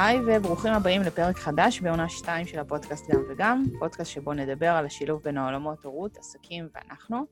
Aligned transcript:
היי 0.00 0.20
וברוכים 0.26 0.72
הבאים 0.72 1.02
לפרק 1.02 1.36
חדש 1.36 1.80
בעונה 1.80 2.08
2 2.08 2.46
של 2.46 2.58
הפודקאסט 2.58 3.10
גם 3.10 3.22
וגם, 3.30 3.64
פודקאסט 3.78 4.10
שבו 4.10 4.32
נדבר 4.32 4.70
על 4.70 4.86
השילוב 4.86 5.22
בין 5.22 5.38
העולמות 5.38 5.84
הורות, 5.84 6.16
עסקים 6.16 6.68
ואנחנו. 6.74 7.26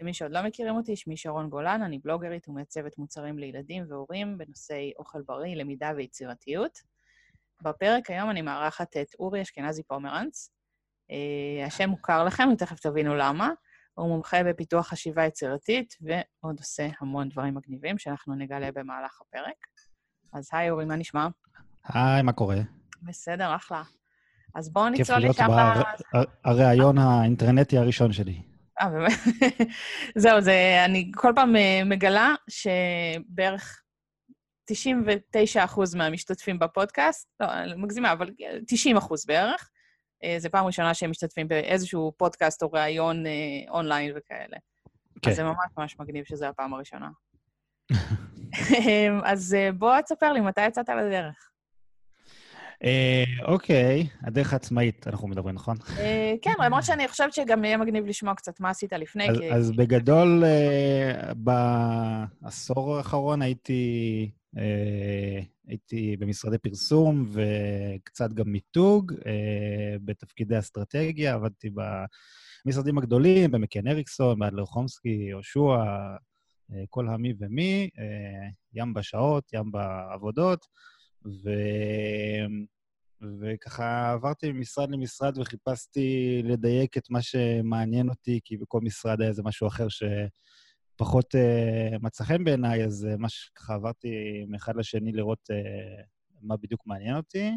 למי 0.00 0.14
שעוד 0.14 0.32
לא 0.32 0.42
מכירים 0.42 0.76
אותי, 0.76 0.96
שמי 0.96 1.16
שרון 1.16 1.50
גולן, 1.50 1.82
אני 1.82 1.98
בלוגרית 1.98 2.48
ומעצבת 2.48 2.98
מוצרים 2.98 3.38
לילדים 3.38 3.84
והורים 3.88 4.38
בנושאי 4.38 4.92
אוכל 4.98 5.22
בריא, 5.22 5.56
למידה 5.56 5.92
ויצירתיות. 5.96 6.78
בפרק 7.62 8.10
היום 8.10 8.30
אני 8.30 8.42
מארחת 8.42 8.96
את 8.96 9.14
אורי 9.18 9.42
אשכנזי 9.42 9.82
פומרנץ. 9.82 10.50
אה, 11.10 11.66
השם 11.66 11.88
מוכר 11.88 12.24
לכם, 12.24 12.48
ותכף 12.52 12.80
תבינו 12.80 13.14
למה. 13.14 13.50
הוא 13.94 14.08
מומחה 14.08 14.44
בפיתוח 14.44 14.88
חשיבה 14.88 15.24
יצירתית, 15.24 15.96
ועוד 16.00 16.58
עושה 16.58 16.88
המון 17.00 17.28
דברים 17.28 17.54
מגניבים 17.54 17.98
שאנחנו 17.98 18.34
נגלה 18.34 18.72
במהלך 18.72 19.20
הפרק. 19.20 19.66
אז 20.32 20.48
היי 20.52 20.70
אורי, 20.70 20.84
מה 20.84 20.96
נשמע? 20.96 21.28
היי, 21.88 22.22
מה 22.22 22.32
קורה? 22.32 22.56
בסדר, 23.02 23.56
אחלה. 23.56 23.82
אז 24.54 24.72
בואו 24.72 24.88
נצלול 24.88 25.18
לשם... 25.18 25.32
כיף 25.32 25.48
להיות 25.48 26.28
בריאיון 26.44 26.98
האינטרנטי 26.98 27.78
הראשון 27.78 28.12
שלי. 28.12 28.42
אה, 28.80 28.90
באמת? 28.90 29.18
זהו, 30.22 30.40
זה, 30.40 30.82
אני 30.84 31.12
כל 31.14 31.32
פעם 31.34 31.56
אה, 31.56 31.82
מגלה 31.84 32.34
שבערך 32.48 33.82
99% 34.72 34.74
מהמשתתפים 35.96 36.58
בפודקאסט, 36.58 37.28
לא, 37.40 37.46
אני 37.52 37.74
מגזימה, 37.76 38.12
אבל 38.12 38.30
90% 38.96 39.14
בערך, 39.26 39.70
אה, 40.24 40.34
זה 40.38 40.48
פעם 40.48 40.66
ראשונה 40.66 40.94
שהם 40.94 41.10
משתתפים 41.10 41.48
באיזשהו 41.48 42.12
פודקאסט 42.16 42.62
או 42.62 42.72
ראיון 42.72 43.24
אונליין 43.68 44.12
וכאלה. 44.16 44.56
כן. 45.22 45.30
אז 45.30 45.36
זה 45.36 45.44
ממש 45.44 45.70
ממש 45.78 45.96
מגניב 46.00 46.24
שזו 46.24 46.46
הפעם 46.46 46.74
הראשונה. 46.74 47.08
אז 49.32 49.56
בוא 49.78 50.00
תספר 50.00 50.32
לי, 50.32 50.40
מתי 50.40 50.66
יצאת 50.66 50.88
לדרך? 50.88 51.51
אה, 52.84 53.24
אוקיי, 53.44 54.06
הדרך 54.22 54.52
העצמאית, 54.52 55.06
אנחנו 55.06 55.28
מדברים, 55.28 55.54
נכון? 55.54 55.76
אה, 55.98 56.34
כן, 56.42 56.52
למרות 56.64 56.84
שאני 56.84 57.08
חושבת 57.08 57.32
שגם 57.32 57.64
יהיה 57.64 57.76
מגניב 57.76 58.06
לשמוע 58.06 58.34
קצת 58.34 58.60
מה 58.60 58.70
עשית 58.70 58.92
לפני, 58.92 59.26
כי... 59.38 59.52
אז 59.52 59.70
בגדול, 59.70 60.44
אה, 60.44 61.32
בעשור 61.34 62.96
האחרון 62.96 63.42
הייתי... 63.42 64.30
הייתי 65.68 66.16
במשרדי 66.16 66.58
פרסום 66.58 67.28
וקצת 67.32 68.32
גם 68.32 68.52
מיתוג, 68.52 69.12
בתפקידי 70.04 70.58
אסטרטגיה, 70.58 71.34
עבדתי 71.34 71.70
במשרדים 72.64 72.98
הגדולים, 72.98 73.50
במקן 73.50 73.88
אריקסון, 73.88 74.38
באדלר 74.38 74.64
חומסקי, 74.64 75.26
יהושע, 75.28 75.76
כל 76.90 77.08
המי 77.08 77.34
ומי, 77.38 77.88
ים 78.74 78.94
בשעות, 78.94 79.52
ים 79.52 79.72
בעבודות. 79.72 80.66
ו... 81.26 81.50
וככה 83.40 84.12
עברתי 84.12 84.52
ממשרד 84.52 84.90
למשרד 84.90 85.38
וחיפשתי 85.38 86.40
לדייק 86.44 86.96
את 86.96 87.10
מה 87.10 87.22
שמעניין 87.22 88.08
אותי, 88.08 88.40
כי 88.44 88.56
בכל 88.56 88.80
משרד 88.82 89.20
היה 89.20 89.30
איזה 89.30 89.42
משהו 89.42 89.66
אחר 89.66 89.86
שפחות 89.88 91.34
uh, 91.34 91.98
מצא 91.98 92.24
חן 92.24 92.44
בעיניי, 92.44 92.84
אז 92.84 93.08
uh, 93.10 93.16
מה 93.16 93.28
שככה 93.28 93.74
עברתי 93.74 94.08
מאחד 94.48 94.76
לשני 94.76 95.12
לראות 95.12 95.50
uh, 95.50 96.02
מה 96.42 96.56
בדיוק 96.56 96.82
מעניין 96.86 97.16
אותי. 97.16 97.50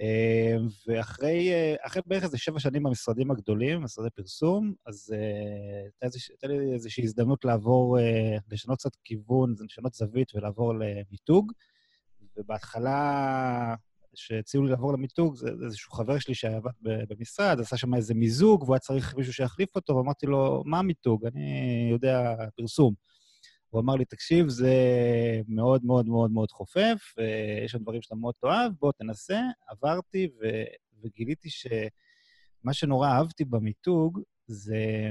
Uh, 0.00 0.62
ואחרי 0.86 1.50
uh, 1.84 2.02
בערך 2.06 2.24
איזה 2.24 2.38
שבע 2.38 2.60
שנים 2.60 2.82
במשרדים 2.82 3.30
הגדולים, 3.30 3.82
משרדי 3.82 4.10
פרסום, 4.10 4.74
אז 4.86 5.14
uh, 5.14 6.06
הייתה 6.30 6.46
לי 6.46 6.72
איזושהי 6.74 7.04
הזדמנות 7.04 7.44
לעבור, 7.44 7.98
uh, 7.98 8.02
לשנות 8.50 8.78
קצת 8.78 8.96
כיוון, 9.04 9.54
לשנות 9.64 9.94
זווית 9.94 10.34
ולעבור 10.34 10.74
למיתוג. 10.74 11.52
ובהתחלה, 12.36 13.74
כשהציעו 14.14 14.64
לי 14.64 14.70
לעבור 14.70 14.92
למיתוג, 14.92 15.36
זה 15.36 15.48
איזשהו 15.64 15.92
חבר 15.92 16.18
שלי 16.18 16.34
שעבד 16.34 16.70
במשרד, 16.82 17.60
עשה 17.60 17.76
שם 17.76 17.94
איזה 17.94 18.14
מיזוג, 18.14 18.62
והוא 18.62 18.74
היה 18.74 18.80
צריך 18.80 19.14
מישהו 19.16 19.32
שיחליף 19.32 19.76
אותו, 19.76 19.96
ואמרתי 19.96 20.26
לו, 20.26 20.62
מה 20.66 20.82
מיתוג? 20.82 21.26
אני 21.26 21.88
יודע 21.92 22.34
פרסום. 22.56 22.94
הוא 23.70 23.80
אמר 23.80 23.94
לי, 23.94 24.04
תקשיב, 24.04 24.48
זה 24.48 24.74
מאוד 25.48 25.84
מאוד 25.84 26.06
מאוד 26.06 26.30
מאוד 26.30 26.50
חופף, 26.50 27.14
ויש 27.16 27.72
שם 27.72 27.78
דברים 27.78 28.02
שאתה 28.02 28.14
מאוד 28.14 28.34
תאהב, 28.40 28.72
בוא 28.80 28.92
תנסה. 28.98 29.40
עברתי 29.68 30.28
ו... 30.40 30.46
וגיליתי 31.02 31.50
שמה 31.50 32.72
שנורא 32.72 33.08
אהבתי 33.08 33.44
במיתוג 33.44 34.20
זה 34.46 35.10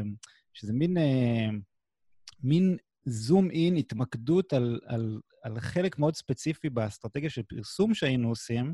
שזה 0.53 0.74
מין, 0.74 0.97
אה, 0.97 1.50
מין 2.44 2.78
זום 3.06 3.52
אין, 3.52 3.75
התמקדות 3.75 4.53
על, 4.53 4.80
על, 4.86 5.19
על 5.45 5.59
חלק 5.59 6.00
מאוד 6.00 6.16
ספציפי 6.16 6.69
באסטרטגיה 6.69 7.29
של 7.29 7.44
פרסום 7.44 7.94
שהיינו 7.94 8.29
עושים, 8.29 8.73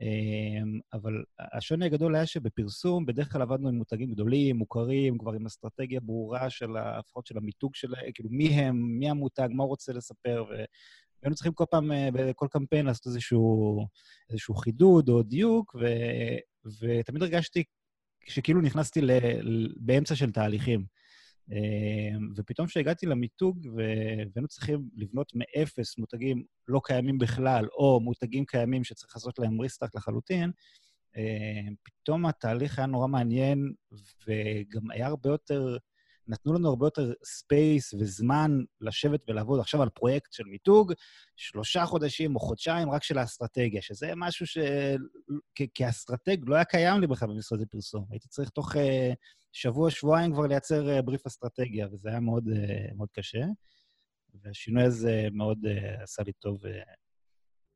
אמ, 0.00 0.80
אבל 0.92 1.12
השוני 1.52 1.86
הגדול 1.86 2.14
היה 2.14 2.26
שבפרסום 2.26 3.06
בדרך 3.06 3.32
כלל 3.32 3.42
עבדנו 3.42 3.68
עם 3.68 3.74
מותגים 3.74 4.10
גדולים, 4.10 4.56
מוכרים, 4.56 5.18
כבר 5.18 5.32
עם 5.32 5.46
אסטרטגיה 5.46 6.00
ברורה 6.00 6.50
של, 6.50 6.66
לפחות 6.98 7.26
של 7.26 7.38
המיתוג 7.38 7.74
שלהם, 7.74 8.12
כאילו 8.14 8.30
מי 8.32 8.48
הם, 8.48 8.98
מי 8.98 9.10
המותג, 9.10 9.48
מה 9.50 9.62
הוא 9.62 9.68
רוצה 9.68 9.92
לספר, 9.92 10.44
והיינו 10.48 11.34
צריכים 11.34 11.52
כל 11.52 11.64
פעם, 11.70 11.92
אה, 11.92 12.08
בכל 12.12 12.46
קמפיין 12.50 12.86
לעשות 12.86 13.06
איזשהו, 13.06 13.86
איזשהו 14.30 14.54
חידוד 14.54 15.08
או 15.08 15.22
דיוק, 15.22 15.76
ו, 15.80 15.86
ותמיד 16.80 17.22
הרגשתי 17.22 17.64
שכאילו 18.26 18.60
נכנסתי 18.60 19.00
ל, 19.00 19.10
באמצע 19.76 20.16
של 20.16 20.32
תהליכים. 20.32 20.84
אמ, 21.52 22.32
ופתאום 22.36 22.66
כשהגעתי 22.66 23.06
למיתוג 23.06 23.68
והיינו 23.76 24.48
צריכים 24.48 24.88
לבנות 24.96 25.32
מאפס 25.34 25.98
מותגים 25.98 26.44
לא 26.68 26.80
קיימים 26.84 27.18
בכלל, 27.18 27.66
או 27.72 28.00
מותגים 28.00 28.44
קיימים 28.44 28.84
שצריך 28.84 29.16
לעשות 29.16 29.38
להם 29.38 29.60
restart 29.60 29.94
לחלוטין, 29.94 30.50
אמ, 31.16 31.74
פתאום 31.82 32.26
התהליך 32.26 32.78
היה 32.78 32.86
נורא 32.86 33.06
מעניין, 33.06 33.72
וגם 34.26 34.90
היה 34.90 35.06
הרבה 35.06 35.30
יותר, 35.30 35.76
נתנו 36.28 36.54
לנו 36.54 36.68
הרבה 36.68 36.86
יותר 36.86 37.12
space 37.24 37.94
וזמן 37.94 38.58
לשבת 38.80 39.20
ולעבוד 39.28 39.60
עכשיו 39.60 39.82
על 39.82 39.88
פרויקט 39.88 40.32
של 40.32 40.44
מיתוג, 40.44 40.92
שלושה 41.36 41.86
חודשים 41.86 42.34
או 42.34 42.40
חודשיים 42.40 42.90
רק 42.90 43.02
של 43.02 43.18
האסטרטגיה, 43.18 43.82
שזה 43.82 44.12
משהו 44.16 44.46
שכאסטרטג 45.58 46.36
לא 46.46 46.54
היה 46.54 46.64
קיים 46.64 47.00
לי 47.00 47.06
בכלל 47.06 47.28
במשרדי 47.28 47.66
פרסום. 47.66 48.06
הייתי 48.10 48.28
צריך 48.28 48.50
תוך 48.50 48.76
אה, 48.76 49.12
שבוע, 49.56 49.90
שבועיים 49.90 50.32
כבר 50.32 50.46
לייצר 50.46 50.88
אה, 50.88 51.02
בריף 51.02 51.26
אסטרטגיה, 51.26 51.86
וזה 51.92 52.08
היה 52.08 52.20
מאוד, 52.20 52.48
אה, 52.48 52.86
מאוד 52.96 53.08
קשה. 53.12 53.44
והשינוי 54.42 54.82
הזה 54.82 55.28
מאוד 55.32 55.58
uh, 55.64 56.02
עשה 56.02 56.22
לי 56.22 56.32
טוב 56.32 56.58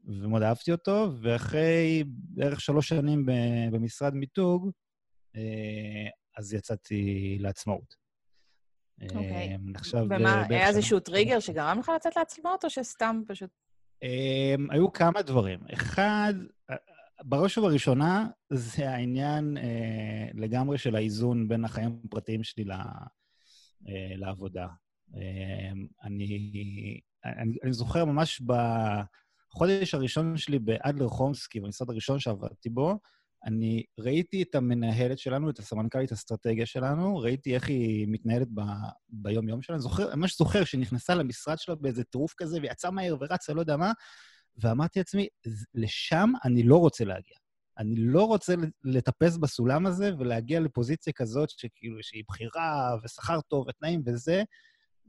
ומאוד 0.04 0.42
אהבתי 0.42 0.72
אותו, 0.72 1.08
ואחרי 1.22 2.04
בערך 2.06 2.60
שלוש 2.60 2.88
שנים 2.88 3.26
במשרד 3.72 4.14
מיתוג, 4.14 4.70
אז 6.36 6.54
יצאתי 6.54 7.36
לעצמאות. 7.40 7.94
אוקיי. 9.02 9.56
Okay. 9.56 9.78
עכשיו... 9.78 10.04
ומה, 10.10 10.44
היה 10.48 10.68
איזשהו 10.68 11.00
טריגר 11.00 11.40
שגרם 11.40 11.78
לך 11.78 11.92
לצאת 11.96 12.16
לעצמאות, 12.16 12.64
או 12.64 12.70
שסתם 12.70 13.22
פשוט... 13.28 13.50
היו 14.70 14.92
כמה 14.92 15.22
דברים. 15.22 15.60
אחד, 15.74 16.34
בראש 17.22 17.58
ובראשונה, 17.58 18.26
זה 18.52 18.90
העניין 18.90 19.56
אה, 19.56 20.28
לגמרי 20.34 20.78
של 20.78 20.96
האיזון 20.96 21.48
בין 21.48 21.64
החיים 21.64 22.00
הפרטיים 22.04 22.44
שלי 22.44 22.64
ל, 22.64 22.72
אה, 22.72 24.16
לעבודה. 24.16 24.66
אה, 25.16 25.72
אני, 26.04 27.00
אני, 27.24 27.56
אני 27.64 27.72
זוכר 27.72 28.04
ממש 28.04 28.42
בחודש 28.42 29.94
הראשון 29.94 30.36
שלי 30.36 30.58
באדלר 30.58 31.08
חומסקי, 31.08 31.60
במשרד 31.60 31.90
הראשון 31.90 32.18
שעבדתי 32.18 32.68
בו, 32.68 32.98
אני 33.44 33.82
ראיתי 33.98 34.42
את 34.42 34.54
המנהלת 34.54 35.18
שלנו, 35.18 35.50
את 35.50 35.58
הסמנכ"לית 35.58 36.12
אסטרטגיה 36.12 36.66
שלנו, 36.66 37.18
ראיתי 37.18 37.54
איך 37.54 37.68
היא 37.68 38.06
מתנהלת 38.08 38.48
ב, 38.54 38.60
ביום-יום 39.08 39.62
שלה. 39.62 39.76
אני 39.76 39.82
זוכר, 39.82 40.16
ממש 40.16 40.38
זוכר 40.38 40.64
שהיא 40.64 40.80
נכנסה 40.80 41.14
למשרד 41.14 41.58
שלה 41.58 41.74
באיזה 41.74 42.04
טירוף 42.04 42.34
כזה, 42.36 42.58
ויצאה 42.62 42.90
מהר 42.90 43.16
ורצה, 43.20 43.52
לא 43.54 43.60
יודע 43.60 43.76
מה, 43.76 43.92
ואמרתי 44.60 44.98
לעצמי, 44.98 45.28
לשם 45.74 46.30
אני 46.44 46.62
לא 46.62 46.76
רוצה 46.76 47.04
להגיע. 47.04 47.36
אני 47.78 47.94
לא 47.96 48.24
רוצה 48.24 48.54
לטפס 48.84 49.36
בסולם 49.36 49.86
הזה 49.86 50.10
ולהגיע 50.18 50.60
לפוזיציה 50.60 51.12
כזאת 51.12 51.50
שכאילו, 51.50 51.98
שהיא 52.02 52.24
בחירה 52.28 52.96
ושכר 53.04 53.40
טוב 53.40 53.66
ותנאים 53.68 54.02
וזה, 54.06 54.42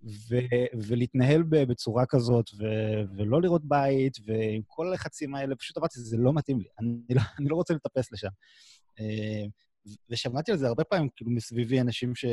ו- 0.04 0.78
ולהתנהל 0.88 1.44
בצורה 1.44 2.06
כזאת, 2.10 2.46
ו- 2.60 3.18
ולא 3.18 3.42
לראות 3.42 3.66
בית, 3.66 4.18
ועם 4.26 4.62
כל 4.68 4.88
הלחצים 4.88 5.36
האלה, 5.36 5.56
פשוט 5.56 5.78
אמרתי, 5.78 6.00
זה 6.00 6.18
לא 6.18 6.34
מתאים 6.34 6.60
לי, 6.60 6.68
אני 6.80 6.98
לא, 7.16 7.22
אני 7.40 7.50
לא 7.50 7.56
רוצה 7.56 7.74
לטפס 7.74 8.12
לשם. 8.12 8.30
אה, 9.00 9.46
ושמעתי 10.10 10.52
על 10.52 10.58
זה 10.58 10.68
הרבה 10.68 10.84
פעמים, 10.84 11.10
כאילו, 11.16 11.32
מסביבי 11.32 11.82
אנשים 11.82 12.16
ש... 12.16 12.26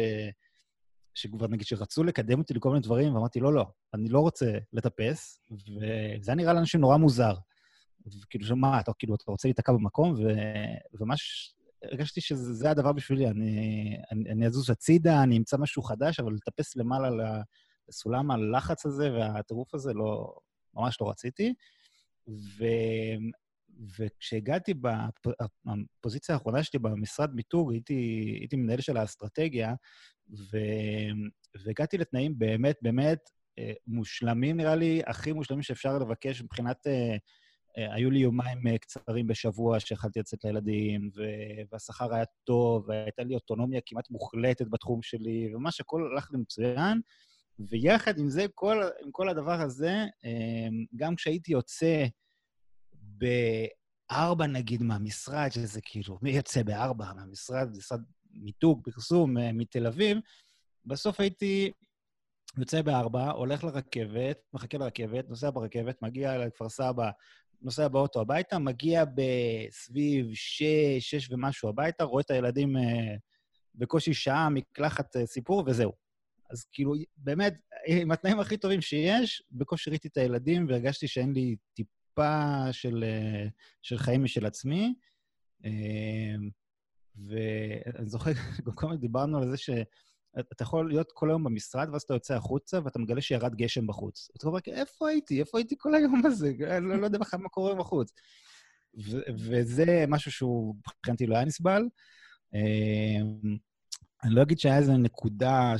שכבר 1.18 1.46
נגיד 1.48 1.66
שרצו 1.66 2.04
לקדם 2.04 2.38
אותי 2.38 2.54
לכל 2.54 2.68
מיני 2.68 2.80
דברים, 2.80 3.14
ואמרתי, 3.14 3.40
לא, 3.40 3.52
לא, 3.52 3.66
אני 3.94 4.08
לא 4.08 4.20
רוצה 4.20 4.58
לטפס, 4.72 5.40
וזה 5.50 6.34
נראה 6.34 6.52
לאנשים 6.52 6.80
נורא 6.80 6.96
מוזר. 6.96 7.34
כאילו, 8.30 8.56
מה, 8.56 8.80
אתה, 8.80 8.92
כאילו, 8.98 9.14
אתה 9.14 9.24
רוצה 9.26 9.48
להיתקע 9.48 9.72
במקום, 9.72 10.14
ו... 10.14 10.22
וממש 11.00 11.54
הרגשתי 11.82 12.20
שזה 12.20 12.70
הדבר 12.70 12.92
בשבילי. 12.92 13.28
אני, 13.28 13.96
אני, 14.12 14.30
אני 14.30 14.46
אזוז 14.46 14.70
הצידה, 14.70 15.22
אני 15.22 15.38
אמצא 15.38 15.56
משהו 15.56 15.82
חדש, 15.82 16.20
אבל 16.20 16.32
לטפס 16.32 16.76
למעלה 16.76 17.08
לסולם 17.88 18.30
הלחץ 18.30 18.86
הזה 18.86 19.12
והטירוף 19.12 19.74
הזה, 19.74 19.92
לא, 19.92 20.34
ממש 20.74 21.00
לא 21.00 21.10
רציתי. 21.10 21.54
וכשהגעתי 23.98 24.74
בפוזיציה 24.74 26.34
האחרונה 26.34 26.62
שלי 26.62 26.78
במשרד 26.78 27.34
מיתוג, 27.34 27.72
הייתי, 27.72 27.94
הייתי 28.40 28.56
מנהל 28.56 28.80
של 28.80 28.96
האסטרטגיה, 28.96 29.74
ו... 30.30 30.58
והגעתי 31.64 31.98
לתנאים 31.98 32.38
באמת, 32.38 32.76
באמת 32.82 33.18
אה, 33.58 33.72
מושלמים, 33.86 34.56
נראה 34.56 34.76
לי, 34.76 35.02
הכי 35.06 35.32
מושלמים 35.32 35.62
שאפשר 35.62 35.98
לבקש 35.98 36.42
מבחינת... 36.42 36.86
אה, 36.86 37.16
אה, 37.78 37.94
היו 37.94 38.10
לי 38.10 38.18
יומיים 38.18 38.78
קצרים 38.78 39.26
בשבוע 39.26 39.80
שיכלתי 39.80 40.20
לצאת 40.20 40.44
לילדים, 40.44 41.10
והשכר 41.72 42.14
היה 42.14 42.24
טוב, 42.44 42.88
והייתה 42.88 43.22
לי 43.22 43.34
אוטונומיה 43.34 43.80
כמעט 43.86 44.10
מוחלטת 44.10 44.66
בתחום 44.70 45.02
שלי, 45.02 45.54
וממש 45.54 45.80
הכל 45.80 46.08
הלך 46.12 46.28
לי 46.32 46.38
מצוין. 46.38 47.00
ויחד 47.70 48.18
עם 48.18 48.30
זה, 48.30 48.46
כל, 48.54 48.82
עם 49.04 49.10
כל 49.10 49.28
הדבר 49.28 49.60
הזה, 49.60 49.94
גם 50.96 51.14
כשהייתי 51.14 51.52
יוצא 51.52 52.06
בארבע, 53.18 54.46
נגיד, 54.46 54.82
מהמשרד, 54.82 55.48
שזה 55.52 55.80
כאילו, 55.82 56.18
מי 56.22 56.30
יוצא 56.30 56.62
בארבע 56.62 57.12
מהמשרד, 57.12 57.68
משרד 57.76 58.00
מיתוג, 58.30 58.90
פרסום 58.90 59.36
מתל 59.52 59.86
אביב, 59.86 60.18
בסוף 60.84 61.20
הייתי 61.20 61.72
יוצא 62.58 62.82
בארבע, 62.82 63.30
הולך 63.30 63.64
לרכבת, 63.64 64.38
מחכה 64.52 64.78
לרכבת, 64.78 65.28
נוסע 65.28 65.50
ברכבת, 65.50 66.02
מגיע 66.02 66.38
לכפר 66.38 66.68
סבא, 66.68 67.10
נוסע 67.62 67.88
באוטו 67.88 68.20
הביתה, 68.20 68.58
מגיע 68.58 69.04
בסביב 69.04 70.26
שש, 70.34 70.98
שש 70.98 71.30
ומשהו 71.30 71.68
הביתה, 71.68 72.04
רואה 72.04 72.20
את 72.20 72.30
הילדים 72.30 72.76
אה, 72.76 73.16
בקושי 73.74 74.14
שעה, 74.14 74.48
מקלחת 74.48 75.16
אה, 75.16 75.26
סיפור, 75.26 75.64
וזהו. 75.66 75.92
אז 76.50 76.64
כאילו, 76.72 76.94
באמת, 77.16 77.54
עם 77.86 78.10
התנאים 78.10 78.40
הכי 78.40 78.56
טובים 78.56 78.80
שיש, 78.80 79.42
בקושי 79.50 79.90
ראיתי 79.90 80.08
את 80.08 80.16
הילדים 80.16 80.66
והרגשתי 80.68 81.08
שאין 81.08 81.32
לי 81.32 81.56
טיפה 82.18 82.72
של, 82.72 83.04
אה, 83.04 83.46
של 83.82 83.98
חיים 83.98 84.24
משל 84.24 84.46
עצמי. 84.46 84.94
אה, 85.64 85.70
ואני 87.16 88.08
זוכר, 88.08 88.30
כל 88.74 88.86
הזמן 88.86 89.00
דיברנו 89.00 89.38
על 89.38 89.50
זה 89.50 89.56
ש... 89.56 89.70
אתה 90.52 90.62
יכול 90.62 90.88
להיות 90.88 91.12
כל 91.12 91.30
היום 91.30 91.44
במשרד, 91.44 91.88
ואז 91.92 92.02
אתה 92.02 92.14
יוצא 92.14 92.34
החוצה, 92.34 92.78
ואתה 92.84 92.98
מגלה 92.98 93.20
שירד 93.20 93.54
גשם 93.54 93.86
בחוץ. 93.86 94.30
אתה 94.36 94.46
אומר, 94.46 94.58
איפה 94.66 95.08
הייתי? 95.08 95.40
איפה 95.40 95.58
הייתי 95.58 95.74
כל 95.78 95.94
היום 95.94 96.26
הזה? 96.26 96.52
לא, 96.80 97.00
לא 97.00 97.04
יודע 97.04 97.18
בכלל 97.18 97.40
מה 97.40 97.48
קורה 97.48 97.74
בחוץ. 97.74 98.12
וזה 99.28 100.04
משהו 100.08 100.32
שהוא 100.32 100.74
מבחינתי 100.98 101.26
לא 101.26 101.36
היה 101.36 101.44
נסבל. 101.44 101.82
אני 104.24 104.34
לא 104.34 104.42
אגיד 104.42 104.58
שהיה 104.58 104.76
איזו 104.76 104.96
נקודה 104.96 105.74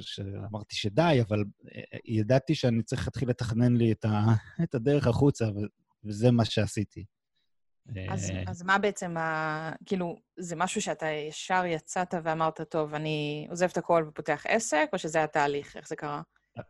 שאמרתי 0.00 0.76
שדי, 0.76 1.18
אבל 1.28 1.44
אה, 1.74 1.98
ידעתי 2.04 2.54
שאני 2.54 2.82
צריך 2.82 3.06
להתחיל 3.06 3.28
לתכנן 3.28 3.76
לי 3.76 3.92
את 4.62 4.74
הדרך 4.74 5.06
החוצה, 5.06 5.46
וזה 6.04 6.30
מה 6.30 6.44
שעשיתי. 6.44 7.04
אז, 8.10 8.30
אה, 8.30 8.42
אז 8.46 8.62
מה 8.62 8.78
בעצם 8.78 9.16
ה... 9.16 9.72
כאילו, 9.86 10.16
זה 10.38 10.56
משהו 10.56 10.82
שאתה 10.82 11.06
ישר 11.06 11.62
יצאת 11.66 12.14
ואמרת, 12.22 12.60
טוב, 12.60 12.94
אני 12.94 13.46
עוזב 13.50 13.68
את 13.72 13.76
הכל 13.76 14.04
ופותח 14.08 14.44
עסק, 14.48 14.88
או 14.92 14.98
שזה 14.98 15.24
התהליך? 15.24 15.76
איך 15.76 15.88
זה 15.88 15.96
קרה? 15.96 16.22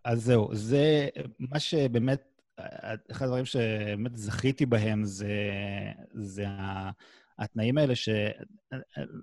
אז 0.05 0.23
זהו, 0.25 0.55
זה 0.55 1.09
מה 1.39 1.61
שבאמת, 1.61 2.23
אחד 3.11 3.25
הדברים 3.25 3.45
שבאמת 3.45 4.17
זכיתי 4.17 4.67
בהם 4.67 5.05
זה, 5.05 5.33
זה 6.15 6.47
התנאים 7.39 7.79
האלה 7.79 7.95
ש... 7.95 8.09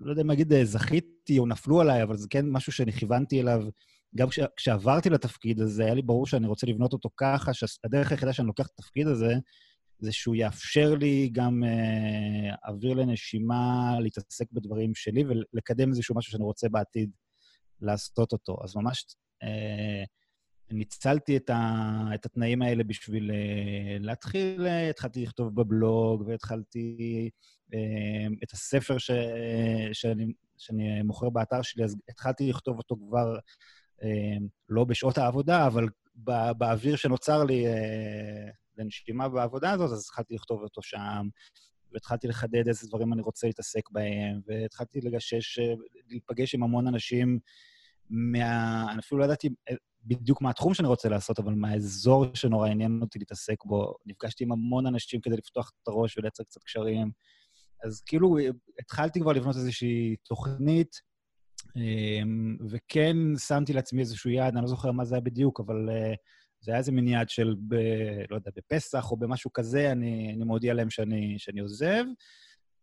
לא 0.00 0.10
יודע 0.10 0.22
אם 0.22 0.28
להגיד 0.28 0.52
זכיתי 0.62 1.38
או 1.38 1.46
נפלו 1.46 1.80
עליי, 1.80 2.02
אבל 2.02 2.16
זה 2.16 2.26
כן 2.30 2.46
משהו 2.48 2.72
שאני 2.72 2.92
כיוונתי 2.92 3.40
אליו. 3.40 3.62
גם 4.16 4.28
כש, 4.28 4.40
כשעברתי 4.56 5.10
לתפקיד 5.10 5.60
הזה, 5.60 5.84
היה 5.84 5.94
לי 5.94 6.02
ברור 6.02 6.26
שאני 6.26 6.46
רוצה 6.46 6.66
לבנות 6.66 6.92
אותו 6.92 7.10
ככה, 7.16 7.54
שהדרך 7.54 8.10
היחידה 8.10 8.32
שאני 8.32 8.46
לוקח 8.46 8.66
את 8.66 8.72
התפקיד 8.78 9.06
הזה, 9.06 9.34
זה 9.98 10.12
שהוא 10.12 10.34
יאפשר 10.34 10.94
לי 10.94 11.30
גם 11.32 11.64
אה, 11.64 12.54
אוויר 12.68 12.94
לנשימה, 12.94 13.96
להתעסק 14.00 14.46
בדברים 14.52 14.94
שלי 14.94 15.24
ולקדם 15.24 15.88
איזשהו 15.88 16.16
משהו 16.16 16.32
שאני 16.32 16.44
רוצה 16.44 16.68
בעתיד 16.68 17.10
לעשות 17.80 18.32
אותו. 18.32 18.56
אז 18.64 18.76
ממש 18.76 19.04
אה, 19.42 20.04
ניצלתי 20.70 21.36
את, 21.36 21.50
ה, 21.50 21.80
את 22.14 22.26
התנאים 22.26 22.62
האלה 22.62 22.84
בשביל 22.84 23.30
אה, 23.30 23.96
להתחיל, 24.00 24.66
אה, 24.66 24.90
התחלתי 24.90 25.22
לכתוב 25.22 25.54
בבלוג 25.54 26.22
והתחלתי 26.26 27.30
אה, 27.74 28.26
את 28.44 28.52
הספר 28.52 28.98
ש, 28.98 29.10
שאני, 29.92 30.26
שאני 30.58 31.02
מוכר 31.02 31.30
באתר 31.30 31.62
שלי, 31.62 31.84
אז 31.84 31.96
התחלתי 32.08 32.50
לכתוב 32.50 32.78
אותו 32.78 32.96
כבר 33.08 33.38
לא 34.68 34.84
בשעות 34.84 35.18
העבודה, 35.18 35.66
אבל 35.66 35.88
בא, 36.14 36.52
באוויר 36.52 36.96
שנוצר 36.96 37.44
לי... 37.44 37.64
לנשימה 38.78 39.28
בעבודה 39.28 39.70
הזאת, 39.72 39.92
אז 39.92 40.00
התחלתי 40.00 40.34
לכתוב 40.34 40.62
אותו 40.62 40.82
שם, 40.82 41.28
והתחלתי 41.92 42.28
לחדד 42.28 42.68
איזה 42.68 42.88
דברים 42.88 43.12
אני 43.12 43.22
רוצה 43.22 43.46
להתעסק 43.46 43.90
בהם, 43.90 44.40
והתחלתי 44.46 45.00
לגשש, 45.00 45.58
להיפגש 46.08 46.54
עם 46.54 46.62
המון 46.62 46.86
אנשים 46.86 47.38
מה... 48.10 48.86
אני 48.92 48.98
אפילו 48.98 49.20
לא 49.20 49.24
ידעתי 49.24 49.48
בדיוק 50.06 50.42
מה 50.42 50.50
התחום 50.50 50.74
שאני 50.74 50.88
רוצה 50.88 51.08
לעשות, 51.08 51.38
אבל 51.38 51.54
מהאזור 51.54 52.26
שנורא 52.34 52.68
עניין 52.68 52.98
אותי 53.02 53.18
להתעסק 53.18 53.64
בו. 53.64 53.94
נפגשתי 54.06 54.44
עם 54.44 54.52
המון 54.52 54.86
אנשים 54.86 55.20
כדי 55.20 55.36
לפתוח 55.36 55.72
את 55.82 55.88
הראש 55.88 56.18
ולייצר 56.18 56.44
קצת 56.44 56.62
קשרים. 56.64 57.10
אז 57.84 58.00
כאילו, 58.00 58.36
התחלתי 58.80 59.20
כבר 59.20 59.32
לבנות 59.32 59.56
איזושהי 59.56 60.16
תוכנית, 60.24 60.96
אמ, 61.76 62.56
וכן 62.70 63.16
שמתי 63.38 63.72
לעצמי 63.72 64.00
איזשהו 64.00 64.30
יעד, 64.30 64.54
אני 64.54 64.62
לא 64.62 64.68
זוכר 64.68 64.92
מה 64.92 65.04
זה 65.04 65.14
היה 65.14 65.20
בדיוק, 65.20 65.60
אבל 65.60 65.88
אה, 65.90 66.14
זה 66.60 66.72
היה 66.72 66.78
איזה 66.78 66.92
מין 66.92 67.08
יעד 67.08 67.28
של, 67.30 67.54
ב, 67.68 67.74
לא 68.30 68.36
יודע, 68.36 68.50
בפסח 68.56 69.10
או 69.10 69.16
במשהו 69.16 69.52
כזה, 69.52 69.92
אני, 69.92 70.32
אני 70.36 70.44
מודיע 70.44 70.74
להם 70.74 70.90
שאני, 70.90 71.34
שאני 71.38 71.60
עוזב. 71.60 72.04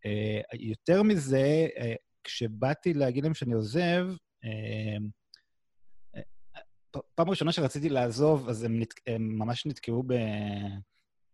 Uh, 0.07 0.57
יותר 0.59 1.03
מזה, 1.03 1.67
uh, 1.75 1.81
כשבאתי 2.23 2.93
להגיד 2.93 3.23
להם 3.23 3.33
שאני 3.33 3.53
עוזב, 3.53 4.07
uh, 4.45 5.03
פעם 7.15 7.29
ראשונה 7.29 7.51
שרציתי 7.51 7.89
לעזוב, 7.89 8.49
אז 8.49 8.63
הם, 8.63 8.79
נת, 8.79 8.93
הם 9.07 9.37
ממש 9.37 9.65
נתקעו 9.65 10.03
ב, 10.07 10.13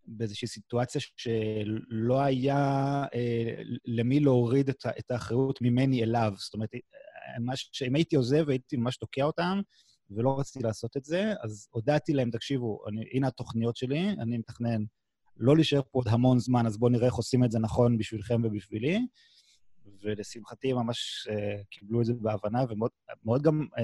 באיזושהי 0.05 0.47
סיטואציה 0.47 1.01
שלא 1.17 2.21
היה 2.21 3.03
uh, 3.05 3.77
למי 3.85 4.19
להוריד 4.19 4.69
את, 4.69 4.85
את 4.99 5.11
האחריות 5.11 5.61
ממני 5.61 6.03
אליו. 6.03 6.33
זאת 6.37 6.53
אומרת, 6.53 6.69
ממש, 7.39 7.81
אם 7.87 7.95
הייתי 7.95 8.15
עוזב, 8.15 8.49
הייתי 8.49 8.77
ממש 8.77 8.97
תוקע 8.97 9.23
אותם, 9.23 9.61
ולא 10.11 10.39
רציתי 10.39 10.63
לעשות 10.63 10.97
את 10.97 11.05
זה, 11.05 11.33
אז 11.43 11.67
הודעתי 11.71 12.13
להם, 12.13 12.31
תקשיבו, 12.31 12.79
אני, 12.87 13.05
הנה 13.13 13.27
התוכניות 13.27 13.75
שלי, 13.75 14.09
אני 14.09 14.37
מתכנן 14.37 14.83
לא 15.37 15.55
להישאר 15.55 15.81
פה 15.81 15.99
עוד 15.99 16.07
המון 16.07 16.39
זמן, 16.39 16.65
אז 16.65 16.77
בואו 16.77 16.91
נראה 16.91 17.05
איך 17.05 17.13
עושים 17.13 17.43
את 17.43 17.51
זה 17.51 17.59
נכון 17.59 17.97
בשבילכם 17.97 18.41
ובשבילי. 18.43 18.99
ולשמחתי 20.01 20.73
ממש 20.73 21.27
uh, 21.31 21.63
קיבלו 21.69 22.01
את 22.01 22.05
זה 22.05 22.13
בהבנה, 22.13 22.63
ומאוד 22.69 23.41
גם 23.41 23.65
uh, 23.77 23.81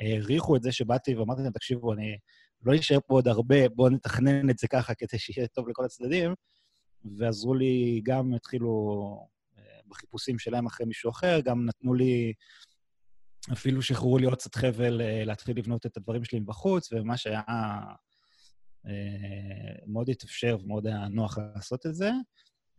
העריכו 0.00 0.56
את 0.56 0.62
זה 0.62 0.72
שבאתי 0.72 1.14
ואמרתי 1.14 1.42
להם, 1.42 1.52
תקשיבו, 1.52 1.92
אני 1.92 2.18
לא 2.62 2.74
אשאר 2.74 2.98
פה 3.06 3.14
עוד 3.14 3.28
הרבה, 3.28 3.68
בואו 3.68 3.88
נתכנן 3.88 4.50
את 4.50 4.58
זה 4.58 4.68
ככה 4.68 4.94
כדי 4.94 5.18
שיהיה 5.18 5.48
טוב 5.48 5.68
לכל 5.68 5.84
הצדדים. 5.84 6.34
ועזרו 7.18 7.54
לי, 7.54 8.00
גם 8.04 8.34
התחילו 8.34 8.68
uh, 9.56 9.60
בחיפושים 9.88 10.38
שלהם 10.38 10.66
אחרי 10.66 10.86
מישהו 10.86 11.10
אחר, 11.10 11.40
גם 11.40 11.66
נתנו 11.66 11.94
לי 11.94 12.32
אפילו 13.52 13.82
שחררו 13.82 14.18
לי 14.18 14.26
עוד 14.26 14.34
קצת 14.34 14.54
חבל 14.54 15.00
להתחיל 15.24 15.58
לבנות 15.58 15.86
את 15.86 15.96
הדברים 15.96 16.24
שלי 16.24 16.40
מבחוץ, 16.40 16.92
ומה 16.92 17.16
שהיה 17.16 17.42
מאוד 19.86 20.10
התאפשר 20.10 20.56
ומאוד 20.62 20.86
היה 20.86 21.08
נוח 21.08 21.38
לעשות 21.38 21.86
את 21.86 21.94
זה. 21.94 22.10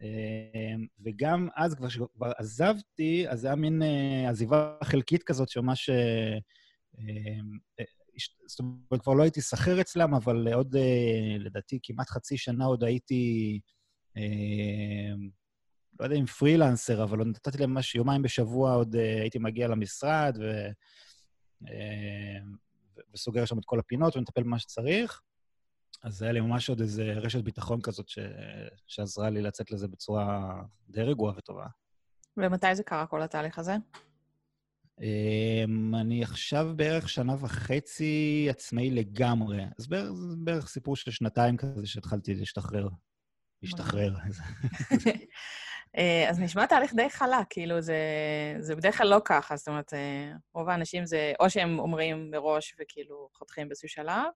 אה, 0.02 0.76
וגם 1.06 1.48
אז, 1.56 1.76
כבר 1.76 1.88
כשכבר 1.88 2.32
עזבתי, 2.38 3.30
אז 3.30 3.40
זה 3.40 3.48
היה 3.48 3.56
מין 3.56 3.82
עזיבה 4.30 4.78
חלקית 4.84 5.24
כזאת, 5.24 5.50
שממש... 5.50 5.90
זאת 8.48 8.60
אומרת, 8.60 9.02
כבר 9.02 9.14
לא 9.14 9.24
הייתי 9.24 9.42
שכיר 9.42 9.82
אצלם, 9.82 10.14
אבל 10.14 10.54
עוד, 10.54 10.76
לדעתי, 11.40 11.80
כמעט 11.84 12.10
חצי 12.10 12.38
שנה 12.38 12.66
עוד 12.66 12.84
הייתי 12.84 13.60
לא 16.00 16.06
יודע 16.06 16.16
אם 16.16 16.26
פרילנסר, 16.26 17.04
אבל 17.04 17.20
עוד 17.20 17.28
נתתי 17.28 17.58
להם 17.58 17.72
ממש 17.72 17.96
יומיים 17.96 18.22
בשבוע, 18.22 18.74
עוד 18.74 18.96
הייתי 18.96 19.40
מגיע 19.40 19.68
למשרד 19.68 20.38
ו... 20.42 20.68
וסוגר 23.14 23.46
שם 23.46 23.60
את 23.60 23.66
כל 23.66 23.80
הפינות 23.80 24.18
ומטפל 24.18 24.44
במה 24.44 24.60
שצריך. 24.60 25.22
אז 26.06 26.22
היה 26.22 26.32
לי 26.32 26.42
ממש 26.42 26.70
עוד 26.70 26.82
איזה 26.82 27.04
רשת 27.04 27.44
ביטחון 27.44 27.82
כזאת 27.82 28.10
ש... 28.10 28.20
שעזרה 28.88 29.30
לי 29.30 29.42
לצאת 29.42 29.72
לזה 29.72 29.88
בצורה 29.88 30.56
די 30.90 31.02
רגועה 31.02 31.34
וטובה. 31.38 31.66
ומתי 32.38 32.76
זה 32.76 32.84
קרה, 32.84 33.06
כל 33.06 33.22
התהליך 33.22 33.60
הזה? 33.60 33.76
Um, 35.00 35.98
אני 36.02 36.24
עכשיו 36.24 36.68
בערך 36.76 37.10
שנה 37.10 37.36
וחצי 37.40 38.48
עצמאי 38.50 38.92
לגמרי. 38.92 39.64
אז 39.80 39.88
בערך, 39.88 40.12
בערך 40.38 40.68
סיפור 40.68 40.96
של 40.96 41.12
שנתיים 41.12 41.58
כזה 41.58 41.86
שהתחלתי 41.88 42.34
להשתחרר. 42.34 42.88
להשתחרר. 43.62 44.16
אה, 45.98 46.30
אז 46.30 46.40
נשמע 46.40 46.66
תהליך 46.66 46.94
די 46.94 47.10
חלק, 47.10 47.48
כאילו, 47.50 47.82
זה, 47.82 47.98
זה 48.60 48.76
בדרך 48.76 48.98
כלל 48.98 49.08
לא 49.08 49.22
ככה. 49.26 49.56
זאת 49.56 49.68
אומרת, 49.68 49.94
אה, 49.94 50.32
רוב 50.54 50.70
האנשים 50.70 51.06
זה 51.06 51.34
או 51.40 51.50
שהם 51.50 51.80
אומרים 51.80 52.32
מראש 52.32 52.76
וכאילו 52.80 53.30
חותכים 53.34 53.68
באיזשהו 53.68 53.90
שלב, 53.90 54.32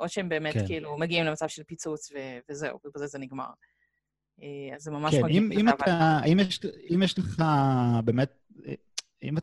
או 0.00 0.08
שהם 0.08 0.28
באמת 0.28 0.54
כן. 0.54 0.66
כאילו 0.66 0.98
מגיעים 0.98 1.24
למצב 1.24 1.48
של 1.48 1.62
פיצוץ 1.62 2.12
ו- 2.12 2.38
וזהו, 2.50 2.78
ובזה 2.84 3.06
זה 3.06 3.18
נגמר. 3.18 3.50
אז 4.74 4.82
זה 4.82 4.90
ממש 4.90 5.14
כן, 5.14 5.22
מגיע. 5.22 5.38
אם, 5.38 5.52
אם, 5.52 5.68
אתה, 5.68 6.20
אם, 6.32 6.38
יש, 6.40 6.60
אם 6.94 7.02
יש 7.02 7.18
לך 7.18 7.42
באמת... 8.04 8.30
אם, 9.22 9.34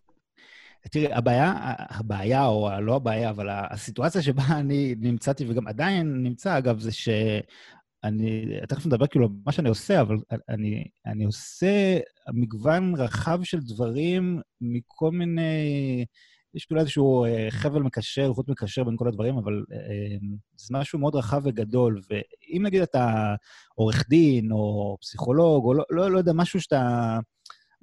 תראי, 0.92 1.14
הבעיה, 1.14 1.54
הבעיה, 1.90 2.46
או 2.46 2.70
לא 2.82 2.96
הבעיה, 2.96 3.30
אבל 3.30 3.50
הסיטואציה 3.50 4.22
שבה 4.22 4.44
אני 4.60 4.96
נמצאתי, 5.00 5.46
וגם 5.50 5.68
עדיין 5.68 6.24
נמצא, 6.24 6.58
אגב, 6.58 6.80
זה 6.80 6.92
שאני, 6.92 8.46
תכף 8.70 8.86
נדבר 8.86 9.08
כאילו 9.08 9.30
מה 9.46 9.52
שאני 9.52 9.70
עושה, 9.70 10.02
אבל 10.02 10.18
אני, 10.50 10.88
אני 11.06 11.24
עושה 11.24 12.00
מגוון 12.34 12.96
רחב 12.96 13.40
של 13.44 13.60
דברים 13.60 14.42
מכל 14.62 15.12
מיני... 15.12 16.06
יש 16.54 16.66
כאילו 16.66 16.82
איזשהו 16.82 17.26
אה, 17.26 17.48
חבל 17.50 17.82
מקשר, 17.82 18.34
חוט 18.34 18.50
מקשר 18.50 18.84
בין 18.84 18.98
כל 18.98 19.08
הדברים, 19.08 19.38
אבל 19.38 19.64
אה, 19.72 20.18
זה 20.56 20.78
משהו 20.78 21.00
מאוד 21.00 21.16
רחב 21.16 21.42
וגדול. 21.44 22.02
ואם 22.10 22.64
נגיד 22.66 22.82
אתה 22.82 23.36
עורך 23.76 24.10
דין, 24.10 24.52
או 24.52 24.98
פסיכולוג, 25.02 25.66
או 25.66 25.74
לא, 25.74 25.84
לא, 25.90 26.12
לא 26.12 26.18
יודע, 26.18 26.34
משהו 26.34 26.62
שאתה... 26.62 27.20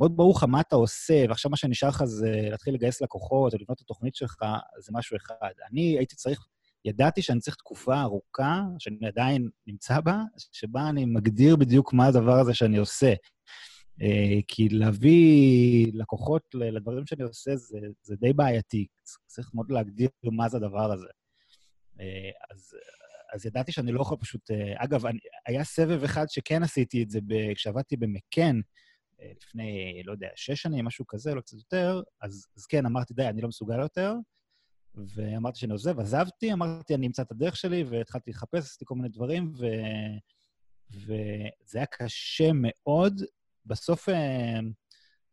מאוד 0.00 0.17
ברור 0.17 0.35
לך 0.37 0.45
מה 0.45 0.61
אתה 0.61 0.77
עושה, 0.77 1.25
ועכשיו 1.29 1.50
מה 1.50 1.57
שנשאר 1.57 1.89
לך 1.89 2.05
זה 2.05 2.49
להתחיל 2.50 2.75
לגייס 2.75 3.03
לקוחות 3.03 3.53
או 3.53 3.59
לבנות 3.59 3.77
את 3.77 3.83
התוכנית 3.83 4.15
שלך, 4.15 4.43
זה 4.79 4.93
משהו 4.95 5.17
אחד. 5.17 5.50
אני 5.71 5.99
הייתי 5.99 6.17
צריך, 6.17 6.47
ידעתי 6.85 7.23
שאני 7.23 7.41
צריך 7.41 7.57
תקופה 7.57 8.00
ארוכה, 8.00 8.62
שאני 8.79 9.07
עדיין 9.07 9.49
נמצא 9.67 10.00
בה, 10.00 10.23
שבה 10.53 10.89
אני 10.89 11.05
מגדיר 11.05 11.57
בדיוק 11.57 11.93
מה 11.93 12.07
הדבר 12.07 12.39
הזה 12.39 12.55
שאני 12.55 12.77
עושה. 12.77 13.12
אה, 14.02 14.40
כי 14.49 14.69
להביא 14.69 15.87
לקוחות 15.95 16.42
לדברים 16.54 17.07
שאני 17.07 17.23
עושה 17.23 17.57
זה, 17.57 17.78
זה 18.02 18.16
די 18.16 18.33
בעייתי. 18.33 18.87
צריך 19.26 19.50
מאוד 19.54 19.71
להגדיר 19.71 20.09
מה 20.33 20.49
זה 20.49 20.57
הדבר 20.57 20.92
הזה. 20.92 21.09
אה, 22.00 22.30
אז, 22.50 22.76
אז 23.33 23.47
ידעתי 23.47 23.73
שאני 23.73 23.92
לא 23.92 24.00
יכול 24.00 24.16
פשוט... 24.21 24.50
אה, 24.50 24.85
אגב, 24.85 25.07
אני, 25.07 25.19
היה 25.47 25.64
סבב 25.64 26.04
אחד 26.04 26.26
שכן 26.28 26.62
עשיתי 26.62 27.02
את 27.02 27.11
זה 27.11 27.21
כשעבדתי 27.54 27.97
במקן, 27.97 28.61
לפני, 29.37 30.02
לא 30.04 30.12
יודע, 30.12 30.28
שש 30.37 30.62
שנים, 30.62 30.85
משהו 30.85 31.07
כזה, 31.07 31.35
לא 31.35 31.40
קצת 31.40 31.57
יותר, 31.57 32.02
אז, 32.23 32.47
אז 32.57 32.66
כן, 32.66 32.87
אמרתי, 32.87 33.14
די, 33.14 33.26
אני 33.26 33.40
לא 33.40 33.49
מסוגל 33.49 33.80
יותר, 33.80 34.14
ואמרתי 34.95 35.59
שאני 35.59 35.73
עוזב, 35.73 36.00
עזבתי, 36.00 36.52
אמרתי, 36.52 36.95
אני 36.95 37.07
אמצא 37.07 37.23
את 37.23 37.30
הדרך 37.30 37.57
שלי, 37.57 37.83
והתחלתי 37.83 38.30
לחפש, 38.30 38.64
עשיתי 38.64 38.85
כל 38.85 38.95
מיני 38.95 39.09
דברים, 39.09 39.52
ו... 39.59 39.66
וזה 40.90 41.78
היה 41.78 41.87
קשה 41.87 42.50
מאוד. 42.54 43.23
בסוף, 43.67 44.09
אה, 44.09 44.14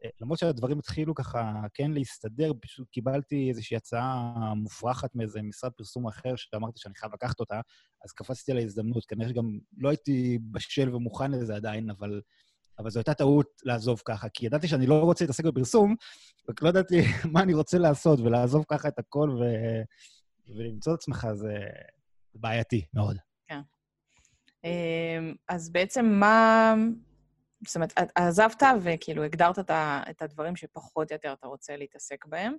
אה, 0.04 0.10
למרות 0.22 0.40
שהדברים 0.40 0.80
התחילו 0.80 1.16
ככה 1.16 1.54
כן 1.74 1.92
להסתדר, 1.92 2.52
פשוט 2.62 2.90
קיבלתי 2.90 3.50
איזושהי 3.50 3.78
הצעה 3.78 4.54
מופרכת 4.56 5.16
מאיזה 5.16 5.42
משרד 5.42 5.72
פרסום 5.72 6.08
אחר, 6.08 6.36
שאמרתי 6.36 6.80
שאני 6.80 6.96
חייב 6.96 7.14
לקחת 7.14 7.40
אותה, 7.40 7.62
אז 8.06 8.12
קפצתי 8.12 8.52
על 8.52 8.58
ההזדמנות. 8.58 9.06
כנראה 9.06 9.30
שגם 9.30 9.60
לא 9.78 9.90
הייתי 9.90 10.40
בשל 10.52 10.96
ומוכן 10.96 11.32
לזה 11.32 11.56
עדיין, 11.56 11.90
אבל 11.90 12.22
אבל 12.80 12.90
זו 12.90 13.00
הייתה 13.00 13.14
טעות 13.14 13.48
לעזוב 13.64 14.02
ככה, 14.06 14.30
כי 14.30 14.46
ידעתי 14.46 14.68
שאני 14.68 14.88
לא 14.88 15.04
רוצה 15.04 15.24
להתעסק 15.24 15.46
בפרסום, 15.46 15.96
רק 16.50 16.62
לא 16.62 16.70
ידעתי 16.70 17.02
מה 17.34 17.42
אני 17.44 17.54
רוצה 17.54 17.78
לעשות, 17.78 18.20
ולעזוב 18.20 18.66
ככה 18.68 18.88
את 18.88 19.00
הכל 19.00 19.30
ו... 19.30 19.44
ולמצוא 20.56 20.94
את 20.94 20.98
עצמך 20.98 21.28
זה 21.34 21.58
בעייתי 22.36 22.86
מאוד. 22.94 23.18
כן. 23.48 23.60
אמ, 24.64 25.36
אז 25.50 25.70
בעצם 25.70 26.06
מה... 26.06 26.74
זאת 27.66 27.76
אומרת, 27.76 27.94
עזבת 28.16 28.64
וכאילו 28.82 29.24
הגדרת 29.24 29.60
את 30.10 30.22
הדברים 30.22 30.56
שפחות 30.56 31.12
או 31.12 31.16
יותר 31.16 31.34
אתה 31.34 31.48
רוצה 31.48 31.78
להתעסק 31.78 32.26
בהם. 32.26 32.54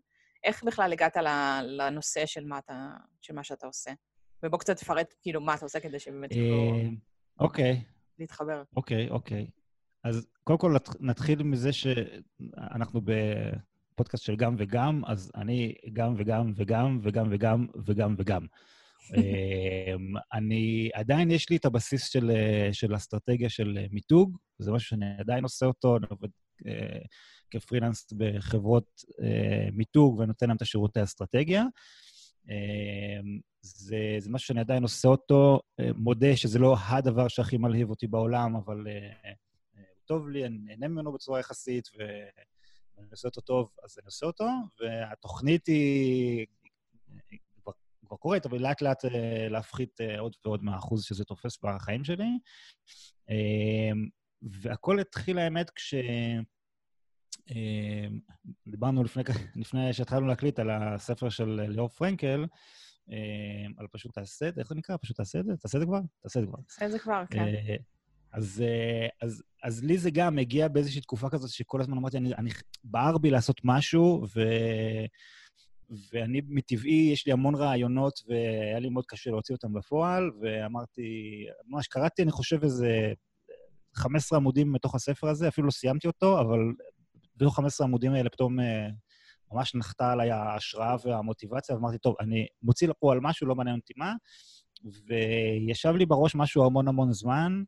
איך 0.44 0.64
בכלל 0.64 0.92
הגעת 0.92 1.16
לנושא 1.62 2.26
של 2.26 2.44
מה, 2.44 2.58
אתה, 2.58 2.90
של 3.20 3.34
מה 3.34 3.44
שאתה 3.44 3.66
עושה? 3.66 3.90
ובוא 4.42 4.58
קצת 4.58 4.76
תפרט 4.76 5.14
כאילו 5.22 5.40
מה 5.40 5.54
אתה 5.54 5.64
עושה 5.64 5.80
כדי 5.80 5.98
שבאמת 5.98 6.32
יוכלו... 6.32 6.80
אמ, 6.80 6.96
אוקיי. 7.40 7.82
להתחבר. 8.18 8.62
אוקיי, 8.76 9.10
אוקיי. 9.10 9.46
אז 10.04 10.26
קודם 10.44 10.58
כל 10.58 10.76
נתחיל 11.00 11.42
מזה 11.42 11.72
שאנחנו 11.72 13.00
בפודקאסט 13.00 14.24
של 14.24 14.36
גם 14.36 14.54
וגם, 14.58 15.02
אז 15.06 15.32
אני 15.34 15.74
גם 15.92 16.14
וגם 16.18 16.52
וגם 16.56 16.98
וגם 17.02 17.28
וגם 17.30 17.66
וגם 17.86 18.14
וגם. 18.18 18.46
אמ, 19.16 20.12
אני, 20.32 20.90
עדיין 20.94 21.30
יש 21.30 21.50
לי 21.50 21.56
את 21.56 21.64
הבסיס 21.64 22.08
של, 22.08 22.30
של 22.72 22.96
אסטרטגיה 22.96 23.48
של 23.48 23.86
מיתוג, 23.90 24.36
זה 24.58 24.72
משהו 24.72 24.88
שאני 24.88 25.06
עדיין 25.18 25.44
עושה 25.44 25.66
אותו, 25.66 25.96
אני 25.96 26.06
עובד 26.10 26.28
אה, 26.66 26.98
כפרילנס 27.50 28.12
בחברות 28.12 29.04
אה, 29.22 29.68
מיתוג 29.72 30.18
ונותן 30.18 30.46
להם 30.46 30.56
את 30.56 30.62
השירותי 30.62 31.02
אסטרטגיה. 31.02 31.64
אה, 32.50 33.20
זה, 33.60 34.16
זה 34.18 34.30
משהו 34.30 34.46
שאני 34.46 34.60
עדיין 34.60 34.82
עושה 34.82 35.08
אותו, 35.08 35.60
אה, 35.80 35.90
מודה 35.96 36.36
שזה 36.36 36.58
לא 36.58 36.76
הדבר 36.78 37.28
שהכי 37.28 37.56
מלהיב 37.56 37.90
אותי 37.90 38.06
בעולם, 38.06 38.56
אבל 38.56 38.86
אה, 38.88 39.32
טוב 40.04 40.28
לי, 40.28 40.46
אני 40.46 40.58
נהנה 40.58 40.88
ממנו 40.88 41.12
בצורה 41.12 41.40
יחסית, 41.40 41.88
ואני 41.98 43.10
עושה 43.10 43.28
אותו 43.28 43.40
טוב, 43.40 43.70
אז 43.84 43.98
אני 43.98 44.06
עושה 44.06 44.26
אותו, 44.26 44.44
והתוכנית 44.80 45.66
היא 45.66 46.46
כבר, 48.08 48.16
קורית, 48.16 48.46
אבל 48.46 48.58
לאט 48.58 48.82
לאט 48.82 49.04
אה, 49.04 49.48
להפחית 49.48 50.00
אה, 50.00 50.20
עוד 50.20 50.36
ועוד 50.44 50.64
מהאחוז 50.64 51.04
שזה 51.04 51.24
תופס 51.24 51.58
בחיים 51.62 52.04
שלי. 52.04 52.38
אמ, 53.28 54.08
והכל 54.42 55.00
התחיל, 55.00 55.38
האמת, 55.38 55.70
כש... 55.70 55.94
אמ, 57.50 58.20
דיברנו 58.66 59.04
לפני, 59.04 59.22
לפני 59.62 59.92
שהתחלנו 59.92 60.26
להקליט 60.26 60.58
על 60.58 60.70
הספר 60.70 61.28
של 61.28 61.60
ליאור 61.68 61.88
פרנקל, 61.88 62.46
אמ, 63.08 63.72
על 63.76 63.86
פשוט 63.92 64.14
תעשה 64.14 64.48
את 64.48 64.54
זה, 64.54 64.60
איך 64.60 64.68
זה 64.68 64.74
נקרא? 64.74 64.96
פשוט 65.02 65.16
תעשה 65.16 65.40
את 65.40 65.44
זה? 65.44 65.56
תעשה 65.56 65.78
את 65.78 65.80
זה 65.80 65.86
כבר? 65.86 66.00
תעשה 66.22 66.40
את 66.40 66.44
זה 66.44 66.50
כבר. 66.50 66.62
תעשה 66.62 66.86
את 66.86 66.90
זה 66.90 66.98
כבר, 66.98 67.24
כן. 67.30 67.38
אה, 67.38 67.76
אז, 68.32 68.64
אז, 69.22 69.42
אז 69.62 69.84
לי 69.84 69.98
זה 69.98 70.10
גם 70.10 70.38
הגיע 70.38 70.68
באיזושהי 70.68 71.00
תקופה 71.00 71.30
כזאת 71.30 71.50
שכל 71.50 71.80
הזמן 71.80 71.96
אמרתי, 71.96 72.16
אני, 72.16 72.34
אני 72.34 72.50
בער 72.84 73.18
בי 73.18 73.30
לעשות 73.30 73.60
משהו, 73.64 74.26
ו, 74.36 74.40
ואני 76.12 76.40
מטבעי, 76.49 77.11
יש 77.12 77.26
לי 77.26 77.33
המון 77.33 77.54
רעיונות, 77.54 78.21
והיה 78.28 78.78
לי 78.78 78.88
מאוד 78.88 79.07
קשה 79.07 79.30
להוציא 79.30 79.54
אותם 79.54 79.73
בפועל, 79.73 80.30
ואמרתי, 80.40 81.02
ממש 81.66 81.87
קראתי, 81.87 82.23
אני 82.23 82.30
חושב, 82.30 82.62
איזה 82.62 83.12
15 83.95 84.38
עמודים 84.38 84.73
מתוך 84.73 84.95
הספר 84.95 85.28
הזה, 85.28 85.49
אפילו 85.49 85.66
לא 85.66 85.71
סיימתי 85.71 86.07
אותו, 86.07 86.40
אבל 86.40 86.59
בתוך 87.37 87.57
15 87.57 87.87
עמודים 87.87 88.12
האלה 88.12 88.30
פתאום 88.30 88.61
אה, 88.61 88.88
ממש 89.52 89.75
נחתה 89.75 90.12
עליי 90.12 90.30
ההשראה 90.30 90.97
והמוטיבציה, 91.04 91.75
ואמרתי, 91.75 91.99
טוב, 91.99 92.14
אני 92.21 92.47
מוציא 92.62 92.88
לפועל 92.88 93.18
משהו, 93.23 93.47
לא 93.47 93.54
מעניין 93.54 93.76
אותי 93.76 93.92
מה, 93.97 94.14
וישב 94.85 95.92
לי 95.97 96.07
בראש 96.07 96.35
משהו 96.35 96.66
המון 96.66 96.88
המון 96.88 97.12
זמן, 97.12 97.62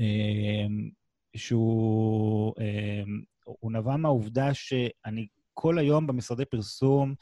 אמ, 0.00 0.90
שהוא 1.36 2.54
אמ, 2.60 3.72
נבע 3.72 3.96
מהעובדה 3.96 4.54
שאני 4.54 5.26
כל 5.54 5.78
היום 5.78 6.06
במשרדי 6.06 6.44
פרסום 6.44 7.14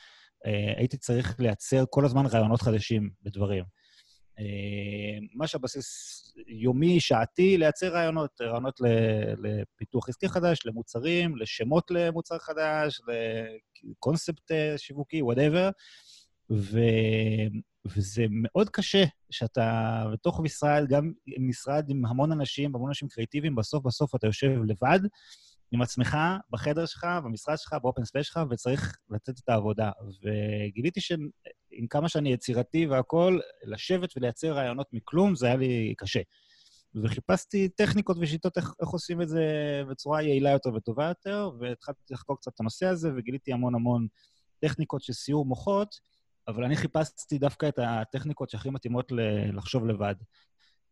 אה, 0.46 0.72
הייתי 0.76 0.96
צריך 0.96 1.40
לייצר 1.40 1.84
כל 1.90 2.04
הזמן 2.04 2.26
רעיונות 2.26 2.62
חדשים 2.62 3.10
בדברים. 3.22 3.64
אמ, 4.38 5.26
ממש 5.34 5.46
על 5.46 5.71
בסיס 5.71 6.22
יומי, 6.46 7.00
שעתי, 7.00 7.58
לייצר 7.58 7.88
רעיונות, 7.88 8.40
רעיונות 8.40 8.80
לפיתוח 9.42 10.08
עסקי 10.08 10.28
חדש, 10.28 10.58
למוצרים, 10.64 11.36
לשמות 11.36 11.90
למוצר 11.90 12.38
חדש, 12.38 13.00
לקונספט 13.84 14.50
אה, 14.52 14.74
שיווקי, 14.78 15.22
whatever. 15.22 15.70
וזה 17.86 18.24
מאוד 18.30 18.70
קשה 18.70 19.04
שאתה 19.30 20.04
בתוך 20.12 20.40
משרד, 20.40 20.84
גם 20.88 21.12
משרד 21.38 21.90
עם 21.90 22.06
המון 22.06 22.32
אנשים, 22.32 22.74
המון 22.74 22.88
אנשים 22.88 23.08
קריאיטיביים, 23.08 23.54
בסוף 23.54 23.84
בסוף 23.84 24.14
אתה 24.14 24.26
יושב 24.26 24.50
לבד 24.66 25.00
עם 25.72 25.82
עצמך, 25.82 26.16
בחדר 26.50 26.86
שלך, 26.86 27.06
במשרד 27.24 27.58
שלך, 27.58 27.76
ב 27.82 27.86
open 27.86 28.04
space 28.04 28.26
שלך, 28.26 28.40
וצריך 28.50 28.96
לתת 29.10 29.38
את 29.38 29.48
העבודה. 29.48 29.90
וגיליתי 30.22 31.00
שעם 31.00 31.86
כמה 31.90 32.08
שאני 32.08 32.32
יצירתי 32.32 32.86
והכול, 32.86 33.40
לשבת 33.64 34.16
ולייצר 34.16 34.52
רעיונות 34.52 34.86
מכלום, 34.92 35.34
זה 35.34 35.46
היה 35.46 35.56
לי 35.56 35.94
קשה. 35.98 36.20
וחיפשתי 36.94 37.68
טכניקות 37.68 38.16
ושיטות 38.20 38.56
איך, 38.56 38.74
איך 38.80 38.88
עושים 38.88 39.22
את 39.22 39.28
זה 39.28 39.44
בצורה 39.90 40.22
יעילה 40.22 40.50
יותר 40.50 40.74
וטובה 40.74 41.08
יותר, 41.08 41.50
והתחלתי 41.60 42.00
לחקור 42.10 42.36
קצת 42.36 42.54
את 42.54 42.60
הנושא 42.60 42.86
הזה, 42.86 43.10
וגיליתי 43.16 43.52
המון 43.52 43.74
המון 43.74 44.06
טכניקות 44.58 45.02
של 45.02 45.12
סיעור 45.12 45.46
מוחות, 45.46 46.00
אבל 46.48 46.64
אני 46.64 46.76
חיפשתי 46.76 47.38
דווקא 47.38 47.68
את 47.68 47.78
הטכניקות 47.78 48.50
שהכי 48.50 48.70
מתאימות 48.70 49.12
לחשוב 49.52 49.86
לבד. 49.86 50.14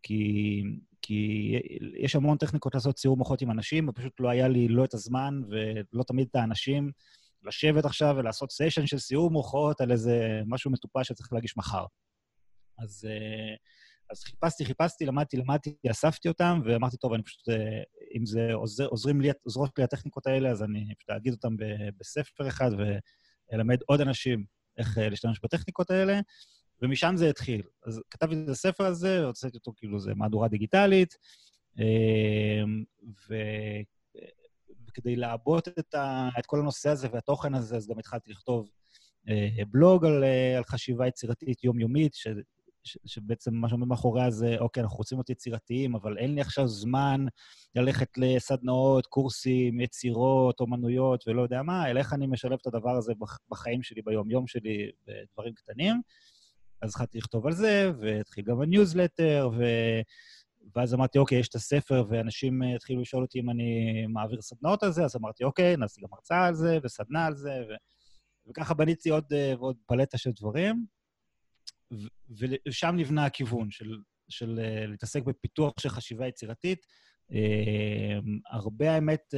כי, 0.03 0.63
כי 1.03 1.53
יש 1.99 2.17
המון 2.17 2.39
טכניקות 2.39 2.75
לעשות 2.75 2.95
ציור 2.95 3.17
מוחות 3.17 3.43
עם 3.43 3.51
אנשים, 3.51 3.89
ופשוט 3.89 4.21
לא 4.21 4.29
היה 4.29 4.49
לי 4.49 4.69
לא 4.69 4.85
את 4.85 4.95
הזמן 4.95 5.41
ולא 5.49 6.03
תמיד 6.03 6.27
את 6.31 6.37
האנשים 6.37 6.91
לשבת 7.43 7.85
עכשיו 7.85 8.15
ולעשות 8.19 8.53
סיישן 8.53 8.87
של 8.87 8.99
סיור 8.99 9.31
מוחות 9.31 9.81
על 9.81 9.93
איזה 9.93 10.43
משהו 10.47 10.71
מטופש 10.71 11.09
שצריך 11.09 11.33
להגיש 11.33 11.57
מחר. 11.57 11.85
אז, 12.79 13.05
אה, 13.11 13.55
אז 14.11 14.23
חיפשתי, 14.25 14.65
חיפשתי, 14.65 15.07
למדתי, 15.07 15.37
למדתי, 15.37 15.77
אספתי 15.91 16.29
אותם, 16.29 16.61
ואמרתי, 16.65 16.97
טוב, 16.97 17.13
אני 17.13 17.23
פשוט, 17.23 17.49
אה, 17.49 17.83
אם 18.17 18.27
זה 18.27 18.53
עוזר, 18.53 18.87
עוזרים 18.87 19.21
לי, 19.21 19.31
עוזרות 19.43 19.79
לי 19.79 19.85
הטכניקות 19.85 20.27
האלה, 20.27 20.51
אז 20.51 20.63
אני 20.63 20.95
פשוט 20.99 21.11
אגיד 21.11 21.33
אותם 21.33 21.57
בספר 21.99 22.49
אחד 22.49 22.71
ואלמד 23.53 23.79
עוד 23.87 24.01
אנשים 24.01 24.45
איך 24.79 24.99
אה, 24.99 25.09
להשתמש 25.09 25.41
בטכניקות 25.45 25.91
האלה, 25.91 26.21
ומשם 26.83 27.15
זה 27.17 27.31
התחיל. 27.31 27.63
אז 27.87 28.03
כתבתי 28.11 28.43
את 28.45 28.49
הספר 28.49 28.85
הזה, 28.85 29.25
הוצאתי 29.25 29.57
אותו 29.57 29.73
כאילו, 29.77 30.01
זה 30.01 30.15
מהדורה 30.15 30.49
דיגיטלית, 30.49 31.17
ו... 33.29 33.35
וכדי 34.89 35.17
לעבות 35.17 35.69
את, 35.69 35.95
ה... 35.95 36.29
את 36.39 36.47
כל 36.47 36.61
הנושא 36.61 36.91
הזה 36.91 37.09
והתוכן 37.13 37.55
הזה, 37.55 37.77
אז 37.77 37.89
גם 37.89 37.99
התחלתי 37.99 38.31
לכתוב 38.31 38.71
בלוג 39.71 40.07
על, 40.07 40.25
על 40.57 40.65
חשיבה 40.65 41.07
יצירתית 41.07 41.65
יומיומית, 41.65 42.15
ש... 42.15 42.29
ש, 42.85 42.99
שבעצם 43.07 43.55
מה 43.55 43.69
שעומד 43.69 43.87
מאחוריה 43.87 44.31
זה, 44.31 44.57
אוקיי, 44.59 44.83
אנחנו 44.83 44.97
רוצים 44.97 45.19
להיות 45.19 45.31
יצירתיים, 45.31 45.95
אבל 45.95 46.19
אין 46.19 46.35
לי 46.35 46.41
עכשיו 46.41 46.69
זמן 46.69 47.25
ללכת 47.75 48.09
לסדנאות, 48.17 49.07
קורסים, 49.07 49.81
יצירות, 49.81 50.61
אומנויות 50.61 51.29
ולא 51.29 51.43
יודע 51.43 51.63
מה, 51.63 51.91
אלא 51.91 51.99
איך 51.99 52.13
אני 52.13 52.27
משלב 52.27 52.59
את 52.61 52.67
הדבר 52.67 52.91
הזה 52.97 53.13
בחיים 53.51 53.83
שלי, 53.83 54.03
ביום-יום 54.03 54.47
שלי, 54.47 54.91
בדברים 55.07 55.55
קטנים. 55.55 56.01
אז 56.83 56.91
התחלתי 56.91 57.19
לכתוב 57.19 57.47
על 57.47 57.53
זה, 57.53 57.91
והתחיל 58.01 58.45
גם 58.45 58.61
הניוזלטר, 58.61 59.51
ו... 59.59 59.65
ואז 60.77 60.95
אמרתי, 60.95 61.19
אוקיי, 61.19 61.39
יש 61.39 61.49
את 61.49 61.55
הספר, 61.55 62.05
ואנשים 62.09 62.63
התחילו 62.63 63.01
לשאול 63.01 63.23
אותי 63.23 63.41
אם 63.41 63.51
אני 63.51 64.07
מעביר 64.09 64.41
סדנאות 64.43 64.83
על 64.83 64.93
זה, 64.93 65.05
אז 65.05 65.17
אמרתי, 65.17 65.45
אוקיי, 65.45 65.77
נעשה 65.77 66.01
גם 66.03 66.09
הרצאה 66.13 66.47
על 66.47 66.55
זה, 66.55 66.79
וסדנה 66.85 67.27
על 67.27 67.37
זה, 67.37 67.63
ו... 67.69 67.73
וככה 68.51 68.75
בניתי 68.75 69.11
עוד 69.11 69.25
ועוד 69.59 69.77
פלטה 69.87 70.19
של 70.19 70.31
דברים. 70.31 70.87
ושם 72.69 72.95
נבנה 72.97 73.25
הכיוון 73.25 73.71
של, 73.71 73.99
של 74.29 74.61
אה, 74.63 74.87
להתעסק 74.87 75.23
בפיתוח 75.23 75.73
של 75.81 75.89
חשיבה 75.89 76.27
יצירתית. 76.27 76.87
הרבה, 78.51 78.95
האמת, 78.95 79.35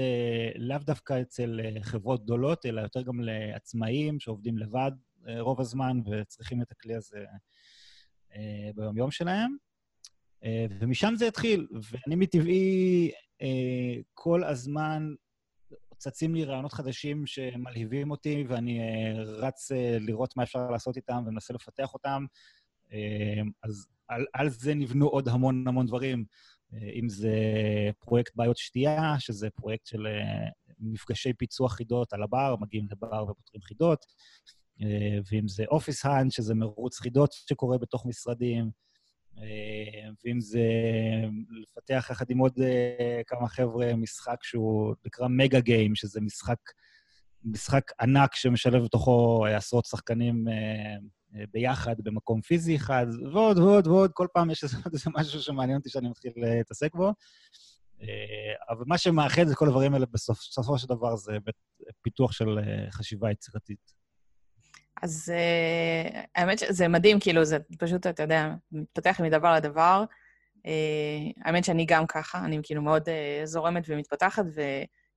לאו 0.56 0.78
דווקא 0.78 1.20
אצל 1.20 1.61
חברות 1.82 2.25
גדולות, 2.25 2.66
אלא 2.66 2.80
יותר 2.80 3.02
גם 3.02 3.20
לעצמאים 3.20 4.20
שעובדים 4.20 4.58
לבד 4.58 4.92
רוב 5.38 5.61
הזמן 5.61 6.00
וצריכים 6.11 6.62
את 6.62 6.71
הכלי 6.71 6.95
הזה 6.95 7.25
uh, 8.31 8.37
ביום-יום 8.75 9.11
שלהם. 9.11 9.57
Uh, 10.45 10.47
ומשם 10.81 11.12
זה 11.17 11.29
התחיל, 11.29 11.67
ואני 11.91 12.17
מטבעי 12.17 13.11
כל 14.14 14.45
הזמן 14.45 15.14
צצים 15.97 16.35
לי 16.35 16.45
רעיונות 16.45 16.73
חדשים 16.73 17.26
שמלהיבים 17.26 18.11
אותי, 18.11 18.45
ואני 18.49 18.81
רץ 19.19 19.71
לראות 20.00 20.37
מה 20.37 20.43
אפשר 20.43 20.71
לעשות 20.71 20.97
איתם 20.97 21.23
ומנסה 21.26 21.55
לפתח 21.55 21.95
אותם. 21.95 22.26
אז 23.62 23.87
על, 24.09 24.26
על 24.33 24.49
זה 24.49 24.75
נבנו 24.75 25.07
עוד 25.07 25.29
המון 25.29 25.69
המון 25.69 25.87
דברים, 25.87 26.25
אם 26.73 27.09
זה 27.09 27.35
פרויקט 27.99 28.33
בעיות 28.37 28.57
שתייה, 28.57 29.14
שזה 29.19 29.50
פרויקט 29.50 29.87
של 29.87 30.07
מפגשי 30.79 31.33
פיצוח 31.33 31.75
חידות 31.75 32.12
על 32.12 32.23
הבר, 32.23 32.57
מגיעים 32.61 32.87
לבר 32.91 33.23
ופותרים 33.23 33.62
חידות, 33.62 34.07
ואם 35.31 35.49
זה 35.49 35.64
אופיס 35.69 36.07
האנד, 36.07 36.31
שזה 36.31 36.55
מרוץ 36.55 36.99
חידות 36.99 37.33
שקורה 37.33 37.79
בתוך 37.79 38.07
משרדים, 38.07 38.71
אה, 39.38 40.11
ואם 40.25 40.41
זה 40.41 40.62
לפתח 41.62 42.09
יחד 42.11 42.31
עם 42.31 42.38
עוד 42.38 42.59
אה, 42.61 43.21
כמה 43.26 43.49
חבר'ה 43.49 43.97
משחק 43.97 44.37
שהוא 44.43 44.95
נקרא 45.07 45.29
מגה 45.29 45.61
גיים, 45.61 45.95
שזה 45.95 46.21
משחק, 46.21 46.59
משחק 47.45 47.91
ענק 48.00 48.35
שמשלב 48.35 48.85
בתוכו 48.85 49.47
עשרות 49.47 49.85
שחקנים 49.85 50.49
אה, 50.49 51.45
ביחד 51.52 51.95
במקום 51.99 52.41
פיזי 52.41 52.76
אחד, 52.76 53.07
ועוד 53.33 53.59
ועוד 53.59 53.87
ועוד, 53.87 54.11
כל 54.12 54.26
פעם 54.33 54.50
יש 54.50 54.64
איזה 54.64 55.11
משהו 55.17 55.43
שמעניין 55.43 55.79
אותי 55.79 55.91
שאני 55.91 56.09
מתחיל 56.09 56.33
להתעסק 56.37 56.95
בו. 56.95 57.12
אבל 58.69 58.85
מה 58.87 58.99
שמאחד 58.99 59.49
את 59.49 59.55
כל 59.57 59.67
הדברים 59.67 59.95
האלה 59.95 60.07
בסופו 60.07 60.79
של 60.79 60.87
דבר 60.87 61.17
זה 61.17 61.33
פיתוח 62.02 62.33
של 62.33 62.59
חשיבה 62.91 63.31
יצירתית. 63.31 64.01
אז 65.02 65.32
uh, 65.34 66.26
האמת 66.34 66.58
שזה 66.58 66.88
מדהים, 66.88 67.20
כאילו, 67.20 67.44
זה 67.44 67.59
פשוט, 67.78 68.07
אתה 68.07 68.22
יודע, 68.22 68.55
מתפתח 68.72 69.20
מדבר 69.22 69.55
לדבר. 69.55 70.05
Uh, 70.59 71.42
האמת 71.44 71.64
שאני 71.64 71.87
גם 71.87 72.07
ככה, 72.07 72.44
אני 72.44 72.61
כאילו 72.62 72.83
מאוד 72.83 73.09
uh, 73.09 73.12
זורמת 73.44 73.85
ומתפתחת 73.88 74.44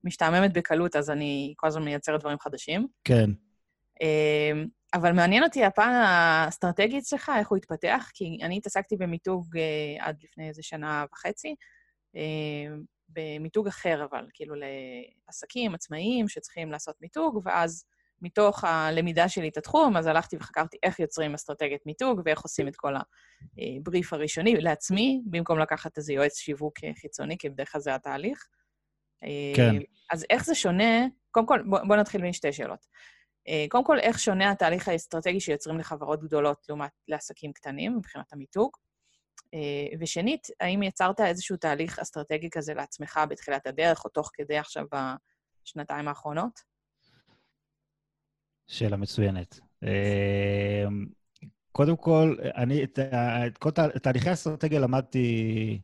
ומשתעממת 0.04 0.54
בקלות, 0.54 0.96
אז 0.96 1.10
אני 1.10 1.54
כל 1.58 1.68
הזמן 1.68 1.86
מייצרת 1.86 2.20
דברים 2.20 2.40
חדשים. 2.40 2.88
כן. 3.04 3.30
Uh, 4.04 4.68
אבל 4.94 5.12
מעניין 5.12 5.44
אותי 5.44 5.64
הפן 5.64 5.90
האסטרטגי 5.90 6.98
אצלך, 6.98 7.32
איך 7.40 7.48
הוא 7.50 7.58
התפתח, 7.58 8.10
כי 8.14 8.38
אני 8.42 8.58
התעסקתי 8.58 8.96
במיתוג 8.96 9.58
uh, 9.58 9.60
עד 10.04 10.18
לפני 10.24 10.48
איזה 10.48 10.64
שנה 10.64 11.06
וחצי, 11.12 11.56
uh, 12.16 12.20
במיתוג 13.10 13.68
אחר, 13.68 14.08
אבל 14.12 14.26
כאילו 14.34 14.56
לעסקים 15.28 15.76
עצמאיים 15.76 16.28
שצריכים 16.28 16.72
לעשות 16.72 16.96
מיתוג, 17.02 17.42
ואז 17.46 17.86
מתוך 18.22 18.64
הלמידה 18.64 19.30
שלי 19.30 19.50
את 19.50 19.58
התחום, 19.58 19.98
אז 19.98 20.08
הלכתי 20.08 20.38
וחקרתי 20.38 20.78
איך 20.84 21.00
יוצרים 21.00 21.34
אסטרטגיית 21.34 21.86
מיתוג 21.86 22.22
ואיך 22.26 22.42
עושים 22.42 22.68
את 22.68 22.76
כל 22.76 22.94
הבריף 23.58 24.14
הראשוני 24.14 24.56
לעצמי, 24.56 25.22
במקום 25.26 25.60
לקחת 25.60 25.98
איזה 25.98 26.14
יועץ 26.14 26.38
שיווק 26.38 26.74
חיצוני, 27.02 27.38
כי 27.38 27.50
בדרך 27.50 27.72
כלל 27.72 27.82
זה 27.82 27.96
התהליך. 27.96 28.48
כן. 29.56 29.76
אז 30.12 30.26
איך 30.30 30.46
זה 30.46 30.56
שונה? 30.56 31.06
קודם 31.32 31.46
כל, 31.46 31.62
בוא, 31.70 31.80
בוא 31.88 31.96
נתחיל 31.96 32.22
משתי 32.22 32.54
שאלות. 32.54 32.86
קודם 33.70 33.84
כל, 33.84 34.00
איך 34.00 34.20
שונה 34.20 34.52
התהליך 34.52 34.88
האסטרטגי 34.88 35.40
שיוצרים 35.40 35.80
לחברות 35.80 36.24
גדולות 36.24 36.66
לעומת 36.70 36.92
לעסקים 37.08 37.54
קטנים 37.54 37.98
מבחינת 37.98 38.34
המיתוג? 38.34 38.72
ושנית, 40.00 40.48
האם 40.60 40.84
יצרת 40.84 41.20
איזשהו 41.20 41.58
תהליך 41.58 42.00
אסטרטגי 42.00 42.50
כזה 42.52 42.74
לעצמך 42.74 43.20
בתחילת 43.30 43.68
הדרך, 43.68 44.06
או 44.06 44.10
תוך 44.10 44.30
כדי 44.34 44.58
עכשיו 44.58 44.86
בשנתיים 45.66 46.08
האחרונות? 46.08 46.75
שאלה 48.68 48.98
מצוינת. 48.98 49.60
אמ, 49.84 51.06
קודם 51.72 51.96
כל, 51.96 52.36
אני 52.56 52.84
את, 52.84 53.00
את 53.48 53.58
כל 53.58 53.72
תהליכי 54.02 54.30
האסטרטגיה 54.30 54.80
למדתי, 54.80 55.80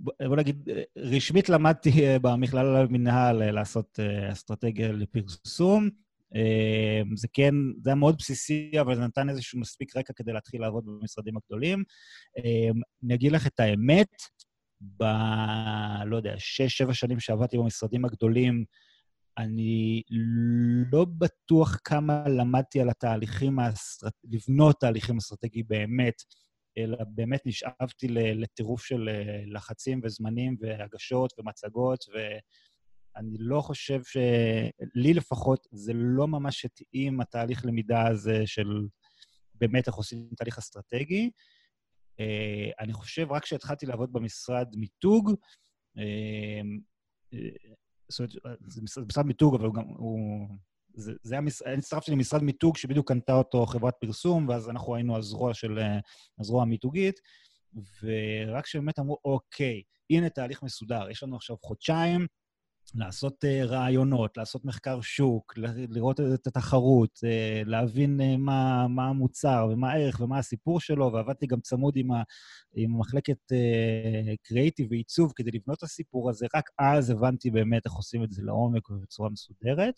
בוא 0.00 0.36
נגיד, 0.36 0.68
רשמית 0.96 1.48
למדתי 1.48 2.06
אה, 2.06 2.18
במכללה 2.18 2.82
למינהל 2.82 3.42
אה, 3.42 3.50
לעשות 3.50 4.00
אה, 4.00 4.32
אסטרטגיה 4.32 4.92
לפרסום. 4.92 5.88
אמ, 6.34 7.16
זה 7.16 7.28
כן, 7.32 7.54
זה 7.82 7.90
היה 7.90 7.94
מאוד 7.94 8.16
בסיסי, 8.18 8.70
אבל 8.80 8.94
זה 8.94 9.00
נתן 9.00 9.28
איזשהו 9.28 9.60
מספיק 9.60 9.96
רקע 9.96 10.12
כדי 10.12 10.32
להתחיל 10.32 10.60
לעבוד 10.60 10.84
במשרדים 10.86 11.36
הגדולים. 11.36 11.84
אמ, 12.38 12.80
אני 13.04 13.14
אגיד 13.14 13.32
לך 13.32 13.46
את 13.46 13.60
האמת, 13.60 14.16
ב... 14.80 15.04
לא 16.06 16.16
יודע, 16.16 16.34
שש, 16.38 16.78
שבע 16.78 16.94
שנים 16.94 17.20
שעבדתי 17.20 17.58
במשרדים 17.58 18.04
הגדולים, 18.04 18.64
אני 19.38 20.02
לא 20.92 21.06
בטוח 21.18 21.76
כמה 21.84 22.28
למדתי 22.28 22.80
על 22.80 22.88
התהליכים, 22.90 23.58
האסטרט... 23.58 24.12
לבנות 24.24 24.76
תהליכים 24.80 25.16
אסטרטגיים 25.16 25.64
באמת, 25.68 26.14
אלא 26.78 26.98
באמת 27.08 27.40
נשאבתי 27.46 28.08
לטירוף 28.08 28.84
של 28.84 29.08
אה, 29.08 29.42
לחצים 29.46 30.00
וזמנים 30.04 30.56
והגשות 30.60 31.32
ומצגות, 31.38 32.04
ואני 32.14 33.36
לא 33.38 33.60
חושב 33.60 34.00
ש... 34.04 34.16
לי 34.94 35.14
לפחות, 35.14 35.66
זה 35.72 35.92
לא 35.94 36.28
ממש 36.28 36.64
התאים 36.64 37.20
התהליך 37.20 37.66
למידה 37.66 38.06
הזה 38.06 38.42
של 38.46 38.86
באמת 39.54 39.86
איך 39.86 39.94
עושים 39.94 40.28
תהליך 40.36 40.58
אסטרטגי. 40.58 41.30
אה, 42.20 42.70
אני 42.80 42.92
חושב, 42.92 43.32
רק 43.32 43.42
כשהתחלתי 43.42 43.86
לעבוד 43.86 44.12
במשרד 44.12 44.66
מיתוג, 44.76 45.32
אה, 45.98 46.60
זאת 48.08 48.18
אומרת, 48.44 48.58
זה 48.66 49.02
משרד 49.02 49.26
מיתוג, 49.26 49.54
אבל 49.54 49.64
הוא 49.64 49.74
גם, 49.74 49.84
הוא... 49.84 50.48
זה, 50.94 51.12
זה 51.22 51.34
היה, 51.34 51.40
מש... 51.40 51.62
אני 51.62 51.74
הצטרפתי 51.74 52.10
למשרד 52.10 52.42
מיתוג 52.42 52.76
שבדיוק 52.76 53.08
קנתה 53.08 53.32
אותו 53.32 53.66
חברת 53.66 53.94
פרסום, 54.00 54.48
ואז 54.48 54.70
אנחנו 54.70 54.94
היינו 54.94 55.16
הזרוע 55.16 55.54
של, 55.54 55.78
הזרוע 56.40 56.62
המיתוגית, 56.62 57.20
ורק 58.02 58.64
כשבאמת 58.64 58.98
אמרו, 58.98 59.18
אוקיי, 59.24 59.82
הנה 60.10 60.28
תהליך 60.28 60.62
מסודר, 60.62 61.10
יש 61.10 61.22
לנו 61.22 61.36
עכשיו 61.36 61.56
חודשיים, 61.62 62.26
לעשות 62.94 63.44
uh, 63.44 63.66
רעיונות, 63.66 64.36
לעשות 64.36 64.64
מחקר 64.64 65.00
שוק, 65.00 65.54
לראות 65.88 66.20
את 66.20 66.46
התחרות, 66.46 67.16
uh, 67.16 67.68
להבין 67.68 68.20
uh, 68.20 68.36
מה, 68.36 68.88
מה 68.88 69.08
המוצר 69.08 69.68
ומה 69.72 69.92
הערך 69.92 70.20
ומה 70.20 70.38
הסיפור 70.38 70.80
שלו, 70.80 71.12
ועבדתי 71.12 71.46
גם 71.46 71.60
צמוד 71.60 71.96
עם, 71.96 72.12
ה, 72.12 72.22
עם 72.74 73.00
מחלקת 73.00 73.38
קריאיטיב 74.42 74.86
ועיצוב 74.90 75.32
כדי 75.36 75.50
לבנות 75.50 75.78
את 75.78 75.82
הסיפור 75.82 76.30
הזה. 76.30 76.46
רק 76.54 76.70
אז 76.78 77.10
הבנתי 77.10 77.50
באמת 77.50 77.86
איך 77.86 77.92
עושים 77.92 78.24
את 78.24 78.30
זה 78.30 78.42
לעומק 78.42 78.90
ובצורה 78.90 79.30
מסודרת. 79.30 79.94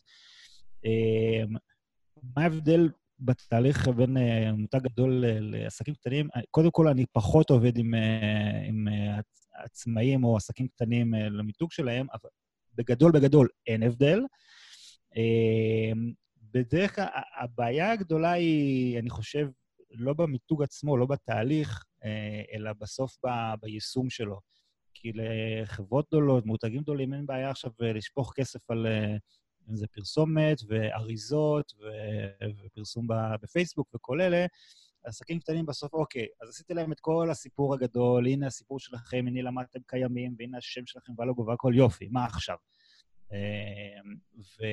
מה 2.36 2.42
ההבדל 2.42 2.88
בתהליך 3.20 3.88
בין 3.88 4.16
מותג 4.58 4.78
גדול 4.82 5.24
לעסקים 5.26 5.94
קטנים? 5.94 6.28
קודם 6.50 6.70
כל, 6.70 6.88
אני 6.88 7.04
פחות 7.12 7.50
עובד 7.50 7.78
עם, 7.78 7.94
עם 8.68 8.88
עצמאים 9.54 10.24
או 10.24 10.36
עסקים 10.36 10.68
קטנים 10.68 11.14
למיתוג 11.14 11.72
שלהם, 11.72 12.06
אבל 12.12 12.30
בגדול, 12.80 13.12
בגדול, 13.12 13.48
אין 13.66 13.82
הבדל. 13.82 14.20
אמ, 15.16 16.12
בדרך 16.52 16.94
כלל, 16.94 17.06
הבעיה 17.40 17.92
הגדולה 17.92 18.32
היא, 18.32 18.98
אני 18.98 19.10
חושב, 19.10 19.48
לא 19.90 20.12
במיתוג 20.12 20.62
עצמו, 20.62 20.96
לא 20.96 21.06
בתהליך, 21.06 21.84
אה, 22.04 22.42
אלא 22.52 22.72
בסוף 22.72 23.16
ב, 23.26 23.28
ביישום 23.62 24.10
שלו. 24.10 24.40
כי 24.94 25.12
לחברות 25.14 26.06
גדולות, 26.08 26.46
מותגים 26.46 26.82
גדולים, 26.82 27.14
אין 27.14 27.26
בעיה 27.26 27.50
עכשיו 27.50 27.70
לשפוך 27.80 28.32
כסף 28.36 28.70
על 28.70 28.86
אה, 28.86 29.16
אם 29.70 29.76
זה 29.76 29.86
פרסומת 29.86 30.58
ואריזות 30.68 31.72
ופרסום 32.64 33.06
בפייסבוק 33.42 33.88
וכל 33.94 34.20
אלה, 34.20 34.46
עסקים 35.04 35.38
קטנים 35.38 35.66
בסוף, 35.66 35.94
אוקיי, 35.94 36.26
אז 36.42 36.48
עשיתי 36.48 36.74
להם 36.74 36.92
את 36.92 37.00
כל 37.00 37.30
הסיפור 37.30 37.74
הגדול, 37.74 38.26
הנה 38.26 38.46
הסיפור 38.46 38.78
שלכם, 38.78 39.24
הנה 39.26 39.42
למה 39.42 39.62
אתם 39.62 39.80
קיימים, 39.86 40.34
והנה 40.38 40.58
השם 40.58 40.86
שלכם 40.86 41.12
והלוגו 41.18 41.46
והכל, 41.46 41.72
יופי, 41.76 42.08
מה 42.10 42.24
עכשיו? 42.24 42.56
אמ, 43.32 43.36
ו... 44.38 44.64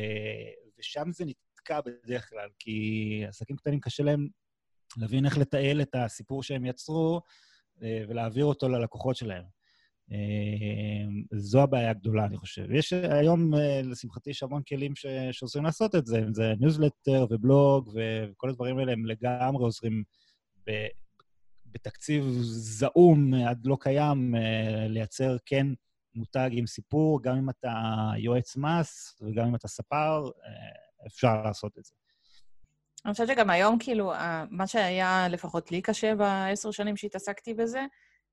ושם 0.80 1.12
זה 1.12 1.26
נתקע 1.26 1.80
בדרך 1.82 2.30
כלל, 2.30 2.50
כי 2.60 3.24
עסקים 3.28 3.56
קטנים 3.56 3.80
קשה 3.80 4.04
להם 4.04 4.28
להבין 4.98 5.26
איך 5.26 5.38
לתעל 5.38 5.82
את 5.82 5.96
הסיפור 5.96 6.44
שהם 6.44 6.66
יצרו 6.66 7.22
אה, 7.84 8.04
ולהעביר 8.10 8.46
אותו 8.46 8.70
ללקוחות 8.70 9.16
שלהם. 9.16 9.57
אמ, 10.12 11.24
זו 11.32 11.62
הבעיה 11.62 11.90
הגדולה, 11.90 12.26
אני 12.26 12.38
חושב. 12.38 12.72
יש 12.72 12.94
היום, 12.94 13.54
אה, 13.54 13.82
לשמחתי, 13.84 14.30
יש 14.30 14.44
המון 14.44 14.62
כלים 14.64 14.96
ש... 14.96 15.06
שעוזרים 15.32 15.66
לעשות 15.66 15.96
את 15.96 16.06
זה, 16.06 16.20
אם 16.20 16.34
זה 16.34 16.54
ניוזלטר 16.60 17.26
ובלוג 17.30 17.90
וכל 17.96 18.50
הדברים 18.50 18.78
האלה, 18.78 18.92
הם 18.92 19.06
לגמרי 19.06 19.64
עוזרים 19.64 20.04
ב... 20.68 20.72
בתקציב 21.66 22.24
זעום 22.42 23.34
עד 23.34 23.66
לא 23.66 23.78
קיים, 23.80 24.36
אה, 24.36 24.88
לייצר 24.88 25.38
כן 25.46 25.68
מותג 26.16 26.50
עם 26.52 26.68
סיפור, 26.68 27.24
גם 27.24 27.38
אם 27.38 27.50
אתה 27.50 27.74
יועץ 28.18 28.58
מס 28.58 29.22
וגם 29.22 29.48
אם 29.48 29.56
אתה 29.56 29.68
ספר, 29.68 30.30
אה, 30.46 31.08
אפשר 31.08 31.42
לעשות 31.44 31.78
את 31.78 31.86
זה. 31.86 31.94
אני 33.06 33.14
חושבת 33.14 33.28
שגם 33.28 33.50
היום, 33.50 33.80
כאילו, 33.80 34.14
מה 34.50 34.68
שהיה 34.68 35.28
לפחות 35.30 35.72
לי 35.72 35.82
קשה 35.82 36.16
בעשר 36.16 36.72
שנים 36.72 36.98
שהתעסקתי 36.98 37.54
בזה, 37.54 37.86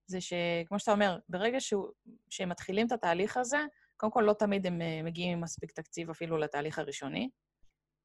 זה 0.07 0.21
שכמו 0.21 0.79
שאתה 0.79 0.93
אומר, 0.93 1.19
ברגע 1.29 1.61
שהוא, 1.61 1.89
שהם 2.31 2.49
מתחילים 2.49 2.87
את 2.87 2.93
התהליך 2.93 3.37
הזה, 3.37 3.59
קודם 3.97 4.13
כל 4.13 4.21
לא 4.21 4.33
תמיד 4.33 4.67
הם 4.67 4.83
אה, 4.83 5.01
מגיעים 5.05 5.33
עם 5.33 5.41
מספיק 5.41 5.73
תקציב 5.73 6.11
אפילו 6.11 6.39
לתהליך 6.39 6.79
הראשוני, 6.79 7.29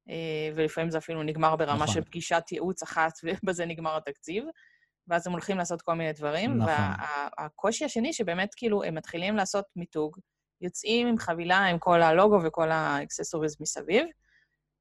אה, 0.08 0.50
ולפעמים 0.54 0.90
זה 0.90 0.98
אפילו 0.98 1.22
נגמר 1.22 1.56
ברמה 1.56 1.74
נכון. 1.74 1.94
של 1.94 2.04
פגישת 2.04 2.44
ייעוץ 2.52 2.82
אחת, 2.82 3.12
ובזה 3.24 3.66
נגמר 3.66 3.96
התקציב, 3.96 4.44
ואז 5.08 5.26
הם 5.26 5.32
הולכים 5.32 5.58
לעשות 5.58 5.82
כל 5.82 5.94
מיני 5.94 6.12
דברים. 6.12 6.58
נכון. 6.58 6.72
והקושי 7.38 7.84
וה, 7.84 7.86
השני, 7.86 8.12
שבאמת 8.12 8.54
כאילו 8.54 8.84
הם 8.84 8.94
מתחילים 8.94 9.36
לעשות 9.36 9.64
מיתוג, 9.76 10.18
יוצאים 10.60 11.06
עם 11.06 11.18
חבילה 11.18 11.58
עם 11.58 11.78
כל 11.78 12.02
הלוגו 12.02 12.38
וכל 12.44 12.70
האקססוריז 12.70 13.56
מסביב, 13.60 14.06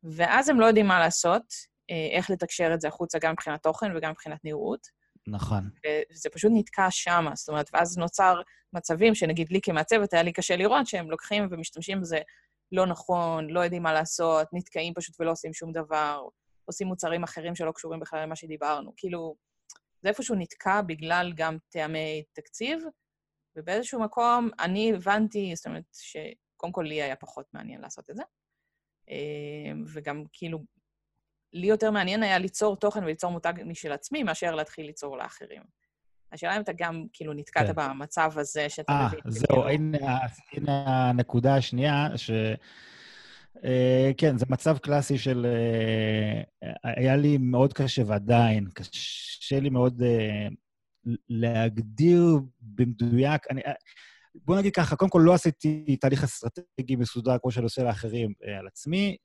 ואז 0.04 0.50
הם 0.50 0.60
לא 0.60 0.66
יודעים 0.66 0.88
מה 0.88 1.00
לעשות, 1.00 1.44
אה, 1.92 2.18
איך 2.18 2.30
לתקשר 2.30 2.74
את 2.74 2.82
זה 2.82 2.88
החוצה 2.88 3.20
גם 3.22 3.32
מבחינת 3.32 3.64
תוכן 3.64 3.98
וגם 3.98 4.12
מבחינת 4.12 4.40
נראות. 4.44 4.99
נכון. 5.30 5.70
וזה 6.12 6.30
פשוט 6.30 6.52
נתקע 6.56 6.88
שם, 6.90 7.26
זאת 7.34 7.50
אומרת, 7.50 7.70
ואז 7.74 7.98
נוצר 7.98 8.42
מצבים 8.74 9.16
שנגיד 9.16 9.50
לי 9.52 9.60
כמעצבת 9.64 10.14
היה 10.14 10.24
לי 10.24 10.34
קשה 10.34 10.56
לראות 10.56 10.88
שהם 10.88 11.12
לוקחים 11.12 11.48
ומשתמשים 11.52 12.02
בזה 12.02 12.20
לא 12.72 12.86
נכון, 12.86 13.50
לא 13.50 13.60
יודעים 13.60 13.84
מה 13.84 13.94
לעשות, 13.94 14.48
נתקעים 14.54 14.94
פשוט 14.94 15.16
ולא 15.20 15.32
עושים 15.32 15.54
שום 15.54 15.72
דבר, 15.72 16.28
עושים 16.66 16.88
מוצרים 16.88 17.24
אחרים 17.24 17.56
שלא 17.56 17.72
קשורים 17.72 18.00
בכלל 18.00 18.24
למה 18.24 18.36
שדיברנו. 18.36 18.94
כאילו, 18.98 19.36
זה 20.02 20.10
איפשהו 20.10 20.36
נתקע 20.36 20.82
בגלל 20.82 21.34
גם 21.36 21.58
טעמי 21.70 22.24
תקציב, 22.34 22.80
ובאיזשהו 23.56 24.02
מקום 24.02 24.50
אני 24.60 24.94
הבנתי, 24.94 25.52
זאת 25.56 25.68
אומרת, 25.68 25.84
שקודם 25.94 26.74
כל 26.74 26.82
לי 26.82 27.02
היה 27.02 27.16
פחות 27.16 27.46
מעניין 27.54 27.82
לעשות 27.82 28.10
את 28.10 28.16
זה, 28.16 28.24
אה, 29.10 29.72
וגם 29.94 30.24
כאילו 30.34 30.60
לי 31.54 31.68
יותר 31.68 31.92
מעניין 31.92 32.24
היה 32.24 32.38
ליצור 32.38 32.76
תוכן 32.76 33.04
וליצור 33.04 33.32
מותג 33.32 33.54
משל 33.66 33.92
עצמי, 33.92 34.24
מאשר 34.24 34.56
להתחיל 34.56 34.86
ליצור 34.86 35.18
לאחרים. 35.18 35.62
השאלה 36.32 36.56
אם 36.56 36.62
אתה 36.62 36.72
גם, 36.78 37.06
כאילו, 37.14 37.34
נתקעת 37.34 37.68
כן. 37.68 37.74
במצב 37.76 38.32
הזה 38.36 38.70
שאתה 38.70 38.92
아, 38.92 39.08
מבין... 39.08 39.20
אה, 39.26 39.32
זהו, 39.32 39.48
כאילו... 39.48 39.70
הנה, 39.70 40.18
הנה 40.54 41.10
הנקודה 41.10 41.56
השנייה, 41.56 42.08
ש... 42.16 42.32
Uh, 43.58 43.62
כן, 44.18 44.38
זה 44.38 44.46
מצב 44.50 44.78
קלאסי 44.78 45.18
של... 45.18 45.46
Uh, 46.66 46.68
היה 46.84 47.16
לי 47.16 47.38
מאוד 47.38 47.74
קשה, 47.74 48.02
ועדיין, 48.06 48.68
קשה 48.74 49.60
לי 49.60 49.70
מאוד 49.70 50.02
uh, 50.02 51.14
להגדיר 51.30 52.24
במדויק. 52.62 53.52
אני, 53.52 53.62
uh, 53.62 53.72
בוא 54.36 54.58
נגיד 54.58 54.74
ככה, 54.74 54.96
קודם 54.96 55.12
כל 55.12 55.22
לא 55.26 55.34
עשיתי 55.34 55.98
תהליך 56.02 56.24
אסטרטגי 56.24 56.96
מסודר 56.96 57.38
כמו 57.42 57.52
שאני 57.52 57.64
עושה 57.64 57.84
לאחרים 57.84 58.30
uh, 58.30 58.60
על 58.60 58.68
עצמי. 58.68 59.18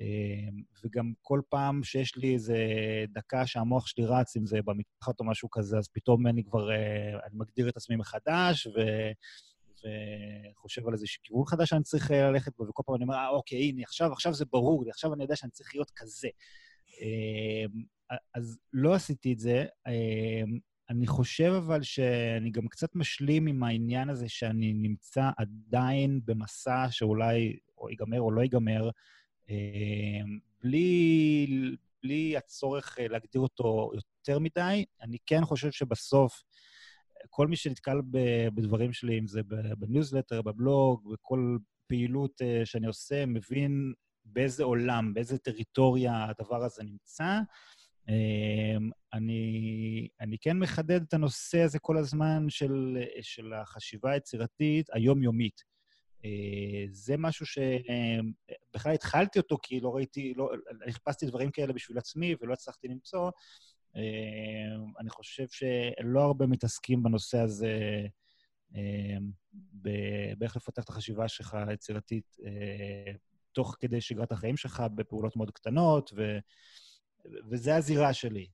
אמ, 0.00 0.62
וגם 0.84 1.12
כל 1.22 1.40
פעם 1.48 1.82
שיש 1.82 2.16
לי 2.16 2.34
איזה 2.34 2.56
דקה 3.08 3.46
שהמוח 3.46 3.86
שלי 3.86 4.06
רץ, 4.06 4.36
אם 4.36 4.46
זה 4.46 4.62
במתחת 4.64 5.20
או 5.20 5.24
משהו 5.24 5.50
כזה, 5.50 5.78
אז 5.78 5.88
פתאום 5.88 6.26
אני 6.26 6.44
כבר, 6.44 6.70
אה, 6.70 7.10
אני 7.26 7.34
מגדיר 7.34 7.68
את 7.68 7.76
עצמי 7.76 7.96
מחדש, 7.96 8.66
ו... 8.66 8.80
וחושב 10.54 10.88
על 10.88 10.92
איזשהו 10.92 11.22
כיוון 11.24 11.44
חדש 11.46 11.68
שאני 11.68 11.82
צריך 11.82 12.10
אה, 12.10 12.30
ללכת 12.30 12.52
בו, 12.56 12.64
וכל 12.68 12.82
פעם 12.86 12.94
אני 12.94 13.04
אומר, 13.04 13.14
אה, 13.14 13.28
אוקיי, 13.28 13.68
הנה, 13.68 13.82
עכשיו, 13.82 14.12
עכשיו 14.12 14.34
זה 14.34 14.44
ברור 14.44 14.84
לי, 14.84 14.90
עכשיו 14.90 15.14
אני 15.14 15.22
יודע 15.22 15.36
שאני 15.36 15.50
צריך 15.50 15.74
להיות 15.74 15.90
כזה. 15.96 16.28
אמ, 17.00 17.82
אז 18.34 18.58
לא 18.72 18.94
עשיתי 18.94 19.32
את 19.32 19.38
זה. 19.38 19.64
אמ, 19.88 20.58
אני 20.90 21.06
חושב 21.06 21.52
אבל 21.56 21.82
שאני 21.82 22.50
גם 22.50 22.68
קצת 22.68 22.94
משלים 22.94 23.46
עם 23.46 23.62
העניין 23.62 24.10
הזה 24.10 24.28
שאני 24.28 24.72
נמצא 24.72 25.30
עדיין 25.36 26.20
במסע 26.24 26.86
שאולי 26.90 27.56
או 27.78 27.90
ייגמר 27.90 28.20
או 28.20 28.30
לא 28.30 28.42
ייגמר, 28.42 28.90
בלי, 30.62 31.76
בלי 32.02 32.36
הצורך 32.36 32.98
אה, 32.98 33.08
להגדיר 33.08 33.40
אותו 33.40 33.90
יותר 33.94 34.38
מדי. 34.38 34.84
אני 35.02 35.18
כן 35.26 35.44
חושב 35.44 35.70
שבסוף, 35.70 36.42
כל 37.30 37.46
מי 37.46 37.56
שנתקל 37.56 38.00
בדברים 38.54 38.92
שלי, 38.92 39.18
אם 39.18 39.26
זה 39.26 39.40
בניוזלטר, 39.78 40.42
בבלוג, 40.42 41.12
בכל 41.12 41.58
פעילות 41.86 42.42
אה, 42.42 42.60
שאני 42.64 42.86
עושה, 42.86 43.26
מבין 43.26 43.92
באיזה 44.24 44.64
עולם, 44.64 45.14
באיזה 45.14 45.38
טריטוריה 45.38 46.24
הדבר 46.24 46.64
הזה 46.64 46.82
נמצא. 46.82 47.40
אמ, 48.08 48.90
אני, 49.12 50.08
אני 50.20 50.38
כן 50.38 50.58
מחדד 50.58 51.02
את 51.02 51.14
הנושא 51.14 51.60
הזה 51.60 51.78
כל 51.78 51.98
הזמן 51.98 52.46
של, 52.48 52.98
של 53.20 53.52
החשיבה 53.52 54.10
היצירתית 54.10 54.86
היומיומית. 54.92 55.71
אה, 56.24 56.84
זה 56.90 57.16
משהו 57.16 57.46
שבכלל 57.46 58.92
התחלתי 58.94 59.38
אותו 59.38 59.58
כי 59.62 59.80
לא 59.80 59.94
ראיתי, 59.94 60.34
לא, 60.36 60.50
חיפשתי 60.90 61.26
דברים 61.26 61.50
כאלה 61.50 61.72
בשביל 61.72 61.98
עצמי 61.98 62.34
ולא 62.40 62.52
הצלחתי 62.52 62.88
למצוא. 62.88 63.30
אה, 63.96 64.02
אני 65.00 65.10
חושב 65.10 65.46
שלא 65.48 66.20
הרבה 66.20 66.46
מתעסקים 66.46 67.02
בנושא 67.02 67.38
הזה, 67.38 68.06
אה, 68.76 69.16
באיך 70.38 70.56
לפתח 70.56 70.84
את 70.84 70.88
החשיבה 70.88 71.28
שלך 71.28 71.56
היצירתית 71.68 72.36
תוך 73.52 73.76
כדי 73.80 74.00
שגרת 74.00 74.32
החיים 74.32 74.56
שלך 74.56 74.82
בפעולות 74.94 75.36
מאוד 75.36 75.50
קטנות, 75.50 76.12
ו, 76.16 76.38
וזה 77.50 77.76
הזירה 77.76 78.12
שלי. 78.12 78.46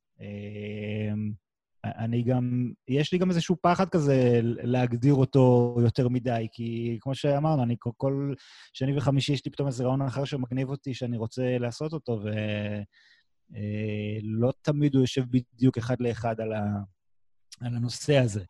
אני 1.96 2.22
גם, 2.22 2.72
יש 2.88 3.12
לי 3.12 3.18
גם 3.18 3.30
איזשהו 3.30 3.56
פחד 3.62 3.88
כזה 3.88 4.40
להגדיר 4.42 5.14
אותו 5.14 5.76
יותר 5.82 6.08
מדי, 6.08 6.46
כי 6.52 6.98
כמו 7.00 7.14
שאמרנו, 7.14 7.62
אני 7.62 7.76
כל, 7.78 7.90
כל 7.96 8.34
שני 8.72 8.96
וחמישי 8.96 9.32
יש 9.32 9.44
לי 9.44 9.50
פתאום 9.50 9.68
איזה 9.68 9.84
רעיון 9.84 10.02
אחר 10.02 10.24
שמגניב 10.24 10.68
אותי, 10.68 10.94
שאני 10.94 11.16
רוצה 11.16 11.58
לעשות 11.58 11.92
אותו, 11.92 12.20
ולא 13.50 14.46
אה, 14.46 14.52
תמיד 14.62 14.94
הוא 14.94 15.02
יושב 15.02 15.24
בדיוק 15.30 15.78
אחד 15.78 15.96
לאחד 16.00 16.40
על, 16.40 16.52
ה, 16.52 16.64
על 17.60 17.76
הנושא 17.76 18.16
הזה. 18.18 18.44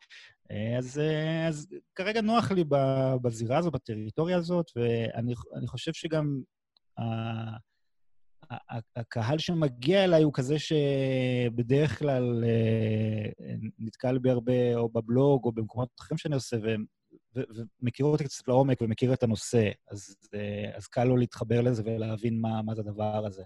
אה, 0.51 0.77
אז, 0.77 0.99
אה, 0.99 1.47
אז 1.47 1.67
כרגע 1.95 2.21
נוח 2.21 2.51
לי 2.51 2.63
בזירה 3.21 3.57
הזו, 3.57 3.71
בטריטוריה 3.71 4.37
הזאת, 4.37 4.71
ואני 4.75 5.67
חושב 5.67 5.93
שגם... 5.93 6.41
הקהל 8.95 9.37
שמגיע 9.37 10.03
אליי 10.03 10.23
הוא 10.23 10.33
כזה 10.33 10.55
שבדרך 10.59 11.99
כלל 11.99 12.43
אה, 12.43 13.53
נתקל 13.79 14.17
בי 14.17 14.29
הרבה 14.29 14.75
או 14.75 14.89
בבלוג 14.89 15.45
או 15.45 15.51
במקומות 15.51 15.89
אחרים 15.99 16.17
שאני 16.17 16.35
עושה, 16.35 16.57
ומכיר 17.81 18.05
אותי 18.05 18.23
קצת 18.23 18.47
לעומק 18.47 18.81
ומכיר 18.81 19.13
את 19.13 19.23
הנושא, 19.23 19.69
אז, 19.91 20.15
אה, 20.33 20.71
אז 20.75 20.87
קל 20.87 21.03
לו 21.03 21.17
להתחבר 21.17 21.61
לזה 21.61 21.83
ולהבין 21.85 22.41
מה, 22.41 22.61
מה 22.61 22.75
זה 22.75 22.81
הדבר 22.81 23.25
הזה. 23.25 23.43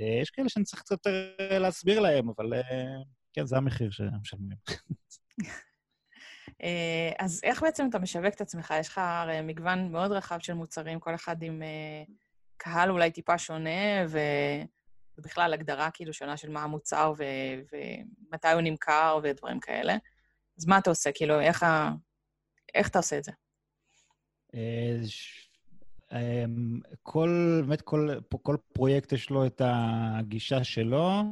אה, 0.00 0.18
יש 0.22 0.30
כאלה 0.30 0.48
שאני 0.48 0.64
צריך 0.64 0.82
קצת 0.82 0.90
יותר 0.90 1.58
להסביר 1.58 2.00
להם, 2.00 2.28
אבל 2.28 2.52
כן, 3.32 3.46
זה 3.46 3.56
המחיר 3.56 3.90
שמשלמים. 3.90 4.56
אז 7.18 7.40
איך 7.42 7.62
בעצם 7.62 7.86
אתה 7.90 7.98
משווק 7.98 8.34
את 8.34 8.40
עצמך? 8.40 8.74
יש 8.80 8.88
לך 8.88 8.98
הרי 8.98 9.40
מגוון 9.40 9.92
מאוד 9.92 10.12
רחב 10.12 10.38
של 10.38 10.54
מוצרים, 10.54 11.00
כל 11.00 11.14
אחד 11.14 11.42
עם 11.42 11.62
קהל 12.62 12.90
אולי 12.90 13.10
טיפה 13.10 13.38
שונה, 13.38 14.06
ו... 14.08 14.18
ובכלל 15.18 15.54
הגדרה 15.54 15.90
כאילו 15.90 16.12
שונה 16.12 16.36
של 16.36 16.50
מה 16.50 16.62
המוצר 16.62 17.12
ו... 17.18 17.24
ומתי 17.72 18.48
הוא 18.48 18.60
נמכר 18.60 19.18
ודברים 19.22 19.60
כאלה. 19.60 19.96
אז 20.58 20.66
מה 20.66 20.78
אתה 20.78 20.90
עושה? 20.90 21.10
כאילו, 21.14 21.40
איך, 21.40 21.62
ה... 21.62 21.90
איך 22.74 22.88
אתה 22.88 22.98
עושה 22.98 23.18
את 23.18 23.24
זה? 23.24 23.32
אה, 24.54 24.96
אמ, 26.12 26.80
כל, 27.02 27.62
באמת, 27.64 27.80
כל, 27.80 28.08
כל 28.42 28.56
פרויקט 28.72 29.12
יש 29.12 29.30
לו 29.30 29.46
את 29.46 29.62
הגישה 29.64 30.64
שלו. 30.64 31.22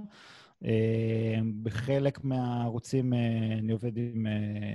אה, 0.65 1.39
בחלק 1.63 2.25
מהערוצים 2.25 3.15
אה, 3.15 3.59
אני 3.59 3.73
עובד 3.73 3.97
עם, 3.97 4.27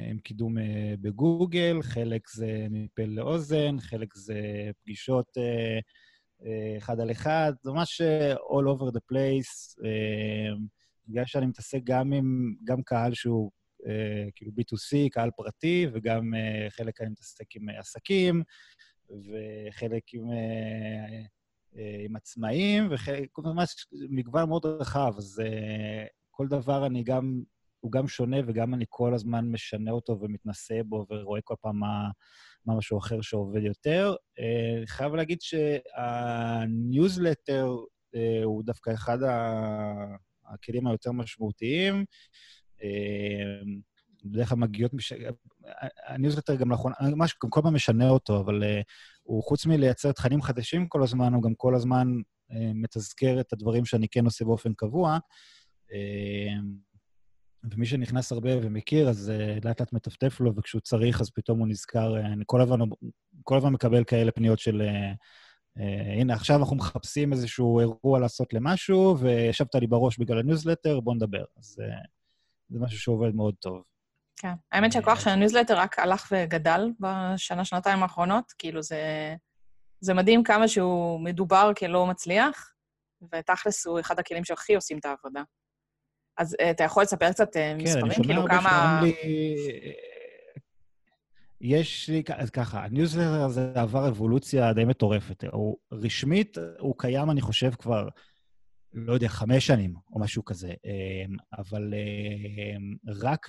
עם 0.09 0.17
קידום 0.17 0.55
בגוגל, 1.01 1.81
חלק 1.81 2.29
זה 2.29 2.67
מפה 2.69 3.03
לאוזן, 3.05 3.79
חלק 3.79 4.15
זה 4.15 4.69
פגישות 4.83 5.37
אחד 6.77 6.99
על 6.99 7.11
אחד, 7.11 7.53
זה 7.61 7.71
ממש 7.71 8.01
all 8.37 8.77
over 8.77 8.91
the 8.91 9.01
place. 9.11 9.83
בגלל 11.07 11.25
שאני 11.25 11.45
מתעסק 11.45 11.79
גם 11.83 12.13
עם, 12.13 12.55
גם 12.63 12.83
קהל 12.83 13.13
שהוא 13.13 13.51
אה, 13.87 14.31
כאילו 14.35 14.51
B2C, 14.51 15.09
קהל 15.11 15.29
פרטי, 15.35 15.87
וגם 15.93 16.33
אה, 16.35 16.69
חלק 16.69 17.01
אני 17.01 17.09
מתעסק 17.09 17.55
עם 17.55 17.69
עסקים, 17.69 18.43
וחלק 19.09 20.03
עם, 20.13 20.31
אה, 20.31 21.21
אה, 21.77 22.05
עם 22.05 22.15
עצמאים, 22.15 22.87
וחלק, 22.91 23.29
ממש 23.37 23.87
מגוון 24.09 24.49
מאוד 24.49 24.65
רחב. 24.65 25.13
אז 25.17 25.41
אה, 25.45 26.05
כל 26.31 26.47
דבר 26.47 26.85
אני 26.85 27.03
גם, 27.03 27.41
הוא 27.85 27.91
גם 27.91 28.07
שונה, 28.07 28.37
וגם 28.47 28.73
אני 28.73 28.85
כל 28.89 29.13
הזמן 29.13 29.51
משנה 29.51 29.91
אותו 29.91 30.17
ומתנסה 30.21 30.79
בו, 30.85 31.05
ורואה 31.09 31.41
כל 31.41 31.55
פעם 31.61 31.79
מה, 31.79 32.09
מה 32.65 32.75
משהו 32.75 32.97
אחר 32.97 33.21
שעובד 33.21 33.63
יותר. 33.63 34.15
אה, 34.39 34.77
אני 34.77 34.87
חייב 34.87 35.15
להגיד 35.15 35.41
שהניוזלטר 35.41 37.75
אה, 38.15 38.43
הוא 38.43 38.63
דווקא 38.63 38.93
אחד 38.93 39.17
הכלים 40.45 40.87
היותר 40.87 41.11
משמעותיים. 41.11 42.05
אה, 42.83 43.61
בדרך 44.25 44.49
כלל 44.49 44.57
מגיעות... 44.57 44.93
מש... 44.93 45.13
הניוזלטר 46.07 46.55
גם 46.55 46.71
לאחרונה, 46.71 46.95
ממש 47.01 47.35
גם 47.43 47.49
כל 47.49 47.59
פעם 47.63 47.75
משנה 47.75 48.09
אותו, 48.09 48.39
אבל 48.39 48.63
אה, 48.63 48.67
הוא 49.23 49.43
חוץ 49.43 49.65
מלייצר 49.65 50.11
תכנים 50.11 50.41
חדשים 50.41 50.87
כל 50.87 51.03
הזמן, 51.03 51.33
הוא 51.33 51.43
גם 51.43 51.55
כל 51.55 51.75
הזמן 51.75 52.07
אה, 52.51 52.55
מתזכר 52.73 53.39
את 53.39 53.53
הדברים 53.53 53.85
שאני 53.85 54.07
כן 54.07 54.25
עושה 54.25 54.45
באופן 54.45 54.73
קבוע. 54.73 55.17
אה, 55.89 55.93
ומי 57.71 57.85
שנכנס 57.85 58.31
הרבה 58.31 58.49
ומכיר, 58.61 59.09
אז 59.09 59.31
אה, 59.31 59.65
לאט 59.65 59.79
לאט 59.79 59.93
מטפטף 59.93 60.39
לו, 60.39 60.55
וכשהוא 60.55 60.81
צריך, 60.81 61.21
אז 61.21 61.29
פתאום 61.29 61.59
הוא 61.59 61.67
נזכר, 61.67 62.15
אה, 62.15 62.25
אני 62.25 62.43
כל 62.45 62.61
הזמן, 62.61 62.79
כל 63.43 63.57
הזמן 63.57 63.73
מקבל 63.73 64.03
כאלה 64.03 64.31
פניות 64.31 64.59
של... 64.59 64.81
אה, 64.81 65.81
הנה, 66.19 66.33
עכשיו 66.33 66.59
אנחנו 66.59 66.75
מחפשים 66.75 67.33
איזשהו 67.33 67.79
אירוע 67.79 68.19
לעשות 68.19 68.53
למשהו, 68.53 69.17
וישבת 69.19 69.75
לי 69.75 69.87
בראש 69.87 70.17
בגלל 70.17 70.39
הניוזלטר, 70.39 70.99
בוא 70.99 71.15
נדבר. 71.15 71.43
אז 71.57 71.77
אה, 71.81 72.07
זה 72.69 72.79
משהו 72.79 72.99
שעובד 72.99 73.35
מאוד 73.35 73.55
טוב. 73.59 73.83
כן. 74.37 74.53
האמת 74.71 74.91
שהכוח 74.91 75.19
של 75.19 75.29
הניוזלטר 75.29 75.77
רק 75.77 75.99
הלך 75.99 76.27
וגדל 76.31 76.89
בשנה, 76.99 77.65
שנתיים 77.65 78.03
האחרונות. 78.03 78.51
כאילו, 78.57 78.81
זה, 78.81 79.35
זה 79.99 80.13
מדהים 80.13 80.43
כמה 80.43 80.67
שהוא 80.67 81.19
מדובר 81.19 81.71
כלא 81.77 82.07
מצליח, 82.07 82.73
ותכלס 83.33 83.85
הוא 83.85 83.99
אחד 83.99 84.19
הכלים 84.19 84.43
שהכי 84.43 84.75
עושים 84.75 84.97
את 84.97 85.05
העבודה. 85.05 85.41
אז 86.37 86.53
אה, 86.53 86.71
אתה 86.71 86.83
יכול 86.83 87.03
לספר 87.03 87.31
קצת 87.31 87.55
אה, 87.55 87.83
מספרים? 87.83 88.05
כן, 88.05 88.05
אני 88.05 88.27
כאילו, 88.27 88.41
שומע 88.41 88.59
כמה... 88.59 89.01
לי... 89.03 89.15
יש 91.61 92.09
לי, 92.09 92.23
אז 92.35 92.49
ככה, 92.49 92.83
הניוזלטר 92.83 93.41
הזה 93.41 93.71
עבר 93.75 94.07
אבולוציה 94.07 94.73
די 94.73 94.85
מטורפת. 94.85 95.43
הוא 95.51 95.77
רשמית, 95.91 96.57
הוא 96.79 96.95
קיים, 96.97 97.31
אני 97.31 97.41
חושב, 97.41 97.71
כבר 97.75 98.07
לא 98.95 99.13
יודע, 99.13 99.27
חמש 99.27 99.67
שנים 99.67 99.93
או 100.13 100.19
משהו 100.19 100.45
כזה. 100.45 100.73
אבל 101.57 101.93
רק, 103.07 103.47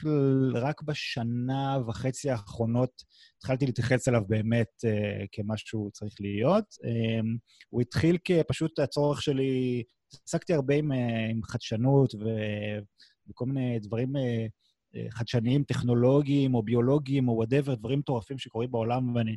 רק 0.54 0.82
בשנה 0.82 1.78
וחצי 1.86 2.30
האחרונות 2.30 3.02
התחלתי 3.38 3.66
להתייחס 3.66 4.08
אליו 4.08 4.20
באמת 4.28 4.84
אה, 4.84 5.24
כמו 5.32 5.58
שהוא 5.58 5.90
צריך 5.92 6.14
להיות. 6.20 6.64
הוא 7.68 7.80
התחיל 7.80 8.18
כפשוט 8.24 8.78
הצורך 8.78 9.22
שלי, 9.22 9.82
עסקתי 10.26 10.54
הרבה 10.54 10.74
עם, 10.74 10.92
אה, 10.92 11.26
עם 11.30 11.42
חדשנות 11.42 12.14
ו, 12.14 12.24
וכל 13.28 13.46
מיני 13.46 13.78
דברים 13.78 14.16
אה, 14.16 14.46
חדשניים, 15.10 15.64
טכנולוגיים 15.64 16.54
או 16.54 16.62
ביולוגיים 16.62 17.28
או 17.28 17.34
whatever, 17.34 17.74
דברים 17.74 17.98
מטורפים 17.98 18.38
שקורים 18.38 18.70
בעולם, 18.70 19.14
ואני, 19.14 19.36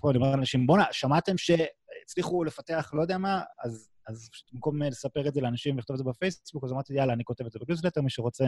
פעם 0.00 0.10
אני 0.10 0.18
אומר 0.18 0.30
לאנשים, 0.30 0.66
בואנה, 0.66 0.84
שמעתם 0.92 1.34
שהצליחו 1.38 2.44
לפתח 2.44 2.90
לא 2.94 3.02
יודע 3.02 3.18
מה, 3.18 3.42
אז 3.64 3.88
אז 4.08 4.28
פשוט 4.32 4.52
במקום 4.52 4.82
אה, 4.82 4.88
לספר 4.88 5.28
את 5.28 5.34
זה 5.34 5.40
לאנשים 5.40 5.74
ולכתוב 5.74 5.94
את 5.94 5.98
זה 5.98 6.04
בפייסבוק, 6.04 6.64
אז 6.64 6.72
אמרתי, 6.72 6.94
יאללה, 6.94 7.12
אני 7.12 7.24
כותב 7.24 7.46
את 7.46 7.52
זה 7.52 7.58
בניוזלטר, 7.58 8.00
מי 8.00 8.10
שרוצה 8.10 8.44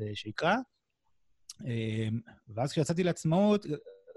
אה, 0.00 0.10
שיקרא. 0.14 0.54
אמ, 1.64 2.20
ואז 2.48 2.72
כשיצאתי 2.72 3.02
לעצמאות, 3.04 3.66
אה, 3.66 3.72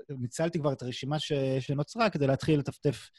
ניצלתי 0.09 0.59
כבר 0.59 0.73
את 0.73 0.81
הרשימה 0.81 1.19
ש... 1.19 1.33
שנוצרה 1.59 2.09
כדי 2.09 2.27
להתחיל 2.27 2.59
לטפטף, 2.59 3.09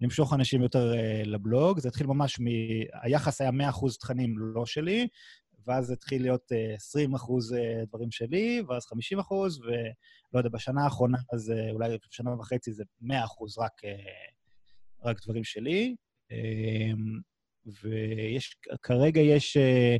למשוך 0.00 0.32
אנשים 0.34 0.62
יותר 0.62 0.92
לבלוג. 1.24 1.78
זה 1.78 1.88
התחיל 1.88 2.06
ממש 2.06 2.40
מ... 2.40 2.44
היחס 3.02 3.40
היה 3.40 3.50
100% 3.50 3.52
תכנים 4.00 4.38
לא 4.38 4.66
שלי, 4.66 5.08
ואז 5.66 5.90
התחיל 5.90 6.22
להיות 6.22 6.52
20 6.74 7.14
אחוז 7.14 7.54
דברים 7.88 8.10
שלי, 8.10 8.62
ואז 8.68 8.86
50 8.86 9.18
אחוז, 9.18 9.60
ולא 9.60 10.38
יודע, 10.40 10.48
בשנה 10.48 10.84
האחרונה, 10.84 11.18
אז 11.32 11.52
אולי 11.70 11.98
שנה 12.10 12.34
וחצי 12.34 12.72
זה 12.72 12.84
100 13.00 13.24
אחוז 13.24 13.58
רק, 13.58 13.80
רק 15.04 15.16
דברים 15.24 15.44
שלי. 15.44 15.94
אמ, 16.30 17.20
ויש, 17.82 18.56
כרגע 18.82 19.20
יש, 19.20 19.56
אה, 19.56 19.96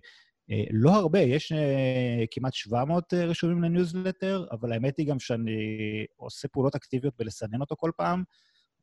אה, 0.51 0.65
לא 0.71 0.95
הרבה, 0.95 1.21
יש 1.21 1.53
אה, 1.53 2.25
כמעט 2.31 2.55
700 2.55 3.15
רשומים 3.15 3.63
לניוזלטר, 3.63 4.47
אבל 4.51 4.73
האמת 4.73 4.99
היא 4.99 5.07
גם 5.07 5.19
שאני 5.19 5.53
עושה 6.17 6.49
פעולות 6.49 6.75
אקטיביות 6.75 7.15
בלסנן 7.19 7.61
אותו 7.61 7.77
כל 7.79 7.91
פעם. 7.97 8.23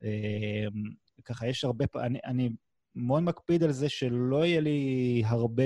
אמ, 0.03 0.83
ככה, 1.25 1.47
יש 1.47 1.63
הרבה, 1.63 1.85
אני, 1.95 2.19
אני 2.25 2.49
מאוד 2.95 3.23
מקפיד 3.23 3.63
על 3.63 3.71
זה 3.71 3.89
שלא 3.89 4.45
יהיה 4.45 4.61
לי 4.61 5.23
הרבה 5.25 5.63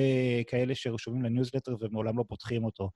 כאלה 0.47 0.75
שרשומים 0.75 1.23
לניוזלטר 1.23 1.75
ומעולם 1.79 2.17
לא 2.17 2.23
פותחים 2.27 2.65
אותו. 2.65 2.89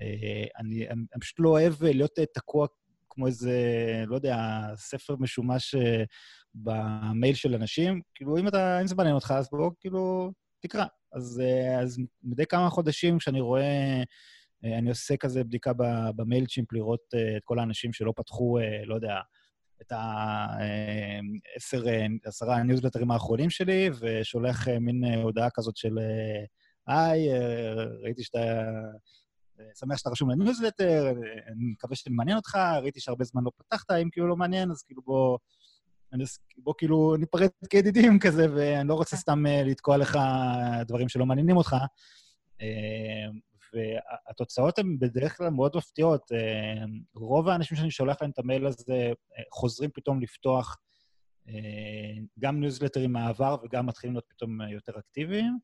אני, 0.00 0.48
אני, 0.58 0.88
אני 0.90 1.20
פשוט 1.20 1.40
לא 1.40 1.48
אוהב 1.48 1.74
להיות 1.82 2.18
תקוע 2.34 2.66
כמו 3.10 3.26
איזה, 3.26 3.58
לא 4.06 4.14
יודע, 4.14 4.36
ספר 4.76 5.16
משומש 5.18 5.74
במייל 6.54 7.34
של 7.34 7.54
אנשים, 7.54 8.00
כאילו, 8.14 8.38
אם, 8.38 8.48
אתה, 8.48 8.80
אם 8.80 8.86
זה 8.86 8.94
מעניין 8.94 9.14
אותך, 9.14 9.34
אז 9.36 9.48
בוא, 9.52 9.70
כאילו, 9.80 10.32
תקרא. 10.60 10.84
אז, 11.12 11.42
אה, 11.44 11.80
אז 11.80 11.98
מדי 12.22 12.46
כמה 12.46 12.70
חודשים, 12.70 13.18
כשאני 13.18 13.40
רואה, 13.40 14.02
אה, 14.64 14.78
אני 14.78 14.88
עושה 14.88 15.16
כזה 15.16 15.44
בדיקה 15.44 15.72
ב 16.16 16.46
Mailchimp, 16.46 16.72
לראות 16.72 17.00
אה, 17.14 17.36
את 17.36 17.42
כל 17.44 17.58
האנשים 17.58 17.92
שלא 17.92 18.12
פתחו, 18.16 18.58
לא 18.84 18.94
יודע, 18.94 19.16
את 19.86 19.92
העשר, 19.92 21.84
עשרה 22.24 22.56
הניוזלטרים 22.56 23.10
האחרונים 23.10 23.50
שלי, 23.50 23.90
ושולח 24.00 24.68
מין 24.68 25.04
הודעה 25.04 25.48
כזאת 25.54 25.76
של, 25.76 25.98
היי, 26.86 27.28
ראיתי 28.02 28.24
שאתה... 28.24 28.62
שמח 29.74 29.96
שאתה 29.96 30.10
רשום 30.10 30.30
לניוזלטר, 30.30 31.12
אני 31.46 31.64
מקווה 31.72 31.96
שזה 31.96 32.10
מעניין 32.10 32.36
אותך, 32.36 32.58
ראיתי 32.82 33.00
שהרבה 33.00 33.24
זמן 33.24 33.42
לא 33.44 33.50
פתחת, 33.56 33.90
אם 33.90 34.08
כאילו 34.12 34.28
לא 34.28 34.36
מעניין, 34.36 34.70
אז 34.70 34.82
כאילו 34.82 35.02
בוא... 35.02 35.38
אני, 36.12 36.24
בוא 36.56 36.74
כאילו 36.78 37.16
ניפרד 37.18 37.48
כידידים 37.70 38.18
כזה, 38.18 38.46
ואני 38.54 38.88
לא 38.88 38.94
רוצה 38.94 39.16
סתם 39.16 39.46
אה, 39.46 39.62
לתקוע 39.62 39.96
לך 39.96 40.18
דברים 40.86 41.08
שלא 41.08 41.26
מעניינים 41.26 41.56
אותך. 41.56 41.76
אה, 43.76 43.98
והתוצאות 44.26 44.78
הן 44.78 44.98
בדרך 44.98 45.36
כלל 45.36 45.48
מאוד 45.48 45.76
מפתיעות. 45.76 46.32
אה, 46.32 46.84
רוב 47.14 47.48
האנשים 47.48 47.76
שאני 47.76 47.90
שולח 47.90 48.16
להם 48.22 48.30
את 48.30 48.38
המייל 48.38 48.66
הזה 48.66 49.12
חוזרים 49.52 49.90
פתאום 49.94 50.20
לפתוח 50.20 50.76
גם 52.38 52.60
ניוזלטרים 52.60 53.12
מהעבר 53.12 53.56
וגם 53.62 53.86
מתחילים 53.86 54.14
להיות 54.14 54.24
פתאום 54.28 54.60
יותר 54.60 54.98
אקטיביים. 54.98 55.58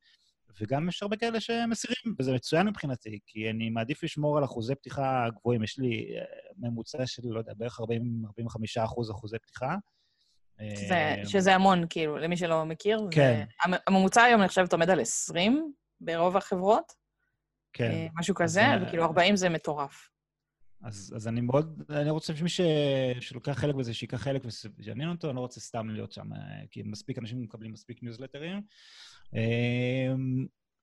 וגם 0.60 0.88
יש 0.88 1.02
הרבה 1.02 1.16
כאלה 1.16 1.40
שמסירים, 1.40 2.14
וזה 2.18 2.32
מצוין 2.32 2.68
מבחינתי, 2.68 3.18
כי 3.26 3.50
אני 3.50 3.70
מעדיף 3.70 4.02
לשמור 4.02 4.38
על 4.38 4.44
אחוזי 4.44 4.74
פתיחה 4.74 5.26
גבוהים. 5.36 5.62
יש 5.62 5.78
לי 5.78 6.06
ממוצע 6.58 7.06
של, 7.06 7.22
לא 7.24 7.38
יודע, 7.38 7.52
בערך 7.56 7.80
40-45 7.80 7.84
אחוז 8.84 9.10
אחוזי 9.10 9.38
פתיחה. 9.38 9.74
שזה, 10.76 10.94
אה, 10.94 11.22
שזה 11.26 11.54
המון, 11.54 11.86
כאילו, 11.90 12.18
למי 12.18 12.36
שלא 12.36 12.64
מכיר. 12.64 13.08
כן. 13.10 13.44
זה, 13.70 13.76
הממוצע 13.86 14.22
היום, 14.22 14.40
אני 14.40 14.48
חושבת, 14.48 14.72
עומד 14.72 14.90
על 14.90 15.00
20 15.00 15.72
ברוב 16.00 16.36
החברות. 16.36 16.92
כן. 17.72 17.90
אה, 17.90 18.06
משהו 18.14 18.34
כזה, 18.34 18.62
וכאילו 18.82 19.04
40 19.04 19.36
זה 19.36 19.48
מטורף. 19.48 20.08
אז, 20.82 21.12
אז 21.16 21.28
אני 21.28 21.40
מאוד, 21.40 21.82
אני 21.90 22.10
רוצה 22.10 22.36
שמי 22.36 22.48
ש, 22.48 22.60
שלוקח 23.20 23.52
חלק 23.52 23.74
בזה, 23.74 23.94
שיקח 23.94 24.16
חלק 24.22 24.42
ושיעניין 24.78 25.08
אותו, 25.08 25.28
אני 25.28 25.36
לא 25.36 25.40
רוצה 25.40 25.60
סתם 25.60 25.88
להיות 25.88 26.12
שם, 26.12 26.32
אה, 26.32 26.38
כי 26.70 26.82
מספיק 26.82 27.18
אנשים 27.18 27.42
מקבלים 27.42 27.72
מספיק 27.72 28.02
ניוזלטרים. 28.02 28.60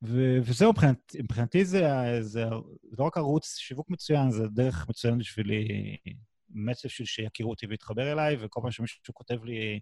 ו, 0.04 0.38
וזהו, 0.44 0.72
מבחינת, 0.72 1.16
מבחינתי 1.24 1.66
זה, 1.66 1.88
זה, 2.20 2.46
זה 2.84 2.96
לא 3.00 3.04
רק 3.04 3.18
ערוץ 3.18 3.56
שיווק 3.58 3.90
מצוין, 3.90 4.32
זה 4.32 4.48
דרך 4.48 4.90
מצוינת 4.90 5.18
בשבילי 5.18 5.68
באמת 6.50 6.76
בשביל 6.86 7.06
שיכירו 7.06 7.50
אותי 7.50 7.68
ויתחבר 7.68 8.12
אליי, 8.12 8.38
וכל 8.40 8.60
פעם 8.62 8.72
שמישהו 8.72 9.14
כותב 9.14 9.44
לי 9.44 9.80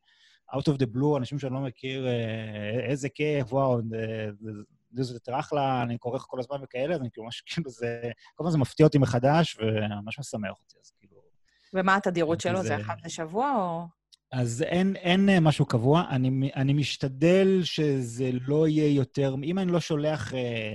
out 0.51 0.71
of 0.71 0.77
the 0.77 0.85
blue, 0.95 1.17
אנשים 1.17 1.39
שאני 1.39 1.53
לא 1.53 1.59
מכיר, 1.59 2.07
אה, 2.07 2.89
איזה 2.89 3.09
כיף, 3.09 3.53
וואו, 3.53 3.79
זה 5.03 5.13
יותר 5.13 5.39
אחלה, 5.39 5.81
אני 5.81 5.97
קורא 5.97 6.19
כל 6.19 6.39
הזמן 6.39 6.57
וכאלה, 6.63 6.95
אז 6.95 7.01
אני 7.01 7.09
כאילו 7.11 7.23
ממש, 7.23 7.43
כאילו 7.45 7.71
זה, 7.71 8.01
כל 8.35 8.43
פעם 8.43 8.51
זה 8.51 8.57
מפתיע 8.57 8.85
אותי 8.85 8.97
מחדש, 8.97 9.57
וממש 9.59 10.19
משמח 10.19 10.51
אותי, 10.61 10.75
אז 10.83 10.91
כאילו... 10.99 11.21
ומה 11.73 11.95
התדירות 11.95 12.41
שלו? 12.41 12.63
זה 12.63 12.75
אחת 12.75 13.05
לשבוע 13.05 13.55
או... 13.57 13.85
אז 14.31 14.61
אין, 14.61 14.95
אין 14.95 15.29
אה, 15.29 15.39
משהו 15.39 15.65
קבוע. 15.65 16.03
אני, 16.09 16.51
אני 16.55 16.73
משתדל 16.73 17.59
שזה 17.63 18.29
לא 18.47 18.67
יהיה 18.67 18.95
יותר... 18.95 19.35
אם 19.43 19.59
אני 19.59 19.71
לא 19.71 19.79
שולח 19.79 20.33
אה, 20.33 20.73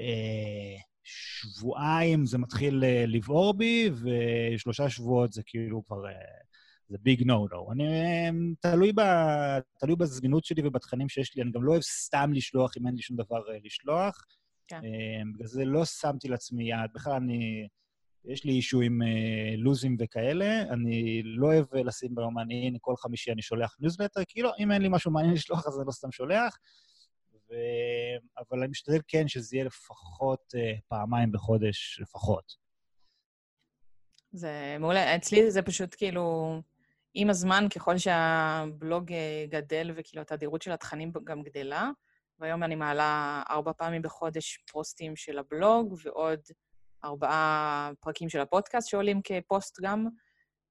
אה, 0.00 0.76
שבועיים 1.04 2.26
זה 2.26 2.38
מתחיל 2.38 2.84
אה, 2.84 3.04
לבעור 3.06 3.54
בי, 3.54 3.90
ושלושה 4.54 4.90
שבועות 4.90 5.32
זה 5.32 5.42
כאילו 5.46 5.84
כבר... 5.84 6.06
אה, 6.06 6.12
זה 6.88 6.96
big 7.00 7.22
no 7.26 7.48
no. 7.50 7.72
אני 7.72 7.84
אה, 7.84 8.30
תלוי, 8.60 8.92
ב, 8.92 9.00
תלוי 9.78 9.96
בזמינות 9.96 10.44
שלי 10.44 10.62
ובתכנים 10.64 11.08
שיש 11.08 11.36
לי, 11.36 11.42
אני 11.42 11.50
גם 11.50 11.64
לא 11.64 11.70
אוהב 11.70 11.82
סתם 11.82 12.30
לשלוח 12.32 12.76
אם 12.76 12.86
אין 12.86 12.94
לי 12.94 13.02
שום 13.02 13.16
דבר 13.16 13.42
לשלוח. 13.64 14.24
כן. 14.68 14.80
בגלל 15.34 15.46
זה 15.46 15.64
לא 15.64 15.84
שמתי 15.84 16.28
לעצמי 16.28 16.68
יעד. 16.68 16.90
בכלל, 16.94 17.12
אני... 17.12 17.68
יש 18.24 18.44
לי 18.44 18.52
אישו 18.52 18.80
עם 18.80 19.02
אה, 19.02 19.56
לוזים 19.56 19.96
וכאלה, 20.00 20.62
אני 20.62 21.22
לא 21.24 21.46
אוהב 21.46 21.74
לשים 21.74 22.14
ביומן, 22.14 22.50
הנה, 22.50 22.78
כל 22.80 22.94
חמישי 22.96 23.32
אני 23.32 23.42
שולח 23.42 23.76
ניוזלטר, 23.80 24.20
כאילו, 24.28 24.50
אם 24.58 24.72
אין 24.72 24.82
לי 24.82 24.88
משהו 24.90 25.10
מעניין 25.10 25.34
לשלוח, 25.34 25.66
אז 25.66 25.78
אני 25.78 25.86
לא 25.86 25.92
סתם 25.92 26.12
שולח. 26.12 26.58
ו... 27.32 27.54
אבל 28.38 28.58
אני 28.58 28.68
משתדל 28.68 29.00
כן 29.08 29.28
שזה 29.28 29.56
יהיה 29.56 29.64
לפחות 29.64 30.54
אה, 30.54 30.72
פעמיים 30.88 31.32
בחודש, 31.32 32.00
לפחות. 32.02 32.52
זה 34.32 34.76
מעולה. 34.80 35.16
אצלי 35.16 35.50
זה 35.50 35.62
פשוט 35.62 35.94
כאילו, 35.98 36.56
עם 37.20 37.30
הזמן, 37.30 37.66
ככל 37.74 37.98
שהבלוג 37.98 39.12
אה, 39.12 39.44
גדל 39.48 39.92
וכאילו 39.96 40.22
התדירות 40.22 40.62
של 40.62 40.72
התכנים 40.72 41.12
גם 41.24 41.42
גדלה, 41.42 41.90
והיום 42.38 42.62
אני 42.62 42.74
מעלה 42.74 43.42
ארבע 43.50 43.72
פעמים 43.72 44.02
בחודש 44.02 44.58
פוסטים 44.70 45.16
של 45.16 45.38
הבלוג, 45.38 45.94
ועוד 46.04 46.40
ארבעה 47.04 47.90
פרקים 48.00 48.28
של 48.28 48.40
הפודקאסט 48.40 48.88
שעולים 48.88 49.20
כפוסט 49.24 49.80
גם, 49.80 50.06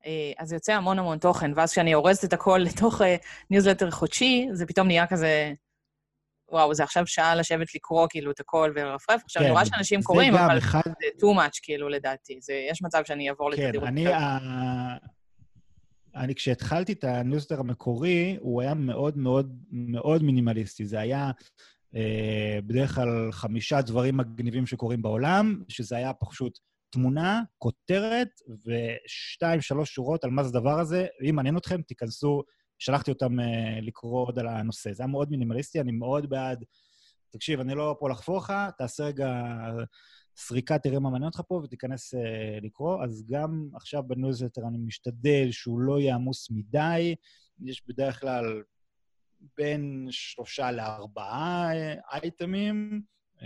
אה, 0.05 0.31
אז 0.37 0.53
יוצא 0.53 0.73
המון 0.73 0.99
המון 0.99 1.17
תוכן, 1.17 1.51
ואז 1.55 1.71
כשאני 1.71 1.93
אורזת 1.93 2.23
את 2.23 2.33
הכל 2.33 2.59
לתוך 2.67 3.01
ניוזלטר 3.49 3.91
חודשי, 3.91 4.47
זה 4.53 4.65
פתאום 4.65 4.87
נהיה 4.87 5.07
כזה 5.07 5.53
וואו, 6.51 6.73
זה 6.73 6.83
עכשיו 6.83 7.07
שעה 7.07 7.35
לשבת 7.35 7.75
לקרוא 7.75 8.07
כאילו 8.09 8.31
את 8.31 8.39
הכל 8.39 8.73
ולרפרף. 8.75 9.21
עכשיו, 9.23 9.41
אני 9.41 9.51
רואה 9.51 9.63
כן, 9.63 9.69
שאנשים 9.69 10.01
קוראים, 10.01 10.35
אבל 10.35 10.57
אחד... 10.57 10.81
זה 10.85 11.25
too 11.25 11.37
much, 11.37 11.59
כאילו, 11.61 11.89
לדעתי. 11.89 12.37
זה, 12.41 12.53
יש 12.71 12.81
מצב 12.81 13.01
שאני 13.05 13.29
אעבור 13.29 13.55
כן, 13.55 13.63
לתדירות. 13.63 13.87
כן, 13.87 13.91
אני, 13.91 14.07
ה... 14.07 14.37
אני, 16.17 16.35
כשהתחלתי 16.35 16.93
את 16.93 17.03
הניוסטר 17.03 17.59
המקורי, 17.59 18.37
הוא 18.39 18.61
היה 18.61 18.73
מאוד 18.73 19.17
מאוד 19.17 19.57
מאוד 19.71 20.23
מינימליסטי. 20.23 20.85
זה 20.85 20.99
היה 20.99 21.31
אה, 21.95 22.59
בדרך 22.67 22.95
כלל 22.95 23.31
חמישה 23.31 23.81
דברים 23.81 24.17
מגניבים 24.17 24.65
שקורים 24.65 25.01
בעולם, 25.01 25.61
שזה 25.67 25.97
היה 25.97 26.13
פשוט 26.13 26.59
תמונה, 26.89 27.41
כותרת 27.57 28.29
ושתיים, 28.65 29.61
שלוש 29.61 29.93
שורות 29.93 30.23
על 30.23 30.29
מה 30.29 30.43
זה 30.43 30.49
הדבר 30.49 30.79
הזה. 30.79 31.07
אם 31.29 31.35
מעניין 31.35 31.57
אתכם, 31.57 31.81
תיכנסו 31.81 32.43
שלחתי 32.79 33.11
אותם 33.11 33.39
uh, 33.39 33.43
לקרוא 33.81 34.27
עוד 34.27 34.39
על 34.39 34.47
הנושא. 34.47 34.93
זה 34.93 35.03
היה 35.03 35.11
מאוד 35.11 35.31
מינימליסטי, 35.31 35.81
אני 35.81 35.91
מאוד 35.91 36.29
בעד... 36.29 36.63
תקשיב, 37.31 37.59
אני 37.59 37.75
לא 37.75 37.95
פה 37.99 38.09
לחפור 38.09 38.37
לך, 38.37 38.53
תעשה 38.77 39.03
רגע 39.03 39.33
סריקה, 40.37 40.79
תראה 40.79 40.99
מה 40.99 41.09
מעניין 41.09 41.27
אותך 41.27 41.41
פה 41.47 41.61
ותיכנס 41.63 42.13
uh, 42.13 42.17
לקרוא. 42.61 43.03
אז 43.03 43.25
גם 43.29 43.69
עכשיו 43.73 44.03
בניוזלטר 44.03 44.61
אני 44.67 44.77
משתדל 44.77 45.51
שהוא 45.51 45.79
לא 45.79 45.99
יהיה 45.99 46.15
עמוס 46.15 46.51
מדי. 46.51 47.15
יש 47.65 47.83
בדרך 47.87 48.19
כלל 48.19 48.63
בין 49.57 50.07
שלושה 50.11 50.71
לארבעה 50.71 51.71
אה, 51.71 52.13
אייטמים. 52.13 53.01
אה, 53.37 53.43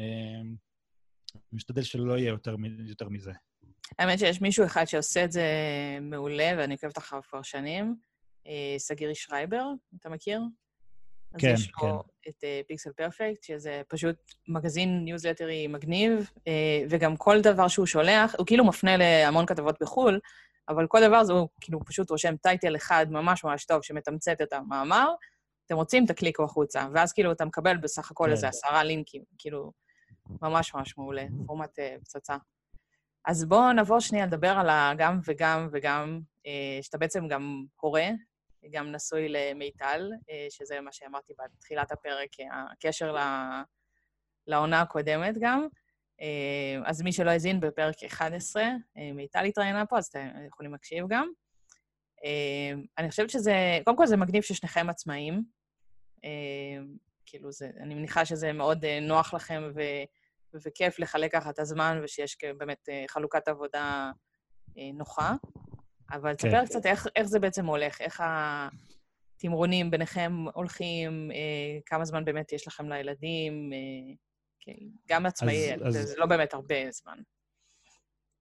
משתדל 1.54 1.82
שלא 1.82 2.17
יהיה 2.17 2.30
יותר, 2.30 2.56
יותר 2.88 3.10
מזה. 3.10 3.32
האמת 3.99 4.19
שיש 4.19 4.41
מישהו 4.41 4.65
אחד 4.65 4.86
שעושה 4.86 5.25
את 5.25 5.32
זה 5.32 5.43
מעולה, 6.01 6.51
ואני 6.58 6.73
עוקבת 6.73 6.97
אחריו 6.97 7.21
כבר 7.30 7.41
שנים. 7.41 7.95
אה, 8.47 8.75
סגירי 8.77 9.15
שרייבר, 9.15 9.65
אתה 9.99 10.10
מכיר? 10.10 10.41
כן, 11.32 11.48
כן. 11.48 11.54
יש 11.54 11.72
לו 11.84 12.04
כן. 12.22 12.30
את 12.30 12.44
Pixel 12.67 12.89
אה, 12.89 12.93
Perfect, 12.93 13.43
שזה 13.44 13.82
פשוט 13.88 14.15
מגזין 14.48 15.06
ניוזלטרי 15.06 15.67
מגניב, 15.67 16.30
אה, 16.38 16.41
וגם 16.89 17.17
כל 17.17 17.41
דבר 17.41 17.67
שהוא 17.67 17.86
שולח, 17.86 18.36
הוא 18.38 18.46
כאילו 18.46 18.65
מפנה 18.65 18.98
להמון 18.98 19.46
כתבות 19.46 19.78
בחו"ל, 19.82 20.20
אבל 20.70 20.88
כל 20.88 21.08
דבר 21.08 21.24
זה 21.24 21.34
הוא 21.34 21.48
כאילו 21.62 21.86
פשוט 21.86 22.10
רושם 22.10 22.36
title 22.36 22.76
אחד 22.76 23.06
ממש 23.10 23.44
ממש 23.44 23.65
טוב 23.65 23.84
שמתמצת 23.84 24.41
את 24.41 24.54
המאמר, 24.54 25.13
אתם 25.65 25.76
רוצים, 25.76 26.06
תקליקו 26.06 26.44
החוצה, 26.44 26.88
ואז 26.94 27.13
כאילו 27.13 27.32
אתה 27.32 27.46
מקבל 27.46 27.78
בסך 27.78 28.12
הכל 28.12 28.24
כן. 28.26 28.32
איזה 28.32 28.48
עשרה 28.48 28.84
לינקים, 28.84 29.24
כאילו, 29.38 29.72
ממש 30.41 30.74
ממש 30.74 30.98
מעולה, 30.98 31.26
פורמט 31.46 31.80
אה, 31.80 32.02
פצצה. 32.02 32.36
אז 33.26 33.46
בואו 33.46 33.74
נעבור 33.74 34.00
שנייה 34.00 34.26
לדבר 34.26 34.50
על 34.50 34.70
הגם 34.70 35.20
וגם 35.26 35.70
וגם, 35.72 36.20
שאתה 36.82 36.98
בעצם 36.98 37.28
גם 37.28 37.63
הורה 37.82 38.08
גם 38.69 38.91
נשוי 38.91 39.30
למיטל, 39.30 40.12
אה, 40.30 40.47
שזה 40.50 40.82
מה 40.82 40.91
שאמרתי 40.91 41.34
בתחילת 41.58 41.91
הפרק, 41.91 42.30
הקשר 42.52 43.15
לעונה 44.47 44.82
הקודמת 44.82 45.36
גם. 45.39 45.67
אה, 46.21 46.80
אז 46.86 47.02
מי 47.02 47.12
שלא 47.12 47.30
האזין 47.30 47.60
בפרק 47.60 48.04
11, 48.04 48.63
אה, 48.97 49.12
מיטל 49.13 49.45
התראיינה 49.45 49.86
פה, 49.86 49.97
אז 49.97 50.06
אתם 50.06 50.28
יכולים 50.47 50.71
להקשיב 50.71 51.06
גם. 51.10 51.32
אני 52.97 53.10
חושבת 53.10 53.30
שזה, 53.30 53.54
קודם 53.86 53.97
כל 53.97 54.08
זה 54.08 54.17
מגניב 54.17 54.43
ששניכם 54.43 54.89
עצמאים. 54.89 55.43
כאילו, 57.26 57.52
זה, 57.52 57.69
אני 57.80 57.95
מניחה 57.95 58.26
שזה 58.26 58.54
מאוד 58.54 58.86
נוח 59.02 59.34
לכם 59.34 59.63
ו, 59.76 59.82
וכיף 60.65 61.00
לחלק 61.00 61.32
ככה 61.32 61.50
את 61.50 61.60
הזמן, 61.60 62.00
ושיש 62.04 62.38
באמת 62.58 62.89
חלוקת 63.08 63.47
עבודה 63.47 64.12
נוחה. 64.93 65.34
אבל 66.12 66.36
תספר 66.36 66.52
כן. 66.52 66.65
קצת 66.65 66.86
איך, 66.86 67.08
איך 67.15 67.28
זה 67.28 67.39
בעצם 67.39 67.65
הולך, 67.65 68.02
איך 68.02 68.24
התמרונים 69.38 69.91
ביניכם 69.91 70.45
הולכים, 70.54 71.32
אה, 71.32 71.80
כמה 71.86 72.06
זמן 72.06 72.26
באמת 72.26 72.54
יש 72.54 72.67
לכם 72.67 72.89
לילדים, 72.89 73.74
אה, 73.74 74.13
כן, 74.60 74.86
גם 75.10 75.26
עצמאי, 75.26 75.74
אז, 75.74 75.93
זה, 75.93 76.00
אז... 76.00 76.15
לא 76.17 76.26
באמת 76.26 76.54
הרבה 76.54 76.76
זמן. 76.91 77.17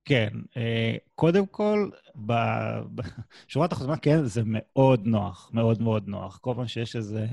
כן, 0.04 0.28
אה, 0.56 0.96
קודם 1.14 1.46
כל, 1.46 1.90
בשורת 3.46 3.72
החוזמה, 3.72 3.96
כן, 3.96 4.24
זה 4.24 4.42
מאוד 4.44 5.06
נוח, 5.06 5.50
מאוד 5.54 5.82
מאוד 5.82 6.08
נוח. 6.08 6.38
כל 6.38 6.52
פעם 6.56 6.68
שיש 6.68 6.96
איזה, 6.96 7.26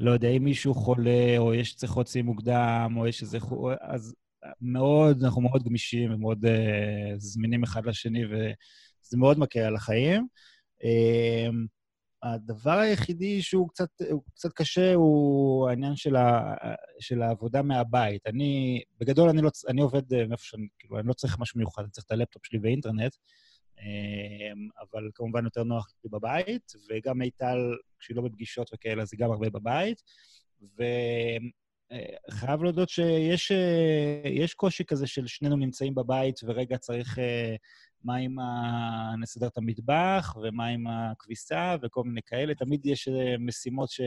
לא 0.00 0.10
יודע, 0.10 0.28
אם 0.28 0.44
מישהו 0.44 0.74
חולה, 0.74 1.34
או 1.38 1.54
יש 1.54 1.74
צריך 1.74 1.96
להוציא 1.96 2.22
מוקדם, 2.22 2.94
או 2.96 3.06
יש 3.06 3.22
איזה... 3.22 3.38
אז 3.80 4.14
מאוד, 4.60 5.24
אנחנו 5.24 5.42
מאוד 5.42 5.62
גמישים 5.62 6.14
ומאוד 6.14 6.44
uh, 6.44 6.48
זמינים 7.16 7.62
אחד 7.62 7.86
לשני, 7.86 8.26
ו... 8.26 8.50
זה 9.10 9.16
מאוד 9.16 9.38
מקל 9.38 9.58
על 9.58 9.76
החיים. 9.76 10.26
אמ, 10.84 11.66
הדבר 12.22 12.78
היחידי 12.78 13.42
שהוא 13.42 13.68
קצת, 13.68 13.88
הוא 14.10 14.22
קצת 14.34 14.52
קשה 14.52 14.94
הוא 14.94 15.68
העניין 15.68 15.96
של, 15.96 16.16
ה, 16.16 16.54
של 17.00 17.22
העבודה 17.22 17.62
מהבית. 17.62 18.26
אני, 18.26 18.82
בגדול, 19.00 19.28
אני, 19.28 19.42
לא, 19.42 19.50
אני 19.68 19.82
עובד 19.82 20.14
אה, 20.14 20.26
מאיפה 20.26 20.44
שאני, 20.44 20.66
כאילו, 20.78 20.98
אני 20.98 21.08
לא 21.08 21.12
צריך 21.12 21.38
משהו 21.38 21.58
מיוחד, 21.58 21.82
אני 21.82 21.90
צריך 21.90 22.06
את 22.06 22.12
הלפטופ 22.12 22.46
שלי 22.46 22.58
ואינטרנט, 22.62 23.16
אמ, 23.78 24.68
אבל 24.80 25.10
כמובן 25.14 25.44
יותר 25.44 25.64
נוח 25.64 25.94
לי 26.04 26.10
בבית, 26.10 26.72
וגם 26.90 27.18
מיטל, 27.18 27.58
כשהיא 27.98 28.16
לא 28.16 28.22
בפגישות 28.22 28.70
וכאלה, 28.74 29.02
אז 29.02 29.08
היא 29.12 29.20
גם 29.20 29.30
הרבה 29.30 29.50
בבית. 29.50 30.02
וחייב 30.62 32.58
אה, 32.58 32.62
להודות 32.62 32.88
שיש 32.88 33.52
אה, 33.52 34.46
קושי 34.56 34.84
כזה 34.84 35.06
של 35.06 35.26
שנינו 35.26 35.56
נמצאים 35.56 35.94
בבית, 35.94 36.40
ורגע 36.44 36.78
צריך 36.78 37.18
מה 38.04 38.16
עם 38.16 38.36
את 39.46 39.58
המטבח, 39.58 40.36
ומה 40.42 40.66
עם 40.66 40.86
הכביסה, 40.86 41.76
וכל 41.82 42.02
מיני 42.04 42.20
כאלה. 42.26 42.54
תמיד 42.54 42.86
יש 42.86 43.08
אה, 43.08 43.34
משימות 43.38 43.90
ש... 43.90 44.00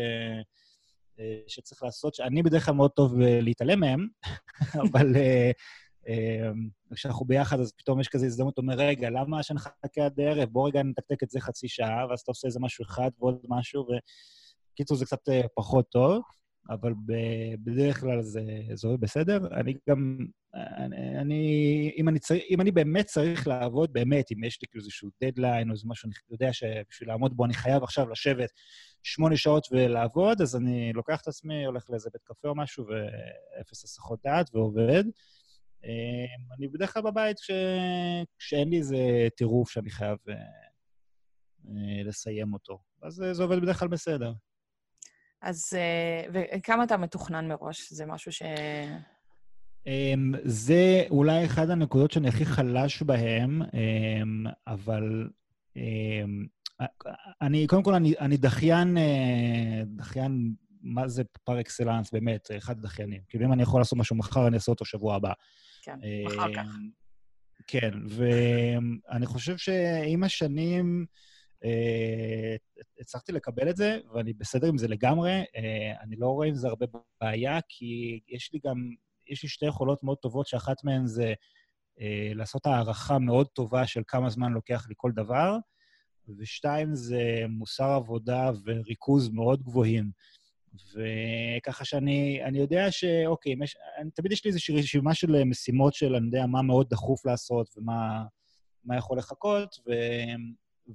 אה, 1.20 1.42
שצריך 1.48 1.84
לעשות, 1.84 2.16
שאני 2.16 2.44
בדרך 2.44 2.66
כלל 2.66 2.74
מאוד 2.74 2.92
טוב 2.92 3.22
אה, 3.22 3.42
להתעלם 3.42 3.80
מהן, 3.80 4.08
אבל 4.92 5.16
כשאנחנו 6.94 7.26
ביחד, 7.26 7.60
אז 7.60 7.74
פתאום 7.78 8.00
יש 8.00 8.08
כזה 8.08 8.26
הזדמנות, 8.26 8.58
אומר, 8.58 8.74
רגע, 8.74 9.10
למה 9.10 9.44
שנחכה 9.44 10.06
עד 10.06 10.20
הערב? 10.20 10.50
בוא 10.50 10.68
רגע 10.68 10.84
נתקתק 10.84 11.24
את 11.24 11.30
זה 11.30 11.40
חצי 11.40 11.68
שעה, 11.68 12.06
ואז 12.10 12.20
אתה 12.20 12.32
עושה 12.32 12.48
איזה 12.48 12.60
משהו 12.60 12.86
אחד 12.86 13.10
ועוד 13.20 13.40
משהו, 13.50 13.88
וקיצור, 14.74 14.98
זה 14.98 15.06
קצת 15.06 15.30
פחות 15.56 15.90
טוב. 15.90 16.22
אבל 16.70 16.94
בדרך 17.64 18.00
כלל 18.00 18.22
זה, 18.22 18.42
זה 18.74 18.88
עובד 18.88 19.02
בסדר. 19.02 19.48
אני 19.60 19.74
גם, 19.90 20.18
אני, 21.22 21.92
אם, 21.98 22.10
אני 22.10 22.20
צריך, 22.20 22.44
אם 22.50 22.62
אני 22.62 22.72
באמת 22.72 23.06
צריך 23.06 23.48
לעבוד, 23.48 23.94
באמת, 23.94 24.26
אם 24.32 24.44
יש 24.44 24.62
לי 24.62 24.68
כאילו 24.68 24.84
איזשהו 24.84 25.10
דדליין 25.24 25.70
או 25.70 25.74
איזה 25.74 25.84
משהו, 25.88 26.08
אני 26.08 26.14
יודע 26.32 26.54
שבשביל 26.54 27.10
לעמוד 27.10 27.38
בו 27.38 27.46
אני 27.46 27.54
חייב 27.54 27.84
עכשיו 27.84 28.10
לשבת 28.10 28.50
שמונה 29.04 29.38
שעות 29.38 29.68
ולעבוד, 29.72 30.42
אז 30.42 30.56
אני 30.56 30.94
לוקח 30.94 31.22
את 31.22 31.28
עצמי, 31.28 31.66
הולך 31.66 31.90
לאיזה 31.90 32.10
בית 32.14 32.24
קפה 32.24 32.48
או 32.48 32.56
משהו, 32.56 32.86
ואפס 32.88 33.84
הסחות 33.84 34.20
דעת 34.24 34.50
ועובד. 34.54 35.04
אמ, 35.84 36.54
אני 36.58 36.68
בדרך 36.68 36.94
כלל 36.94 37.02
בבית 37.02 37.40
כש... 37.40 37.52
כשאין 38.38 38.70
לי 38.70 38.78
איזה 38.78 39.28
טירוף 39.38 39.70
שאני 39.72 39.90
חייב 39.90 40.18
אה, 40.30 40.34
אה, 41.68 42.04
לסיים 42.04 42.54
אותו. 42.54 42.80
אז 43.04 43.24
זה 43.32 43.44
עובד 43.44 43.62
בדרך 43.62 43.80
כלל 43.80 43.88
בסדר. 43.88 44.34
אז, 45.42 45.74
אה, 45.74 46.44
וכמה 46.58 46.84
אתה 46.84 46.98
מתוכנן 46.98 47.48
מראש? 47.48 47.94
זה 47.94 48.06
משהו 48.06 48.32
ש... 48.32 48.42
אמ, 49.88 50.34
זה 50.44 51.04
אולי 51.10 51.46
אחת 51.46 51.70
הנקודות 51.70 52.12
שאני 52.12 52.28
הכי 52.28 52.46
חלש 52.46 53.04
בהן, 53.04 53.62
אמ, 53.62 54.46
אבל 54.68 55.30
אמ, 55.76 56.46
אני, 57.42 57.68
קודם 57.68 57.84
כל, 57.84 57.94
אני, 57.94 58.14
אני 58.20 58.38
דחיין, 58.38 58.98
אה, 58.98 59.82
דחיין, 59.96 60.54
מה 60.82 61.08
זה 61.08 61.24
פר 61.44 61.60
אקסלנס, 61.60 62.12
באמת, 62.12 62.52
אחד 62.58 62.78
הדחיינים. 62.78 63.22
כאילו, 63.30 63.46
אם 63.46 63.54
אני 63.54 63.64
יכול 63.64 63.82
לעשות 63.82 64.00
משהו 64.00 64.16
מחר, 64.16 64.48
אני 64.48 64.56
אעשה 64.56 64.72
אותו 64.72 64.86
שבוע 64.86 65.16
הבא. 65.16 65.34
כן, 65.82 66.00
אחר 66.28 66.54
כך. 66.54 66.68
כן, 67.68 67.92
ואני 68.08 69.26
חושב 69.26 69.58
שעם 69.58 70.24
השנים... 70.24 71.06
אה, 71.66 72.56
הצלחתי 73.00 73.32
לקבל 73.32 73.70
את 73.70 73.76
זה, 73.76 74.00
ואני 74.14 74.34
בסדר 74.34 74.68
עם 74.68 74.78
זה 74.78 74.88
לגמרי. 74.88 75.32
אה, 75.32 75.94
אני 76.02 76.16
לא 76.16 76.28
רואה 76.28 76.48
עם 76.48 76.56
זה 76.56 76.68
הרבה 76.68 76.86
בעיה, 77.22 77.60
כי 77.70 78.20
יש 78.28 78.54
לי 78.54 78.60
גם, 78.66 78.76
יש 79.28 79.44
לי 79.44 79.50
שתי 79.50 79.66
יכולות 79.66 80.04
מאוד 80.04 80.18
טובות, 80.18 80.48
שאחת 80.48 80.84
מהן 80.84 81.08
זה 81.08 81.34
אה, 82.00 82.32
לעשות 82.36 82.66
הערכה 82.66 83.20
מאוד 83.20 83.48
טובה 83.48 83.88
של 83.88 84.02
כמה 84.08 84.30
זמן 84.30 84.52
לוקח 84.52 84.86
לי 84.90 84.94
כל 84.98 85.12
דבר, 85.12 85.58
ושתיים, 86.38 86.96
זה 86.96 87.46
מוסר 87.50 87.90
עבודה 87.90 88.52
וריכוז 88.66 89.30
מאוד 89.30 89.64
גבוהים. 89.64 90.12
וככה 90.94 91.86
שאני 91.86 92.44
אני 92.44 92.60
יודע 92.60 92.92
שאוקיי, 92.92 93.56
מש, 93.56 93.76
אני, 93.98 94.12
תמיד 94.12 94.32
יש 94.32 94.46
לי 94.46 94.50
איזושהי 94.50 94.80
רשימה 94.80 95.14
של 95.14 95.44
משימות 95.44 95.94
של 95.94 96.16
אני 96.16 96.26
יודע 96.26 96.46
מה 96.46 96.62
מאוד 96.62 96.90
דחוף 96.90 97.26
לעשות 97.26 97.78
ומה 97.78 98.98
יכול 98.98 99.18
לחכות, 99.18 99.76
ו, 99.88 99.92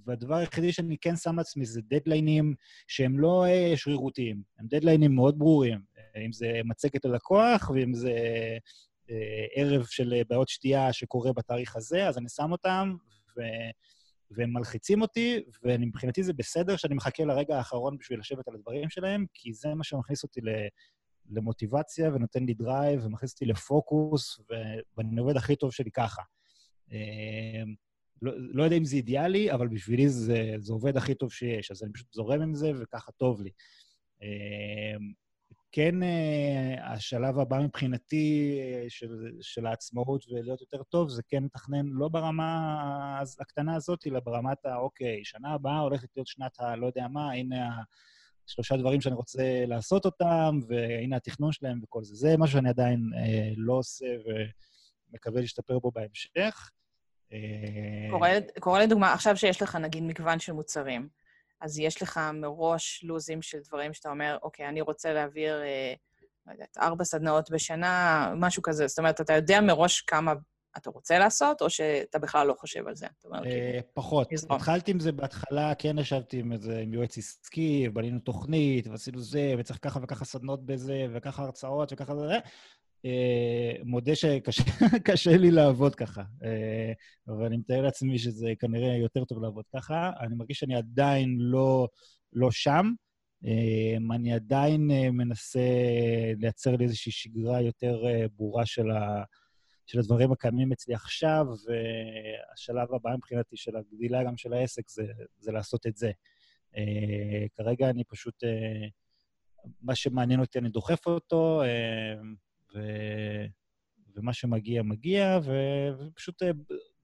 והדבר 0.06 0.34
היחידי 0.34 0.72
שאני 0.72 0.96
כן 1.00 1.16
שם 1.16 1.36
לעצמי 1.36 1.66
זה 1.66 1.80
דדליינים 1.84 2.54
שהם 2.88 3.18
לא 3.18 3.44
אה, 3.46 3.72
שרירותיים, 3.76 4.42
הם 4.58 4.66
דדליינים 4.70 5.14
מאוד 5.14 5.38
ברורים. 5.38 5.80
אם 6.26 6.32
זה 6.32 6.60
מצגת 6.64 7.04
ללקוח, 7.04 7.70
ואם 7.70 7.94
זה 7.94 8.14
אה, 9.10 9.46
ערב 9.54 9.84
של 9.84 10.22
בעיות 10.28 10.48
שתייה 10.48 10.92
שקורה 10.92 11.32
בתאריך 11.32 11.76
הזה, 11.76 12.08
אז 12.08 12.18
אני 12.18 12.28
שם 12.28 12.52
אותם, 12.52 12.94
ו... 13.36 13.40
והם 14.30 14.52
מלחיצים 14.52 15.02
אותי, 15.02 15.40
ומבחינתי 15.62 16.22
זה 16.22 16.32
בסדר 16.32 16.76
שאני 16.76 16.94
מחכה 16.94 17.24
לרגע 17.24 17.56
האחרון 17.56 17.98
בשביל 17.98 18.18
לשבת 18.18 18.48
על 18.48 18.54
הדברים 18.54 18.90
שלהם, 18.90 19.26
כי 19.34 19.52
זה 19.52 19.74
מה 19.74 19.84
שמכניס 19.84 20.22
אותי 20.22 20.40
למוטיבציה 21.30 22.08
ונותן 22.14 22.44
לי 22.44 22.54
drive 22.54 23.04
ומכניס 23.04 23.32
אותי 23.32 23.44
לפוקוס, 23.44 24.40
ואני 24.96 25.20
עובד 25.20 25.36
הכי 25.36 25.56
טוב 25.56 25.72
שלי 25.72 25.90
ככה. 25.90 26.22
לא, 28.22 28.32
לא 28.36 28.64
יודע 28.64 28.76
אם 28.76 28.84
זה 28.84 28.96
אידיאלי, 28.96 29.52
אבל 29.52 29.68
בשבילי 29.68 30.08
זה, 30.08 30.54
זה 30.58 30.72
עובד 30.72 30.96
הכי 30.96 31.14
טוב 31.14 31.32
שיש, 31.32 31.70
אז 31.70 31.82
אני 31.82 31.92
פשוט 31.92 32.12
זורם 32.12 32.42
עם 32.42 32.54
זה 32.54 32.72
וככה 32.80 33.12
טוב 33.12 33.42
לי. 33.42 33.50
אה, 34.22 34.96
כן, 35.72 36.02
אה, 36.02 36.92
השלב 36.92 37.38
הבא 37.38 37.58
מבחינתי 37.58 38.58
אה, 38.60 38.84
של, 38.88 39.32
של 39.40 39.66
העצמאות 39.66 40.24
ולהיות 40.28 40.60
יותר 40.60 40.82
טוב, 40.82 41.08
זה 41.08 41.22
כן 41.28 41.44
לתכנן 41.44 41.86
לא 41.86 42.08
ברמה 42.08 43.20
הקטנה 43.40 43.74
הזאת, 43.74 44.06
אלא 44.06 44.20
ברמת 44.20 44.66
ה, 44.66 44.76
אוקיי, 44.76 45.24
שנה 45.24 45.54
הבאה 45.54 45.78
הולכת 45.78 46.08
להיות 46.16 46.26
שנת 46.26 46.60
הלא 46.60 46.86
יודע 46.86 47.08
מה, 47.08 47.32
הנה 47.32 47.82
השלושה 48.48 48.76
דברים 48.76 49.00
שאני 49.00 49.14
רוצה 49.14 49.64
לעשות 49.66 50.04
אותם, 50.04 50.58
והנה 50.68 51.16
התכנון 51.16 51.52
שלהם 51.52 51.80
וכל 51.82 52.04
זה. 52.04 52.14
זה 52.14 52.36
מה 52.36 52.46
שאני 52.46 52.68
עדיין 52.68 53.10
לא 53.56 53.72
עושה 53.72 54.06
ומקווה 55.10 55.40
להשתפר 55.40 55.78
בו 55.78 55.90
בהמשך. 55.90 56.70
אה, 57.34 58.40
קורה, 58.60 58.80
לדוגמה, 58.80 59.12
עכשיו 59.12 59.36
שיש 59.36 59.62
לך 59.62 59.76
נגיד 59.76 60.02
מגוון 60.02 60.38
של 60.38 60.52
מוצרים, 60.52 61.08
אז 61.60 61.78
יש 61.78 62.02
לך 62.02 62.20
מראש 62.34 63.04
לוזים 63.04 63.42
של 63.42 63.58
דברים 63.68 63.92
שאתה 63.92 64.10
אומר, 64.10 64.38
אוקיי, 64.42 64.68
אני 64.68 64.80
רוצה 64.80 65.12
להעביר, 65.12 65.62
אה, 65.62 65.94
לא 66.46 66.52
יודעת, 66.52 66.78
ארבע 66.78 67.04
סדנאות 67.04 67.50
בשנה, 67.50 68.32
משהו 68.36 68.62
כזה. 68.62 68.86
זאת 68.86 68.98
אומרת, 68.98 69.20
אתה 69.20 69.32
יודע 69.32 69.60
מראש 69.60 70.00
כמה 70.00 70.32
אתה 70.76 70.90
רוצה 70.90 71.18
לעשות, 71.18 71.62
או 71.62 71.70
שאתה 71.70 72.18
בכלל 72.18 72.46
לא 72.46 72.54
חושב 72.58 72.88
על 72.88 72.94
זה? 72.94 73.06
אתה 73.06 73.28
אומר, 73.28 73.42
כאילו... 73.42 73.78
פחות. 73.94 74.28
התחלתי 74.50 74.90
עם 74.90 75.00
זה 75.00 75.12
בהתחלה, 75.12 75.74
כן 75.74 75.98
ישבתי 75.98 76.38
עם 76.38 76.52
איזה, 76.52 76.78
עם 76.78 76.94
יועץ 76.94 77.18
עסקי, 77.18 77.88
בנינו 77.88 78.20
תוכנית, 78.20 78.86
ועשינו 78.86 79.20
זה, 79.20 79.54
וצריך 79.58 79.78
ככה 79.82 80.00
וככה 80.02 80.24
סדנות 80.24 80.66
בזה, 80.66 81.06
וככה 81.14 81.42
הרצאות, 81.42 81.92
וככה 81.92 82.16
זה, 82.16 82.26
אה, 82.34 82.38
מודה 83.84 84.12
שקשה 84.14 85.36
לי 85.42 85.50
לעבוד 85.50 85.94
ככה, 85.94 86.22
אה, 86.44 86.92
אבל 87.28 87.44
אני 87.44 87.56
מתאר 87.56 87.82
לעצמי 87.82 88.18
שזה 88.18 88.52
כנראה 88.58 88.96
יותר 88.96 89.24
טוב 89.24 89.42
לעבוד 89.42 89.64
ככה. 89.76 90.10
אני 90.20 90.34
מרגיש 90.34 90.58
שאני 90.58 90.76
עדיין 90.76 91.36
לא, 91.40 91.88
לא 92.32 92.50
שם. 92.50 92.92
אה, 93.44 94.14
אני 94.16 94.32
עדיין 94.32 94.90
מנסה 95.12 95.68
לייצר 96.36 96.76
לי 96.76 96.84
איזושהי 96.84 97.12
שגרה 97.12 97.60
יותר 97.60 98.02
ברורה 98.36 98.66
של, 98.66 98.90
ה, 98.90 99.24
של 99.86 99.98
הדברים 99.98 100.32
הקיימים 100.32 100.72
אצלי 100.72 100.94
עכשיו, 100.94 101.46
והשלב 101.48 102.94
הבא 102.94 103.10
מבחינתי 103.16 103.56
של 103.56 103.76
הגדילה 103.76 104.24
גם 104.24 104.36
של 104.36 104.52
העסק 104.52 104.88
זה, 104.88 105.04
זה 105.38 105.52
לעשות 105.52 105.86
את 105.86 105.96
זה. 105.96 106.10
כרגע 107.54 107.90
אני 107.90 108.04
פשוט, 108.04 108.44
מה 109.82 109.94
שמעניין 109.94 110.40
אותי, 110.40 110.58
אני 110.58 110.68
דוחף 110.68 111.06
אותו. 111.06 111.62
ו... 112.74 112.80
ומה 114.16 114.32
שמגיע, 114.32 114.82
מגיע, 114.82 115.38
ו... 115.44 115.52
ופשוט 115.98 116.42
אה, 116.42 116.50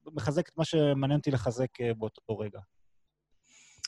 מחזק 0.05 0.49
את 0.49 0.57
מה 0.57 0.65
שמעניין 0.65 1.19
אותי 1.19 1.31
לחזק 1.31 1.81
אה, 1.81 1.93
באותו 1.93 2.37
רגע. 2.37 2.59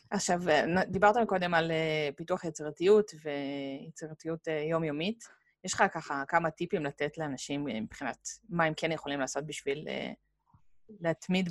עכשיו, 0.10 0.50
אה, 0.50 0.86
דיברת 0.86 1.16
קודם 1.28 1.54
על 1.54 1.72
פיתוח 2.16 2.44
יצירתיות 2.44 3.12
ויצירתיות 3.24 4.48
יומיומית. 4.70 5.24
יש 5.64 5.74
לך 5.74 5.84
ככה 5.94 6.24
כמה 6.28 6.52
טיפים 6.52 6.86
לתת 6.86 7.18
לאנשים 7.18 7.66
מבחינת 7.66 8.28
מה 8.50 8.64
הם 8.64 8.74
כן 8.78 8.92
יכולים 8.92 9.20
לעשות 9.20 9.46
בשביל 9.46 9.88
להתמיד 11.00 11.50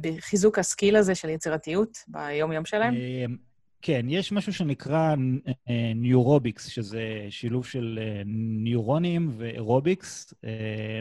בחיזוק 0.00 0.58
הסקיל 0.58 0.96
הזה 0.96 1.14
של 1.14 1.28
יצירתיות 1.28 1.98
ביום-יום 2.08 2.64
שלהם? 2.64 2.94
כן, 3.86 4.06
יש 4.08 4.32
משהו 4.32 4.52
שנקרא 4.52 5.14
neurobics, 5.94 6.68
שזה 6.68 7.26
שילוב 7.30 7.66
של 7.66 7.98
אה, 8.02 8.22
ניורונים 8.64 9.30
ו 9.36 9.46
aerobics, 9.46 10.34
אה, 10.44 11.00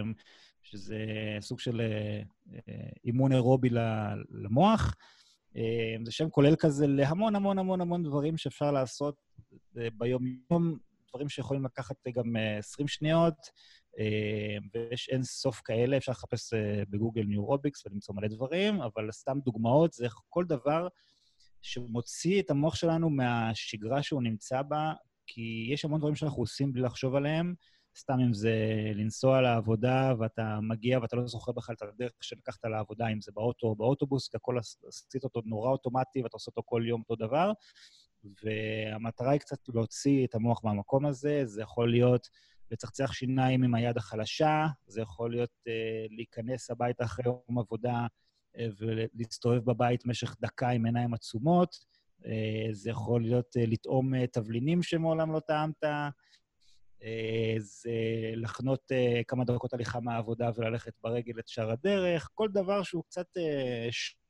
שזה 0.62 0.98
סוג 1.40 1.60
של 1.60 1.82
אה, 1.82 2.22
אימון 3.06 3.32
אירובי 3.32 3.70
למוח. 4.30 4.96
זה 6.06 6.12
שם 6.12 6.30
כולל 6.30 6.56
כזה 6.56 6.88
להמון 6.88 7.36
המון 7.36 7.60
המון 7.60 7.82
המון 7.82 8.04
דברים 8.04 8.38
שאפשר 8.38 8.72
לעשות 8.72 9.16
ביום-יום, 9.74 10.78
דברים 11.10 11.30
שיכולים 11.30 11.66
לקחת 11.66 11.96
גם 12.14 12.36
20 12.60 12.88
שניות, 12.88 13.36
ויש 14.74 15.10
אין 15.10 15.24
סוף 15.24 15.62
כאלה, 15.66 15.98
אפשר 15.98 16.12
לחפש 16.12 16.54
בגוגל 16.90 17.24
neurobics 17.24 17.86
ולמצוא 17.86 18.16
מלא 18.16 18.28
דברים, 18.28 18.82
אבל 18.82 19.12
סתם 19.12 19.40
דוגמאות, 19.46 19.94
זה 19.94 20.08
כל 20.30 20.46
דבר 20.46 20.88
שמוציא 21.64 22.42
את 22.42 22.52
המוח 22.52 22.76
שלנו 22.76 23.10
מהשגרה 23.10 24.04
שהוא 24.04 24.24
נמצא 24.24 24.62
בה, 24.62 24.94
כי 25.28 25.70
יש 25.72 25.86
המון 25.86 26.00
דברים 26.00 26.16
שאנחנו 26.16 26.42
עושים 26.42 26.74
בלי 26.74 26.82
לחשוב 26.82 27.16
עליהם, 27.16 27.54
סתם 27.98 28.20
אם 28.20 28.34
זה 28.34 28.56
לנסוע 28.96 29.42
לעבודה 29.42 30.14
ואתה 30.20 30.60
מגיע 30.62 31.00
ואתה 31.00 31.16
לא 31.16 31.28
זוכר 31.28 31.52
בכלל 31.52 31.76
את 31.76 31.82
הדרך 31.82 32.12
שלקחת 32.22 32.66
לעבודה, 32.66 33.08
אם 33.08 33.22
זה 33.22 33.32
באוטו 33.36 33.68
או 33.68 33.76
באוטובוס, 33.76 34.28
כי 34.28 34.38
הכל 34.38 34.58
עשית 34.88 35.24
אותו 35.24 35.42
נורא 35.46 35.72
אוטומטי 35.72 36.24
ואתה 36.24 36.36
עושה 36.36 36.50
אותו 36.52 36.62
כל 36.66 36.84
יום 36.88 37.02
אותו 37.02 37.16
דבר. 37.16 37.52
והמטרה 38.44 39.32
היא 39.32 39.40
קצת 39.40 39.58
להוציא 39.74 40.26
את 40.26 40.36
המוח 40.36 40.64
מהמקום 40.64 41.06
הזה, 41.06 41.46
זה 41.46 41.62
יכול 41.62 41.92
להיות 41.92 42.28
לצחצח 42.72 43.14
שיניים 43.14 43.64
עם 43.64 43.76
היד 43.76 43.98
החלשה, 43.98 44.68
זה 44.88 45.02
יכול 45.02 45.32
להיות 45.32 45.50
uh, 45.50 46.16
להיכנס 46.16 46.72
הביתה 46.72 47.04
אחרי 47.04 47.26
יום 47.26 47.60
עבודה 47.60 47.94
אה, 47.94 48.08
ולהסתובב 48.58 49.66
בבית 49.66 50.06
במשך 50.06 50.36
דקה 50.42 50.70
עם 50.70 50.86
עיניים 50.86 51.14
עצומות. 51.14 51.76
אה, 52.26 52.68
זה 52.72 52.90
יכול 52.90 53.22
להיות 53.22 53.58
אה, 53.58 53.66
לטעום 53.66 54.26
תבלינים 54.26 54.84
שמעולם 54.84 55.32
לא 55.32 55.40
טעמת. 55.40 55.84
זה 57.58 57.92
לחנות 58.36 58.92
כמה 59.28 59.44
דקות 59.46 59.74
הליכה 59.74 60.00
מהעבודה 60.00 60.50
וללכת 60.56 60.94
ברגל 61.02 61.40
את 61.40 61.48
שאר 61.48 61.72
הדרך. 61.72 62.30
כל 62.34 62.50
דבר 62.54 62.84
שהוא 62.84 63.04
קצת 63.04 63.26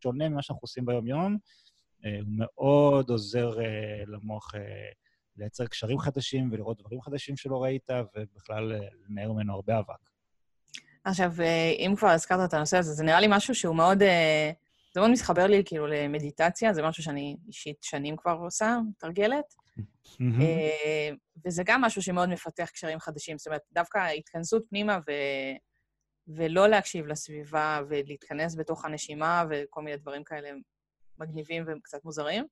שונה 0.03 0.30
ממה 0.30 0.41
שאנחנו 0.41 0.61
עושים 0.61 0.86
ביום-יום, 0.86 1.38
הוא 2.03 2.11
מאוד 2.28 3.09
עוזר 3.09 3.51
למוח 4.07 4.51
לייצר 5.38 5.67
קשרים 5.67 5.99
חדשים 5.99 6.49
ולראות 6.51 6.80
דברים 6.80 7.01
חדשים 7.01 7.38
שלא 7.38 7.63
ראית, 7.63 7.89
ובכלל 8.15 8.74
לנער 9.09 9.32
ממנו 9.32 9.53
הרבה 9.53 9.80
אבק. 9.80 10.12
עכשיו, 11.03 11.31
אה, 11.41 11.71
אם 11.77 11.93
כבר 11.97 12.07
הזכרת 12.07 12.49
את 12.49 12.53
הנושא 12.53 12.77
הזה, 12.77 12.93
זה 12.93 13.03
נראה 13.03 13.19
לי 13.19 13.27
משהו 13.29 13.55
שהוא 13.55 13.75
מאוד... 13.75 14.01
אה, 14.01 14.51
זה 14.93 14.99
מאוד 14.99 15.11
מתחבר 15.11 15.47
לי 15.47 15.63
כאילו 15.65 15.87
למדיטציה, 15.87 16.73
זה 16.73 16.83
משהו 16.83 17.03
שאני 17.03 17.37
אישית 17.47 17.77
שנים 17.81 18.17
כבר 18.17 18.31
עושה, 18.31 18.77
מתרגלת. 18.89 19.53
אה, 20.21 21.09
וזה 21.45 21.63
גם 21.65 21.81
משהו 21.81 22.01
שמאוד 22.01 22.29
מפתח 22.29 22.69
קשרים 22.73 22.99
חדשים. 22.99 23.37
זאת 23.37 23.47
אומרת, 23.47 23.61
דווקא 23.71 24.07
התכנסות 24.07 24.63
פנימה 24.69 24.99
ו... 25.07 25.11
ולא 26.27 26.67
להקשיב 26.67 27.05
לסביבה 27.05 27.81
ולהתכנס 27.89 28.55
בתוך 28.55 28.85
הנשימה 28.85 29.43
וכל 29.49 29.81
מיני 29.81 29.97
דברים 29.97 30.23
כאלה 30.23 30.49
מגניבים 31.19 31.63
וקצת 31.67 32.05
מוזרים. 32.05 32.45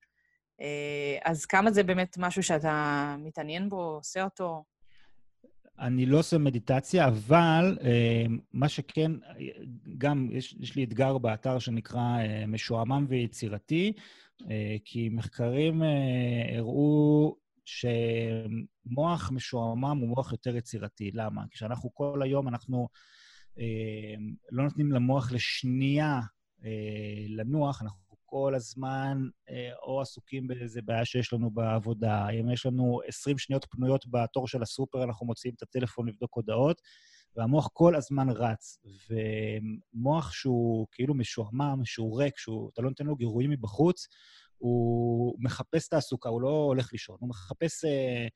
אז 1.24 1.46
כמה 1.46 1.72
זה 1.72 1.84
באמת 1.84 2.18
משהו 2.18 2.44
שאתה 2.44 3.16
מתעניין 3.20 3.70
בו, 3.70 3.82
עושה 3.82 4.24
אותו? 4.24 4.64
אני 5.80 6.06
לא 6.06 6.20
עושה 6.20 6.38
מדיטציה, 6.38 7.08
אבל 7.08 7.78
אה, 7.84 8.26
מה 8.54 8.70
שכן, 8.70 9.12
גם 9.98 10.30
יש, 10.32 10.56
יש 10.60 10.76
לי 10.76 10.84
אתגר 10.84 11.18
באתר 11.18 11.60
שנקרא 11.60 12.18
אה, 12.20 12.44
משועמם 12.48 13.06
ויצירתי, 13.10 13.94
אה, 14.50 14.76
כי 14.86 15.10
מחקרים 15.10 15.84
אה, 15.84 16.58
הראו 16.58 17.36
שמוח 17.66 19.32
משועמם 19.32 19.98
הוא 20.02 20.10
מוח 20.10 20.32
יותר 20.32 20.56
יצירתי. 20.56 21.12
למה? 21.14 21.44
כשאנחנו 21.52 21.94
כל 21.94 22.22
היום, 22.22 22.48
אנחנו 22.48 22.88
אה, 23.60 24.16
לא 24.52 24.64
נותנים 24.64 24.92
למוח 24.92 25.32
לשנייה 25.32 26.20
אה, 26.66 27.26
לנוח, 27.28 27.82
אנחנו 27.82 28.01
כל 28.32 28.56
הזמן 28.56 29.18
אה, 29.50 29.70
או 29.84 30.02
עסוקים 30.02 30.48
באיזה 30.48 30.82
בעיה 30.82 31.06
שיש 31.06 31.34
לנו 31.34 31.52
בעבודה. 31.52 32.30
אם 32.30 32.50
יש 32.50 32.66
לנו 32.66 33.00
20 33.08 33.38
שניות 33.38 33.66
פנויות 33.70 34.06
בתור 34.08 34.48
של 34.48 34.62
הסופר, 34.62 35.04
אנחנו 35.04 35.26
מוציאים 35.26 35.56
את 35.58 35.62
הטלפון 35.62 36.08
לבדוק 36.08 36.36
הודעות, 36.36 36.82
והמוח 37.36 37.70
כל 37.74 37.96
הזמן 37.96 38.30
רץ. 38.30 38.78
ומוח 39.10 40.32
שהוא 40.32 40.88
כאילו 40.92 41.14
משועמם, 41.14 41.82
שהוא 41.86 42.22
ריק, 42.22 42.38
שאתה 42.38 42.82
לא 42.82 42.90
נותן 42.90 43.06
לו 43.06 43.16
גירויים 43.16 43.50
מבחוץ, 43.50 44.08
הוא 44.58 45.36
מחפש 45.40 45.88
תעסוקה, 45.88 46.30
הוא 46.30 46.42
לא 46.42 46.50
הולך 46.50 46.90
לישון, 46.92 47.18
הוא 47.20 47.30
מחפש... 47.30 47.86
אה, 47.86 48.28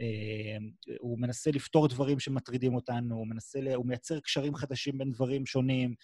אה, 0.00 0.56
הוא 1.00 1.20
מנסה 1.20 1.50
לפתור 1.50 1.88
דברים 1.88 2.20
שמטרידים 2.20 2.74
אותנו, 2.74 3.16
הוא 3.16 3.26
מנסה, 3.26 3.74
הוא 3.74 3.86
מייצר 3.86 4.20
קשרים 4.20 4.54
חדשים 4.54 4.98
בין 4.98 5.12
דברים 5.12 5.46
שונים, 5.46 5.94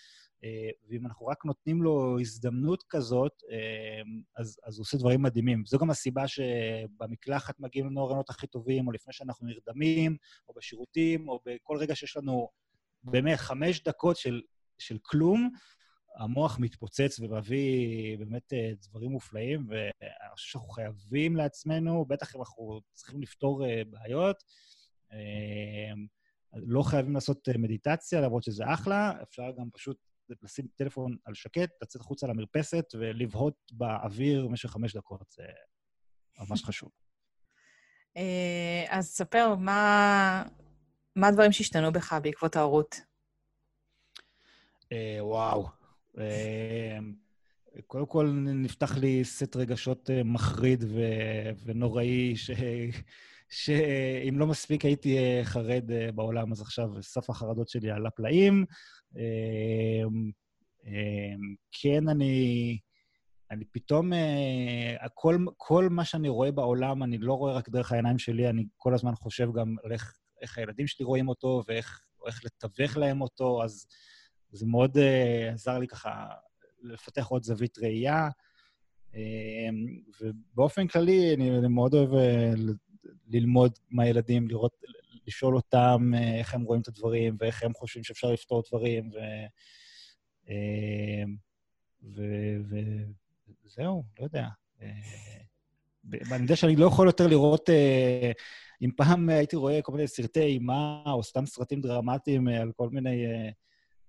ואם 0.88 1.06
אנחנו 1.06 1.26
רק 1.26 1.44
נותנים 1.44 1.82
לו 1.82 2.20
הזדמנות 2.20 2.84
כזאת, 2.88 3.32
אה, 3.50 4.02
אז, 4.36 4.56
אז 4.64 4.78
הוא 4.78 4.82
עושה 4.82 4.98
דברים 4.98 5.22
מדהימים. 5.22 5.62
זו 5.66 5.78
גם 5.78 5.90
הסיבה 5.90 6.28
שבמקלחת 6.28 7.60
מגיעים 7.60 7.86
לנו 7.86 8.00
הרעיונות 8.00 8.30
הכי 8.30 8.46
טובים, 8.46 8.86
או 8.86 8.92
לפני 8.92 9.12
שאנחנו 9.12 9.46
נרדמים, 9.46 10.16
או 10.48 10.54
בשירותים, 10.54 11.28
או 11.28 11.40
בכל 11.46 11.76
רגע 11.76 11.94
שיש 11.94 12.16
לנו 12.16 12.48
באמת 13.04 13.38
חמש 13.38 13.82
דקות 13.82 14.16
של, 14.16 14.42
של 14.78 14.98
כלום, 15.02 15.50
המוח 16.16 16.58
מתפוצץ 16.58 17.20
ומביא 17.20 18.18
באמת 18.18 18.52
אה, 18.52 18.70
דברים 18.88 19.10
מופלאים, 19.10 19.66
ואני 19.68 20.34
חושב 20.34 20.50
שאנחנו 20.50 20.68
חייבים 20.68 21.36
לעצמנו, 21.36 22.04
בטח 22.04 22.36
אם 22.36 22.40
אנחנו 22.40 22.80
צריכים 22.92 23.22
לפתור 23.22 23.64
בעיות, 23.90 24.36
לא 26.54 26.82
חייבים 26.82 27.14
לעשות 27.14 27.48
מדיטציה, 27.58 28.20
למרות 28.20 28.42
שזה 28.42 28.64
אחלה, 28.66 29.12
אפשר 29.22 29.50
גם 29.58 29.70
פשוט 29.72 29.96
לשים 30.42 30.66
טלפון 30.76 31.16
על 31.24 31.34
שקט, 31.34 31.70
לצאת 31.82 32.00
החוצה 32.00 32.26
למרפסת 32.26 32.84
ולבהות 32.98 33.54
באוויר 33.72 34.46
במשך 34.46 34.70
חמש 34.70 34.96
דקות. 34.96 35.34
זה 35.36 35.42
ממש 36.40 36.64
חשוב. 36.68 36.90
אה, 38.16 38.84
אז 38.88 39.06
ספר, 39.06 39.54
מה, 39.54 40.42
מה 41.16 41.28
הדברים 41.28 41.52
שהשתנו 41.52 41.92
בך 41.92 42.16
בעקבות 42.22 42.56
ההורות? 42.56 43.00
אה, 44.92 45.18
וואו. 45.20 45.68
אה, 46.18 46.98
קודם 47.86 48.06
כל, 48.06 48.26
נפתח 48.36 48.96
לי 48.96 49.24
סט 49.24 49.56
רגשות 49.56 50.10
מחריד 50.24 50.84
ו- 50.84 51.50
ונוראי, 51.64 52.36
ש... 52.36 52.50
שאם 53.48 54.38
לא 54.38 54.46
מספיק 54.46 54.84
הייתי 54.84 55.18
חרד 55.42 55.84
בעולם, 56.14 56.52
אז 56.52 56.60
עכשיו 56.60 57.02
סף 57.02 57.30
החרדות 57.30 57.68
שלי 57.68 57.90
עלה 57.90 58.10
פלאים. 58.10 58.64
אמ, 59.16 60.30
אמ, 60.86 61.54
כן, 61.72 62.08
אני... 62.08 62.78
אני 63.50 63.64
פתאום, 63.64 64.12
אה, 64.12 65.06
כל 65.56 65.88
מה 65.90 66.04
שאני 66.04 66.28
רואה 66.28 66.52
בעולם, 66.52 67.02
אני 67.02 67.18
לא 67.18 67.34
רואה 67.34 67.52
רק 67.52 67.68
דרך 67.68 67.92
העיניים 67.92 68.18
שלי, 68.18 68.48
אני 68.48 68.64
כל 68.76 68.94
הזמן 68.94 69.14
חושב 69.14 69.48
גם 69.54 69.76
על 69.84 69.92
איך, 69.92 70.18
איך 70.42 70.58
הילדים 70.58 70.86
שלי 70.86 71.04
רואים 71.04 71.28
אותו 71.28 71.62
ואיך 71.68 72.44
לתווך 72.44 72.96
להם 72.96 73.20
אותו, 73.20 73.64
אז 73.64 73.86
זה 74.50 74.66
מאוד 74.66 74.96
uh, 74.96 75.52
עזר 75.52 75.78
לי 75.78 75.86
ככה 75.88 76.26
לפתח 76.82 77.26
עוד 77.26 77.42
זווית 77.42 77.78
ראייה. 77.78 78.28
Um, 79.12 79.16
ובאופן 80.20 80.86
כללי, 80.86 81.34
אני, 81.34 81.58
אני 81.58 81.68
מאוד 81.68 81.94
אוהב 81.94 82.10
uh, 82.12 82.72
ללמוד 83.28 83.72
מהילדים, 83.90 84.48
לראות, 84.48 84.72
לשאול 85.26 85.56
אותם 85.56 86.10
אה, 86.14 86.38
איך 86.38 86.54
הם 86.54 86.62
רואים 86.62 86.82
את 86.82 86.88
הדברים 86.88 87.36
ואיך 87.40 87.62
הם 87.62 87.74
חושבים 87.74 88.04
שאפשר 88.04 88.32
לפתור 88.32 88.62
דברים, 88.68 89.10
ו... 89.14 89.18
אה, 90.48 91.24
וזהו, 93.64 94.04
לא 94.18 94.24
יודע. 94.24 94.46
אה, 94.82 94.88
אני 96.32 96.42
יודע 96.42 96.56
שאני 96.56 96.76
לא 96.76 96.86
יכול 96.86 97.06
יותר 97.06 97.26
לראות... 97.26 97.70
אם 98.82 98.90
פעם 98.96 99.28
הייתי 99.28 99.56
רואה 99.56 99.82
כל 99.82 99.92
מיני 99.92 100.08
סרטי 100.08 100.40
אימה, 100.40 101.02
או 101.06 101.22
סתם 101.22 101.46
סרטים 101.46 101.80
דרמטיים 101.80 102.48
על 102.48 102.72
כל 102.76 102.88
מיני... 102.88 103.26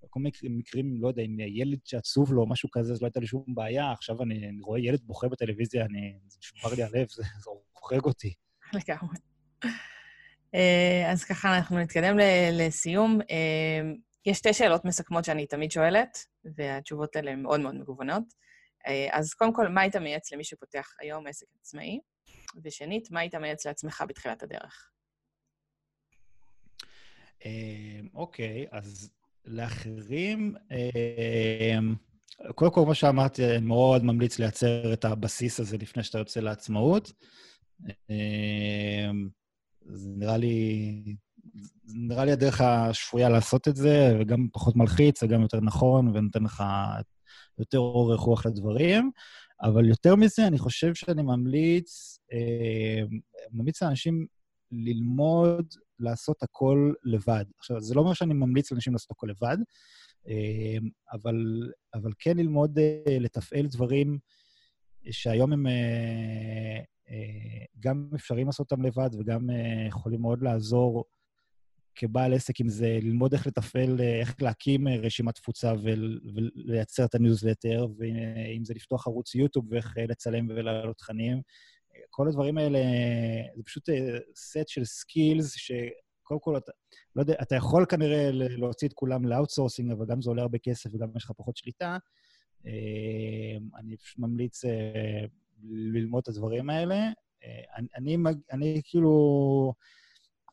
כל 0.09 0.20
מיני 0.20 0.32
מקרים, 0.43 1.01
לא 1.01 1.07
יודע, 1.07 1.24
עם 1.24 1.39
ילד 1.39 1.80
שעצוב 1.84 2.34
לו, 2.34 2.47
משהו 2.47 2.70
כזה, 2.72 2.93
אז 2.93 3.01
לא 3.01 3.07
הייתה 3.07 3.20
לי 3.20 3.28
שום 3.28 3.43
בעיה. 3.47 3.91
עכשיו 3.91 4.22
אני, 4.22 4.49
אני 4.49 4.61
רואה 4.61 4.80
ילד 4.80 5.01
בוכה 5.03 5.28
בטלוויזיה, 5.28 5.86
אני, 5.86 6.18
זה 6.28 6.38
נשבר 6.39 6.74
לי 6.76 6.84
הלב, 6.84 7.07
זה, 7.09 7.24
זה 7.43 7.51
הורג 7.80 8.05
אותי. 8.05 8.34
לגמרי. 8.74 9.18
אה, 10.55 11.11
אז 11.11 11.23
ככה 11.23 11.57
אנחנו 11.57 11.79
נתקדם 11.79 12.17
לסיום. 12.51 13.19
אה, 13.21 13.81
יש 14.25 14.37
שתי 14.37 14.53
שאלות 14.53 14.85
מסכמות 14.85 15.25
שאני 15.25 15.45
תמיד 15.47 15.71
שואלת, 15.71 16.17
והתשובות 16.55 17.15
האלה 17.15 17.31
הן 17.31 17.41
מאוד 17.41 17.59
מאוד 17.59 17.75
מגוונות. 17.75 18.23
אה, 18.87 19.07
אז 19.11 19.33
קודם 19.33 19.53
כל, 19.53 19.67
מה 19.67 19.81
היית 19.81 19.95
מייעץ 19.95 20.33
למי 20.33 20.43
שפותח 20.43 20.89
היום 21.01 21.27
עסק 21.27 21.47
עצמאי? 21.59 21.99
ושנית, 22.63 23.11
מה 23.11 23.19
היית 23.19 23.35
מייעץ 23.35 23.65
לעצמך 23.65 24.03
בתחילת 24.07 24.43
הדרך? 24.43 24.89
אוקיי, 28.13 28.65
אז 28.71 29.11
לאחרים, 29.45 30.55
קודם 32.55 32.71
כל, 32.71 32.81
כמו 32.83 32.95
שאמרתי, 32.95 33.45
אני 33.45 33.65
מאוד 33.65 34.03
ממליץ 34.03 34.39
לייצר 34.39 34.93
את 34.93 35.05
הבסיס 35.05 35.59
הזה 35.59 35.77
לפני 35.77 36.03
שאתה 36.03 36.17
יוצא 36.17 36.39
לעצמאות. 36.39 37.11
זה 39.86 40.09
נראה 40.15 40.38
לי... 40.38 41.15
זה 41.86 41.97
נראה 41.97 42.25
לי 42.25 42.31
הדרך 42.31 42.61
השפויה 42.61 43.29
לעשות 43.29 43.67
את 43.67 43.75
זה, 43.75 44.17
וגם 44.19 44.47
פחות 44.53 44.75
מלחיץ, 44.75 45.23
וגם 45.23 45.41
יותר 45.41 45.61
נכון, 45.61 46.07
ונותן 46.07 46.43
לך 46.43 46.63
יותר 47.59 47.77
אורך 47.77 48.19
רוח 48.19 48.45
לדברים. 48.45 49.11
אבל 49.61 49.89
יותר 49.89 50.15
מזה, 50.15 50.47
אני 50.47 50.57
חושב 50.57 50.95
שאני 50.95 51.21
ממליץ, 51.23 52.19
אה, 52.33 53.03
ממליץ 53.51 53.83
לאנשים 53.83 54.25
ללמוד 54.71 55.65
לעשות 55.99 56.43
הכל 56.43 56.93
לבד. 57.03 57.45
עכשיו, 57.57 57.81
זה 57.81 57.95
לא 57.95 58.01
אומר 58.01 58.13
שאני 58.13 58.33
ממליץ 58.33 58.71
לאנשים 58.71 58.93
לעשות 58.93 59.11
הכל 59.11 59.27
לבד, 59.29 59.57
אה, 60.27 60.77
אבל, 61.13 61.71
אבל 61.93 62.11
כן 62.19 62.38
ללמוד 62.38 62.79
אה, 62.79 63.17
לתפעל 63.19 63.67
דברים 63.67 64.19
שהיום 65.11 65.53
הם 65.53 65.67
אה, 65.67 66.79
גם 67.79 68.09
אפשרים 68.15 68.47
לעשות 68.47 68.71
אותם 68.71 68.83
לבד 68.83 69.09
וגם 69.19 69.49
אה, 69.49 69.87
יכולים 69.87 70.21
מאוד 70.21 70.41
לעזור 70.41 71.05
כבעל 71.95 72.33
עסק, 72.33 72.61
אם 72.61 72.69
זה 72.69 72.99
ללמוד 73.01 73.33
איך 73.33 73.47
לתפעל, 73.47 74.01
אה, 74.01 74.19
איך 74.19 74.41
להקים 74.41 74.87
רשימת 74.87 75.35
תפוצה 75.35 75.73
ולייצר 75.83 77.05
את 77.05 77.15
הניוזלטר, 77.15 77.87
ואם 77.97 78.65
זה 78.65 78.73
לפתוח 78.73 79.07
ערוץ 79.07 79.35
יוטיוב 79.35 79.65
ואיך 79.71 79.93
לצלם 80.09 80.47
ולהעלות 80.49 80.97
תכנים. 80.97 81.41
כל 82.09 82.27
הדברים 82.27 82.57
האלה, 82.57 82.79
זה 83.55 83.63
פשוט 83.63 83.89
סט 84.35 84.67
של 84.67 84.85
skills 84.86 85.53
שקודם 85.53 86.39
כל, 86.39 86.57
אתה, 86.57 86.71
לא 87.15 87.21
יודע, 87.21 87.33
אתה 87.41 87.55
יכול 87.55 87.85
כנראה 87.85 88.29
להוציא 88.31 88.87
את 88.87 88.93
כולם 88.93 89.25
ל 89.25 89.31
outsourcing, 89.31 89.91
אבל 89.91 90.05
גם 90.05 90.21
זה 90.21 90.29
עולה 90.29 90.41
הרבה 90.41 90.57
כסף 90.57 90.89
וגם 90.93 91.07
יש 91.15 91.23
לך 91.23 91.31
פחות 91.37 91.57
שליטה. 91.57 91.97
אני 93.79 93.95
ממליץ 94.17 94.61
ללמוד 95.63 96.21
את 96.23 96.27
הדברים 96.27 96.69
האלה. 96.69 96.95
אה, 97.43 97.63
אני, 97.77 97.87
אני, 97.95 98.17
אני 98.51 98.81
כאילו... 98.83 99.73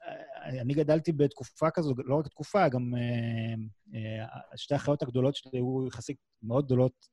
אה, 0.06 0.60
אני 0.60 0.74
גדלתי 0.74 1.12
בתקופה 1.12 1.70
כזו, 1.70 1.94
לא 2.04 2.14
רק 2.14 2.28
תקופה, 2.28 2.68
גם 2.68 2.94
אה, 3.94 4.26
שתי 4.56 4.74
האחיות 4.74 5.02
הגדולות 5.02 5.36
שלי 5.36 5.50
היו 5.52 5.86
יחסית 5.86 6.16
מאוד 6.42 6.64
גדולות, 6.64 7.08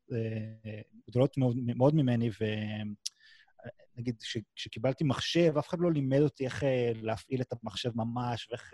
גדולות 1.09 1.37
מאוד, 1.37 1.55
מאוד 1.57 1.95
ממני, 1.95 2.29
ונגיד, 3.95 4.15
כשקיבלתי 4.55 5.03
מחשב, 5.03 5.53
אף 5.59 5.67
אחד 5.67 5.77
לא 5.79 5.91
לימד 5.91 6.19
אותי 6.19 6.45
איך 6.45 6.63
להפעיל 7.01 7.41
את 7.41 7.53
המחשב 7.63 7.91
ממש, 7.95 8.47
ואיך... 8.49 8.71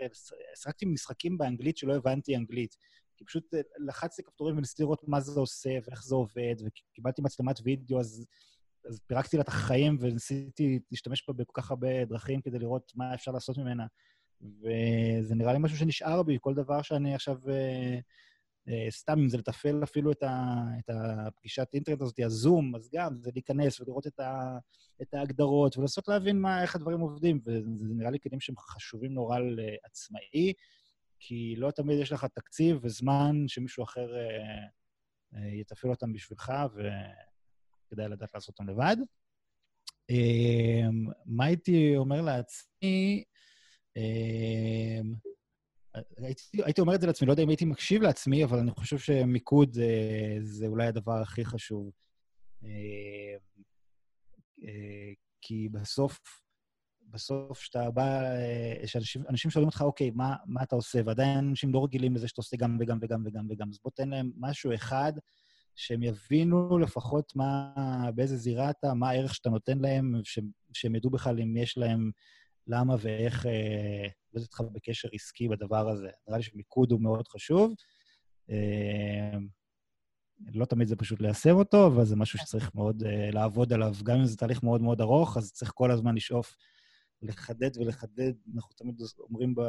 שחקתי 0.54 0.86
משחקים 0.86 1.38
באנגלית 1.38 1.76
שלא 1.76 1.96
הבנתי 1.96 2.36
אנגלית. 2.36 2.76
כי 3.16 3.24
פשוט 3.24 3.54
לחצתי 3.86 4.22
כפתורים 4.22 4.56
וניסיתי 4.56 4.82
לראות 4.82 5.08
מה 5.08 5.20
זה 5.20 5.40
עושה 5.40 5.78
ואיך 5.86 6.04
זה 6.04 6.14
עובד, 6.14 6.54
וקיבלתי 6.66 7.22
מצלמת 7.22 7.60
וידאו, 7.64 8.00
אז 8.00 8.26
אז 8.88 9.00
פירקתי 9.06 9.36
לה 9.36 9.42
את 9.42 9.48
החיים 9.48 9.96
וניסיתי 10.00 10.78
להשתמש 10.90 11.24
בה 11.28 11.34
בכל 11.34 11.60
כך 11.60 11.70
הרבה 11.70 12.04
דרכים 12.04 12.40
כדי 12.40 12.58
לראות 12.58 12.92
מה 12.94 13.14
אפשר 13.14 13.30
לעשות 13.30 13.58
ממנה. 13.58 13.86
וזה 14.40 15.34
נראה 15.34 15.52
לי 15.52 15.58
משהו 15.58 15.76
שנשאר 15.76 16.22
בי, 16.22 16.38
כל 16.40 16.54
דבר 16.54 16.82
שאני 16.82 17.14
עכשיו... 17.14 17.36
אה, 17.48 17.98
אה, 18.68 18.86
סתם, 18.90 19.18
אם 19.18 19.28
זה 19.28 19.38
לתפעל 19.38 19.84
אפילו 19.84 20.12
את, 20.12 20.22
ה, 20.22 20.62
את 20.78 20.90
הפגישת 20.90 21.68
אינטרנט 21.74 22.02
הזאת, 22.02 22.20
הזום, 22.20 22.76
אז 22.76 22.88
גם, 22.94 23.18
זה 23.20 23.30
להיכנס 23.34 23.80
ולראות 23.80 24.06
את, 24.06 24.20
ה, 24.20 24.58
את 25.02 25.14
ההגדרות 25.14 25.76
ולנסות 25.76 26.08
להבין 26.08 26.40
מה, 26.40 26.62
איך 26.62 26.76
הדברים 26.76 27.00
עובדים. 27.00 27.40
וזה 27.46 27.94
נראה 27.94 28.10
לי 28.10 28.18
כלים 28.20 28.40
שהם 28.40 28.56
חשובים 28.58 29.12
נורא 29.12 29.38
לעצמאי, 29.38 30.52
כי 31.18 31.54
לא 31.56 31.70
תמיד 31.70 31.98
יש 31.98 32.12
לך 32.12 32.24
תקציב 32.24 32.78
וזמן 32.82 33.36
שמישהו 33.48 33.84
אחר 33.84 34.16
אה, 34.16 34.66
אה, 35.34 35.48
יתפעל 35.48 35.90
אותם 35.90 36.12
בשבילך, 36.12 36.52
ו... 36.74 36.80
כדאי 37.90 38.08
לדעת 38.08 38.34
לעשות 38.34 38.58
אותם 38.58 38.70
לבד. 38.70 38.96
אמ, 40.10 41.06
מה 41.26 41.44
הייתי 41.44 41.96
אומר 41.96 42.22
לעצמי? 42.22 43.24
אמ, 43.96 45.14
הייתי, 46.16 46.62
הייתי 46.64 46.80
אומר 46.80 46.94
את 46.94 47.00
זה 47.00 47.06
לעצמי, 47.06 47.26
לא 47.26 47.32
יודע 47.32 47.42
אם 47.42 47.48
הייתי 47.48 47.64
מקשיב 47.64 48.02
לעצמי, 48.02 48.44
אבל 48.44 48.58
אני 48.58 48.70
חושב 48.70 48.98
שמיקוד 48.98 49.72
זה, 49.72 49.88
זה 50.42 50.66
אולי 50.66 50.86
הדבר 50.86 51.22
הכי 51.22 51.44
חשוב. 51.44 51.90
אמ, 52.62 52.68
אה, 54.64 55.12
כי 55.40 55.68
בסוף, 55.72 56.18
בסוף 57.10 57.58
כשאתה 57.58 57.90
בא, 57.90 58.22
שאנשים 58.86 59.50
שואלים 59.50 59.68
אותך, 59.68 59.82
אוקיי, 59.82 60.10
מה, 60.10 60.36
מה 60.46 60.62
אתה 60.62 60.76
עושה? 60.76 61.00
ועדיין 61.06 61.38
אנשים 61.38 61.72
לא 61.72 61.84
רגילים 61.84 62.14
לזה 62.14 62.28
שאתה 62.28 62.40
עושה 62.40 62.56
גם 62.56 62.76
וגם 62.80 62.98
וגם 63.02 63.22
וגם 63.26 63.46
וגם. 63.50 63.68
אז 63.68 63.78
בוא 63.84 63.90
תן 63.94 64.08
להם 64.08 64.30
משהו 64.36 64.74
אחד, 64.74 65.12
שהם 65.76 66.02
יבינו 66.02 66.78
לפחות 66.78 67.36
מה, 67.36 67.74
באיזה 68.14 68.36
זירה 68.36 68.70
אתה, 68.70 68.94
מה 68.94 69.10
הערך 69.10 69.34
שאתה 69.34 69.50
נותן 69.50 69.78
להם, 69.78 70.20
ש, 70.24 70.38
שהם 70.72 70.94
ידעו 70.94 71.10
בכלל 71.10 71.40
אם 71.40 71.56
יש 71.56 71.78
להם 71.78 72.10
למה 72.66 72.94
ואיך 73.00 73.46
אה, 73.46 74.08
איתך 74.36 74.60
בקשר 74.60 75.08
עסקי 75.12 75.48
בדבר 75.48 75.88
הזה. 75.88 76.08
נראה 76.26 76.38
לי 76.38 76.42
שמיקוד 76.42 76.92
הוא 76.92 77.00
מאוד 77.00 77.28
חשוב. 77.28 77.74
אה, 78.50 79.38
לא 80.54 80.64
תמיד 80.64 80.88
זה 80.88 80.96
פשוט 80.96 81.20
ליישם 81.20 81.56
אותו, 81.56 81.86
אבל 81.86 82.04
זה 82.04 82.16
משהו 82.16 82.38
שצריך 82.38 82.74
מאוד 82.74 83.02
uh, 83.02 83.06
לעבוד 83.32 83.72
עליו. 83.72 83.94
גם 84.04 84.18
אם 84.18 84.24
זה 84.24 84.36
תהליך 84.36 84.62
מאוד 84.62 84.80
מאוד 84.80 85.00
ארוך, 85.00 85.36
אז 85.36 85.52
צריך 85.52 85.72
כל 85.74 85.90
הזמן 85.90 86.14
לשאוף 86.14 86.56
לחדד 87.22 87.76
ולחדד. 87.76 88.32
אנחנו 88.54 88.74
תמיד 88.76 89.00
אומרים 89.18 89.54
ב, 89.54 89.60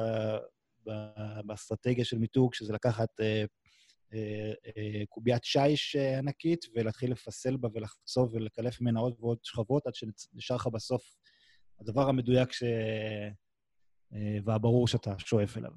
באסטרטגיה 1.46 2.06
של 2.06 2.18
מיתוג, 2.18 2.54
שזה 2.54 2.74
לקחת 2.74 3.10
uh, 3.20 3.48
קוביית 5.10 5.44
שיש 5.44 5.96
uh, 5.96 6.18
ענקית 6.18 6.66
ולהתחיל 6.76 7.12
לפסל 7.12 7.58
בה 7.58 7.70
ולחצוב 7.74 8.34
ולקלף 8.34 8.82
ממנה 8.82 9.00
עוד 9.00 9.16
ועוד 9.20 9.38
שכבות, 9.44 9.88
עד 9.88 9.96
שנשאר 9.96 10.56
לך 10.56 10.68
בסוף 10.68 11.04
הדבר 11.80 12.10
המדויק 12.10 12.52
ש... 12.52 12.64
והברור 14.44 14.88
שאתה 14.88 15.14
שואף 15.20 15.58
אליו. 15.58 15.72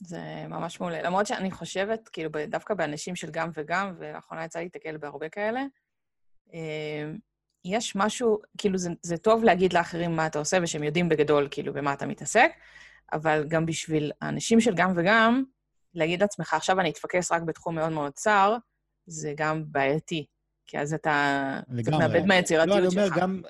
זה 0.00 0.46
ממש 0.48 0.80
מעולה. 0.80 1.02
למרות 1.02 1.26
שאני 1.26 1.50
חושבת, 1.50 2.08
כאילו, 2.08 2.30
דווקא 2.48 2.74
באנשים 2.74 3.16
של 3.16 3.30
גם 3.30 3.50
וגם, 3.54 3.94
ולאחרונה 3.98 4.44
יצא 4.44 4.58
לי 4.58 4.64
להתקל 4.64 4.96
בהרבה 4.96 5.28
כאלה, 5.28 5.60
אה, 6.54 7.12
יש 7.64 7.96
משהו, 7.96 8.38
כאילו, 8.58 8.78
זה, 8.78 8.90
זה 9.02 9.16
טוב 9.16 9.44
להגיד 9.44 9.72
לאחרים 9.72 10.16
מה 10.16 10.26
אתה 10.26 10.38
עושה, 10.38 10.58
ושהם 10.62 10.82
יודעים 10.82 11.08
בגדול, 11.08 11.48
כאילו, 11.50 11.72
במה 11.72 11.92
אתה 11.92 12.06
מתעסק, 12.06 12.50
אבל 13.12 13.44
גם 13.48 13.66
בשביל 13.66 14.12
האנשים 14.22 14.60
של 14.60 14.74
גם 14.74 14.92
וגם, 14.96 15.44
להגיד 15.94 16.20
לעצמך, 16.20 16.54
עכשיו 16.54 16.80
אני 16.80 16.90
אתפקס 16.90 17.32
רק 17.32 17.42
בתחום 17.42 17.74
מאוד 17.74 17.92
מאוד 17.92 18.12
צר, 18.12 18.56
זה 19.06 19.34
גם 19.36 19.64
בעייתי. 19.66 20.26
כי 20.66 20.78
אז 20.78 20.94
אתה 20.94 21.60
קצת 21.78 21.92
מאבד 21.92 22.26
מהיצירתיות 22.26 22.92
שלך. 22.92 22.94
לא, 22.94 23.00
אני 23.00 23.08
אומר, 23.08 23.20
גם... 23.20 23.42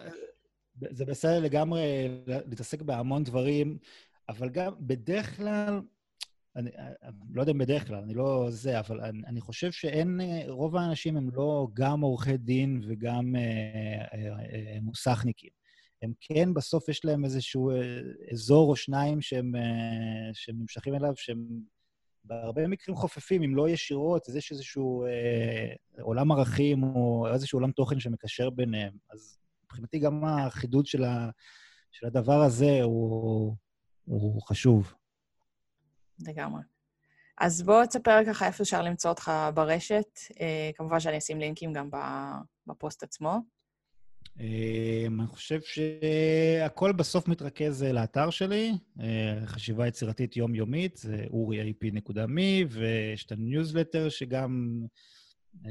זה 0.91 1.05
בסדר 1.05 1.41
לגמרי 1.41 2.09
להתעסק 2.27 2.83
בהמון 2.83 3.25
דברים, 3.25 3.79
אבל 4.29 4.49
גם 4.49 4.73
בדרך 4.81 5.37
כלל, 5.37 5.81
אני, 6.57 6.71
אה, 6.71 7.11
לא 7.35 7.43
יודע 7.43 7.53
אם 7.53 7.59
בדרך 7.59 7.87
כלל, 7.87 7.97
אני 7.97 8.15
לא 8.15 8.47
זה, 8.51 8.79
אבל 8.79 9.01
אני, 9.01 9.23
אני 9.27 9.41
חושב 9.41 9.73
שאין, 9.73 10.21
אה, 10.21 10.43
רוב 10.49 10.77
האנשים 10.77 11.17
הם 11.17 11.31
לא 11.33 11.69
גם 11.75 12.01
עורכי 12.01 12.37
דין 12.37 12.81
וגם 12.89 13.37
אה, 13.37 13.41
אה, 14.15 14.39
אה, 14.53 14.79
מוסכניקים. 14.83 15.51
הם 16.03 16.13
כן, 16.21 16.55
בסוף 16.55 16.89
יש 16.89 17.05
להם 17.05 17.25
איזשהו 17.25 17.71
אזור 18.33 18.71
או 18.71 18.77
שניים 18.77 19.21
שהם, 19.21 19.57
אה, 19.57 20.31
שהם 20.33 20.57
נמשכים 20.61 20.95
אליו, 20.95 21.13
שהם 21.17 21.39
בהרבה 22.29 22.67
מקרים 22.67 22.97
חופפים, 22.97 23.43
אם 23.43 23.57
לא 23.57 23.69
ישירות, 23.69 24.29
אז 24.29 24.37
יש 24.37 24.53
איזשהו 24.53 25.07
אה, 25.07 26.03
עולם 26.03 26.33
ערכים 26.33 26.83
או 26.83 27.27
איזשהו 27.33 27.59
עולם 27.59 27.73
תוכן 27.73 28.01
שמקשר 28.01 28.51
ביניהם. 28.51 28.93
אז 29.11 29.39
מבחינתי 29.65 29.99
גם 29.99 30.25
החידוד 30.25 30.87
של, 30.87 31.05
ה, 31.05 31.31
של 31.93 32.07
הדבר 32.07 32.43
הזה 32.43 32.83
הוא, 32.83 33.55
הוא 34.05 34.43
חשוב. 34.43 34.95
לגמרי. 36.27 36.63
אז 37.41 37.63
בוא 37.63 37.85
תספר 37.85 38.25
ככה 38.27 38.47
איפה 38.47 38.63
אפשר 38.63 38.83
למצוא 38.83 39.11
אותך 39.11 39.33
ברשת. 39.55 40.19
Uh, 40.31 40.35
כמובן 40.75 41.01
שאני 41.01 41.19
אשים 41.19 41.39
לינקים 41.39 41.73
גם 41.73 41.91
בפוסט 42.67 43.03
עצמו. 43.03 43.39
אה, 44.39 44.41
אני 45.07 45.27
חושב 45.27 45.61
שהכל 45.61 46.93
בסוף 46.93 47.29
מתרכז 47.29 47.83
אה, 47.83 47.93
לאתר 47.93 48.31
שלי, 48.31 48.73
אה, 48.99 49.01
חשיבה 49.47 49.87
יצירתית 49.87 50.37
יומיומית, 50.37 50.97
זה 50.97 51.25
אורי.ip.me, 51.31 52.67
ויש 52.71 53.25
את 53.25 53.33
הניוזלטר 53.33 54.09
שגם 54.09 54.81
אה, 55.55 55.69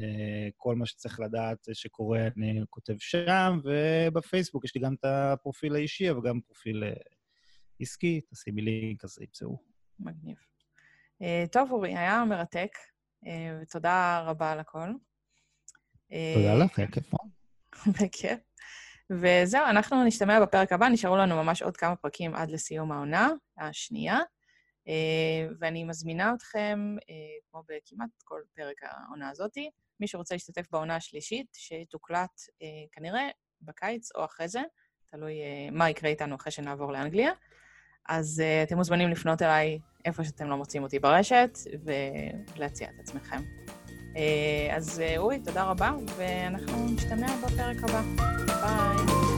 כל 0.56 0.76
מה 0.76 0.86
שצריך 0.86 1.20
לדעת 1.20 1.68
שקורה 1.74 2.28
אני 2.38 2.62
כותב 2.70 2.94
שם, 3.00 3.60
ובפייסבוק 3.64 4.66
יש 4.66 4.76
לי 4.76 4.82
גם 4.82 4.94
את 4.94 5.06
הפרופיל 5.06 5.76
האישי, 5.76 6.12
אבל 6.12 6.30
גם 6.30 6.42
פרופיל 6.42 6.84
עסקי, 7.80 8.22
תשימי 8.32 8.62
לינק, 8.62 9.04
אז 9.04 9.20
ימצאו. 9.22 9.58
מגניב. 10.00 10.38
טוב, 11.52 11.72
אורי, 11.72 11.98
היה 11.98 12.26
מרתק, 12.26 12.72
ותודה 13.62 14.22
רבה 14.26 14.52
על 14.52 14.60
הכל. 14.60 14.90
תודה 16.36 16.56
לך, 16.56 16.80
היה 16.80 16.92
כיף 16.92 17.14
מאוד. 17.14 17.30
בכיף. 18.02 18.47
וזהו, 19.10 19.66
אנחנו 19.70 20.04
נשתמע 20.04 20.42
בפרק 20.42 20.72
הבא, 20.72 20.88
נשארו 20.88 21.18
לנו 21.18 21.36
ממש 21.36 21.62
עוד 21.62 21.78
כמה 21.78 21.96
פרקים 21.96 22.36
עד 22.36 22.52
לסיום 22.52 22.92
העונה 22.92 23.30
השנייה, 23.58 24.18
uh, 24.18 24.92
ואני 25.60 25.84
מזמינה 25.84 26.34
אתכם, 26.34 26.96
uh, 27.00 27.04
כמו 27.52 27.64
בכמעט 27.68 28.10
כל 28.24 28.42
פרק 28.56 28.82
העונה 28.84 29.30
הזאתי, 29.30 29.70
מי 30.00 30.08
שרוצה 30.08 30.36
להשתתף 30.36 30.72
בעונה 30.72 30.96
השלישית, 30.96 31.48
שתוקלט 31.54 32.40
uh, 32.40 32.64
כנראה 32.92 33.30
בקיץ 33.62 34.16
או 34.16 34.26
אחרי 34.26 34.48
זה, 34.48 34.62
תלוי 35.06 35.34
מה 35.72 35.90
יקרה 35.90 36.10
איתנו 36.10 36.36
אחרי 36.36 36.52
שנעבור 36.52 36.92
לאנגליה. 36.92 37.32
אז 38.10 38.44
אתם 38.64 38.76
מוזמנים 38.76 39.10
לפנות 39.10 39.42
אליי 39.42 39.80
איפה 40.06 40.24
שאתם 40.24 40.50
לא 40.50 40.58
מוצאים 40.58 40.84
אותי 40.84 41.00
ברשת, 41.00 41.58
ולהציע 42.56 42.90
את 42.90 43.00
עצמכם. 43.00 43.42
Uh, 44.18 44.20
אז 44.76 45.02
uh, 45.06 45.18
אורי, 45.18 45.40
תודה 45.40 45.64
רבה, 45.64 45.92
ואנחנו 46.18 46.86
נשתמע 46.90 47.28
בפרק 47.46 47.78
הבא. 47.84 48.02
ביי. 48.62 49.37